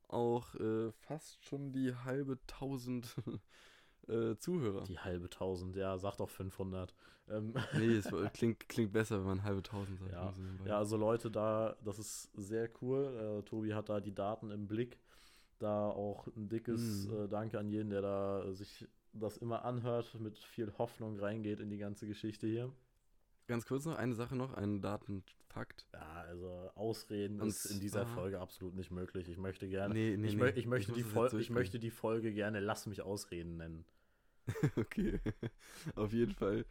auch 0.08 0.54
äh, 0.56 0.90
fast 0.92 1.42
schon 1.44 1.72
die 1.72 1.94
halbe 1.94 2.38
tausend 2.46 3.16
äh, 4.08 4.36
Zuhörer. 4.36 4.84
Die 4.84 4.98
halbe 4.98 5.28
tausend, 5.30 5.76
ja, 5.76 5.96
sag 5.98 6.16
doch 6.18 6.30
500. 6.30 6.94
Ähm, 7.28 7.54
Nee, 7.78 7.96
es 7.96 8.08
klingt, 8.34 8.68
klingt 8.68 8.92
besser, 8.92 9.18
wenn 9.18 9.26
man 9.26 9.42
halbe 9.42 9.62
tausend 9.62 9.98
sagt. 9.98 10.12
Ja, 10.12 10.26
Also. 10.26 10.42
Ja, 10.66 10.78
also 10.78 10.96
Leute, 10.96 11.30
da, 11.30 11.76
das 11.84 11.98
ist 11.98 12.30
sehr 12.34 12.70
cool. 12.82 13.40
Äh, 13.40 13.42
Tobi 13.44 13.74
hat 13.74 13.88
da 13.88 14.00
die 14.00 14.14
Daten 14.14 14.50
im 14.50 14.66
Blick. 14.66 14.98
Da 15.58 15.88
auch 15.88 16.26
ein 16.36 16.48
dickes 16.48 17.06
Mhm. 17.08 17.14
äh, 17.24 17.28
Danke 17.28 17.58
an 17.58 17.68
jeden, 17.68 17.90
der 17.90 18.02
da 18.02 18.44
äh, 18.44 18.54
sich 18.54 18.86
das 19.14 19.36
immer 19.36 19.64
anhört, 19.64 20.14
mit 20.20 20.38
viel 20.38 20.72
Hoffnung 20.78 21.18
reingeht 21.18 21.60
in 21.60 21.70
die 21.70 21.78
ganze 21.78 22.06
Geschichte 22.06 22.46
hier. 22.46 22.72
Ganz 23.46 23.66
kurz 23.66 23.84
noch, 23.84 23.96
eine 23.96 24.14
Sache 24.14 24.36
noch, 24.36 24.54
ein 24.54 24.80
Datenfakt. 24.80 25.86
Ja, 25.92 26.22
also 26.22 26.70
Ausreden 26.74 27.40
Und 27.40 27.48
ist 27.48 27.66
in 27.66 27.80
dieser 27.80 28.04
zwar- 28.04 28.14
Folge 28.14 28.40
absolut 28.40 28.74
nicht 28.74 28.90
möglich. 28.90 29.28
Ich 29.28 29.36
möchte 29.38 29.68
gerne. 29.68 29.92
Nee, 29.94 30.16
nee, 30.16 30.28
ich, 30.28 30.34
nee. 30.34 30.40
mö 30.40 30.50
ich, 30.54 30.66
möchte 30.66 30.92
muss 30.92 30.98
die 30.98 31.04
Fol 31.04 31.28
ich 31.40 31.50
möchte 31.50 31.78
die 31.78 31.90
Folge 31.90 32.32
gerne 32.32 32.60
Lass 32.60 32.86
mich 32.86 33.02
ausreden 33.02 33.56
nennen. 33.56 33.84
Okay. 34.76 35.20
Auf 35.94 36.12
jeden 36.12 36.32
Fall, 36.32 36.64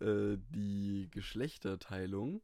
äh, 0.00 0.36
die 0.50 1.08
Geschlechterteilung 1.10 2.42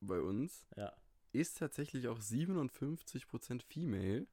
bei 0.00 0.20
uns 0.20 0.66
Ja. 0.76 0.92
ist 1.32 1.58
tatsächlich 1.58 2.08
auch 2.08 2.18
57% 2.18 3.62
Female 3.62 4.26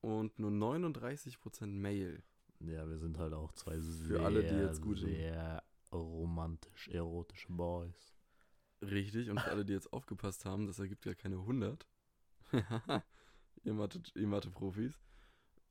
und 0.00 0.38
nur 0.38 0.50
39% 0.50 1.66
Male. 1.66 2.22
Ja, 2.60 2.88
wir 2.88 2.98
sind 2.98 3.18
halt 3.18 3.32
auch 3.32 3.52
zwei 3.52 3.78
Für 3.80 4.22
alle, 4.24 4.42
die 4.44 4.54
jetzt 4.56 4.80
gut 4.80 4.98
sind. 4.98 5.10
sehr 5.10 5.62
romantisch 5.92 6.88
erotische 6.88 7.52
Boys. 7.52 8.14
Richtig, 8.82 9.30
und 9.30 9.40
für 9.40 9.50
alle, 9.50 9.64
die 9.64 9.72
jetzt 9.72 9.92
aufgepasst 9.92 10.44
haben, 10.44 10.66
das 10.66 10.78
ergibt 10.78 11.04
ja 11.06 11.14
keine 11.14 11.36
100. 11.36 11.86
ihr 13.64 13.72
Mathe- 13.74 14.00
Mathe-Profis. 14.26 15.00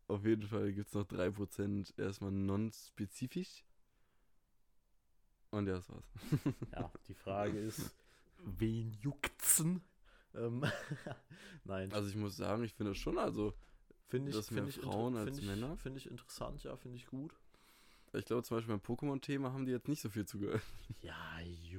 Auf 0.07 0.25
jeden 0.25 0.47
Fall 0.47 0.71
gibt 0.73 0.87
es 0.89 0.93
noch 0.93 1.05
3% 1.05 1.93
erstmal 1.97 2.31
non-spezifisch. 2.31 3.63
Und 5.51 5.67
ja, 5.67 5.75
das 5.75 5.89
war's. 5.89 6.05
Ja, 6.71 6.91
die 7.07 7.13
Frage 7.13 7.59
ist, 7.59 7.95
wen 8.43 8.91
juckt's? 9.01 9.63
Ähm, 10.33 10.63
Nein, 11.63 11.91
Also 11.93 12.09
ich 12.09 12.15
muss 12.15 12.35
sagen, 12.35 12.63
ich 12.63 12.73
finde 12.73 12.93
schon, 12.95 13.17
also 13.17 13.53
finde 14.07 14.31
ich, 14.31 14.45
find 14.45 14.69
ich, 14.69 14.77
Frauen 14.79 15.13
inter- 15.15 15.19
als 15.25 15.39
find 15.39 15.41
ich, 15.41 15.45
Männer? 15.61 15.77
Finde 15.77 15.99
ich 15.99 16.09
interessant, 16.09 16.63
ja, 16.63 16.75
finde 16.75 16.97
ich 16.97 17.07
gut. 17.07 17.33
ich 18.13 18.25
glaube 18.25 18.43
zum 18.43 18.57
Beispiel 18.57 18.77
beim 18.77 18.81
Pokémon-Thema 18.95 19.51
haben 19.53 19.65
die 19.65 19.71
jetzt 19.71 19.87
nicht 19.87 20.01
so 20.01 20.09
viel 20.09 20.25
zugehört. 20.25 20.61
Ja, 21.01 21.15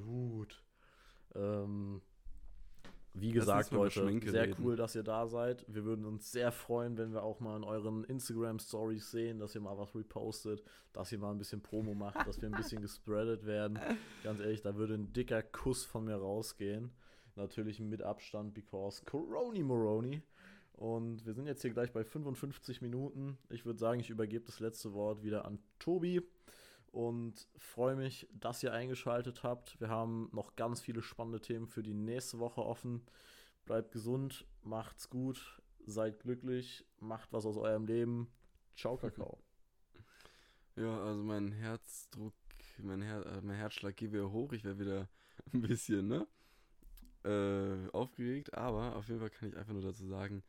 gut. 0.05 0.62
Ähm, 1.35 2.03
wie 3.18 3.33
gesagt, 3.33 3.70
Leute, 3.70 4.07
sehr 4.31 4.43
reden. 4.43 4.62
cool, 4.62 4.77
dass 4.77 4.95
ihr 4.95 5.03
da 5.03 5.27
seid. 5.27 5.64
Wir 5.68 5.85
würden 5.87 6.05
uns 6.05 6.31
sehr 6.33 6.53
freuen, 6.53 6.99
wenn 6.99 7.14
wir 7.14 7.22
auch 7.22 7.41
mal 7.41 7.57
in 7.57 7.64
euren 7.64 8.05
Instagram-Stories 8.05 9.11
sehen, 9.11 9.39
dass 9.39 9.55
ihr 9.55 9.62
mal 9.62 9.79
was 9.79 9.95
repostet, 9.95 10.62
dass 10.93 11.12
ihr 11.12 11.18
mal 11.18 11.31
ein 11.31 11.39
bisschen 11.39 11.62
Promo 11.62 11.95
macht, 11.95 12.27
dass 12.27 12.43
wir 12.43 12.49
ein 12.51 12.55
bisschen 12.55 12.83
gespreadet 12.83 13.47
werden. 13.47 13.79
Ganz 14.22 14.41
ehrlich, 14.41 14.61
da 14.61 14.74
würde 14.77 14.95
ein 14.95 15.14
dicker 15.14 15.43
Kuss 15.43 15.85
von 15.87 16.05
mir 16.05 16.16
rausgehen. 16.16 16.91
Natürlich 17.37 17.81
mit 17.81 18.03
Abstand, 18.03 18.53
because 18.53 19.03
Coroni 19.07 19.62
Moroni. 19.62 20.22
Und 20.77 21.24
wir 21.24 21.33
sind 21.33 21.47
jetzt 21.47 21.62
hier 21.62 21.70
gleich 21.72 21.93
bei 21.93 22.05
55 22.05 22.83
Minuten. 22.83 23.39
Ich 23.49 23.64
würde 23.64 23.79
sagen, 23.79 23.99
ich 23.99 24.11
übergebe 24.11 24.45
das 24.45 24.61
letzte 24.61 24.93
Wort 24.93 25.22
wieder 25.22 25.47
an 25.47 25.59
Tobi 25.79 26.22
und 26.93 27.49
freue 27.57 27.97
mich, 27.97 28.29
dass 28.33 28.62
ihr 28.62 28.74
eingeschaltet 28.74 29.43
habt. 29.43 29.81
Wir 29.81 29.89
haben 29.89 30.29
noch 30.33 30.55
ganz 30.55 30.83
viele 30.83 31.03
spannende 31.03 31.41
Themen 31.41 31.66
für 31.66 31.83
die 31.83 31.95
nächste 31.95 32.39
Woche 32.39 32.61
offen. 32.62 33.03
Bleibt 33.64 33.91
gesund, 33.91 34.47
macht's 34.62 35.09
gut, 35.09 35.62
seid 35.87 36.20
glücklich, 36.20 36.85
macht 37.01 37.33
was 37.33 37.47
aus 37.47 37.57
eurem 37.57 37.87
Leben. 37.87 38.29
Ciao, 38.77 38.97
Kakao. 38.97 39.39
Ja, 40.79 41.03
also 41.05 41.22
mein 41.22 41.53
Herzdruck, 41.53 42.35
mein, 42.83 43.01
Her 43.01 43.24
äh, 43.24 43.41
mein 43.41 43.57
Herzschlag 43.57 43.97
geht 43.97 44.12
wieder 44.12 44.31
hoch. 44.31 44.53
Ich 44.53 44.62
werde 44.62 44.79
wieder 44.79 45.09
ein 45.55 45.62
bisschen, 45.62 46.07
ne? 46.07 46.27
äh, 47.27 47.89
aufgeregt, 47.93 48.55
aber 48.55 48.97
auf 48.97 49.09
jeden 49.09 49.20
Fall 49.20 49.31
kann 49.31 49.49
ich 49.49 49.57
einfach 49.57 49.72
nur 49.72 49.83
dazu 49.83 50.07
sagen, 50.07 50.43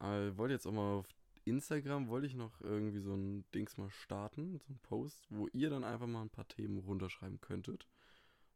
äh, 0.00 0.36
wollte 0.36 0.54
jetzt 0.54 0.66
auch 0.66 0.72
mal 0.72 0.98
auf 0.98 1.06
Instagram, 1.44 2.08
wollte 2.08 2.26
ich 2.26 2.34
noch 2.34 2.60
irgendwie 2.60 3.00
so 3.00 3.14
ein 3.14 3.44
Dings 3.54 3.76
mal 3.78 3.90
starten, 3.90 4.58
so 4.58 4.72
ein 4.72 4.78
Post, 4.82 5.26
wo 5.30 5.48
ihr 5.52 5.70
dann 5.70 5.84
einfach 5.84 6.06
mal 6.06 6.22
ein 6.22 6.30
paar 6.30 6.48
Themen 6.48 6.78
runterschreiben 6.78 7.40
könntet, 7.40 7.88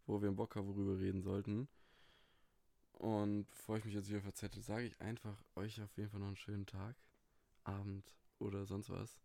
wo 0.07 0.20
wir 0.20 0.28
im 0.28 0.36
Bock 0.36 0.57
haben, 0.57 0.68
worüber 0.68 0.99
reden 0.99 1.22
sollten. 1.22 1.68
Und 2.93 3.51
bevor 3.51 3.78
ich 3.78 3.84
mich 3.84 3.95
jetzt 3.95 4.11
wieder 4.11 4.20
verzettel, 4.20 4.62
sage 4.62 4.86
ich 4.86 5.01
einfach 5.01 5.43
euch 5.57 5.80
auf 5.82 5.97
jeden 5.97 6.11
Fall 6.11 6.20
noch 6.20 6.28
einen 6.28 6.36
schönen 6.36 6.66
Tag, 6.66 6.95
Abend 7.64 8.14
oder 8.38 8.66
sonst 8.66 8.90
was. 8.90 9.18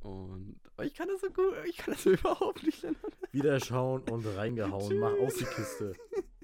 Und 0.00 0.58
oh, 0.78 0.82
ich 0.82 0.94
kann 0.94 1.08
das 1.08 1.20
so 1.20 1.28
gut, 1.28 1.54
ich 1.66 1.76
kann 1.76 1.94
das 1.94 2.06
überhaupt 2.06 2.62
nicht. 2.62 2.86
Wieder 3.32 3.60
schauen 3.60 4.02
und 4.04 4.24
reingehauen. 4.24 4.98
Mach 4.98 5.12
aus 5.12 5.34
die 5.34 5.44
Kiste. 5.44 5.94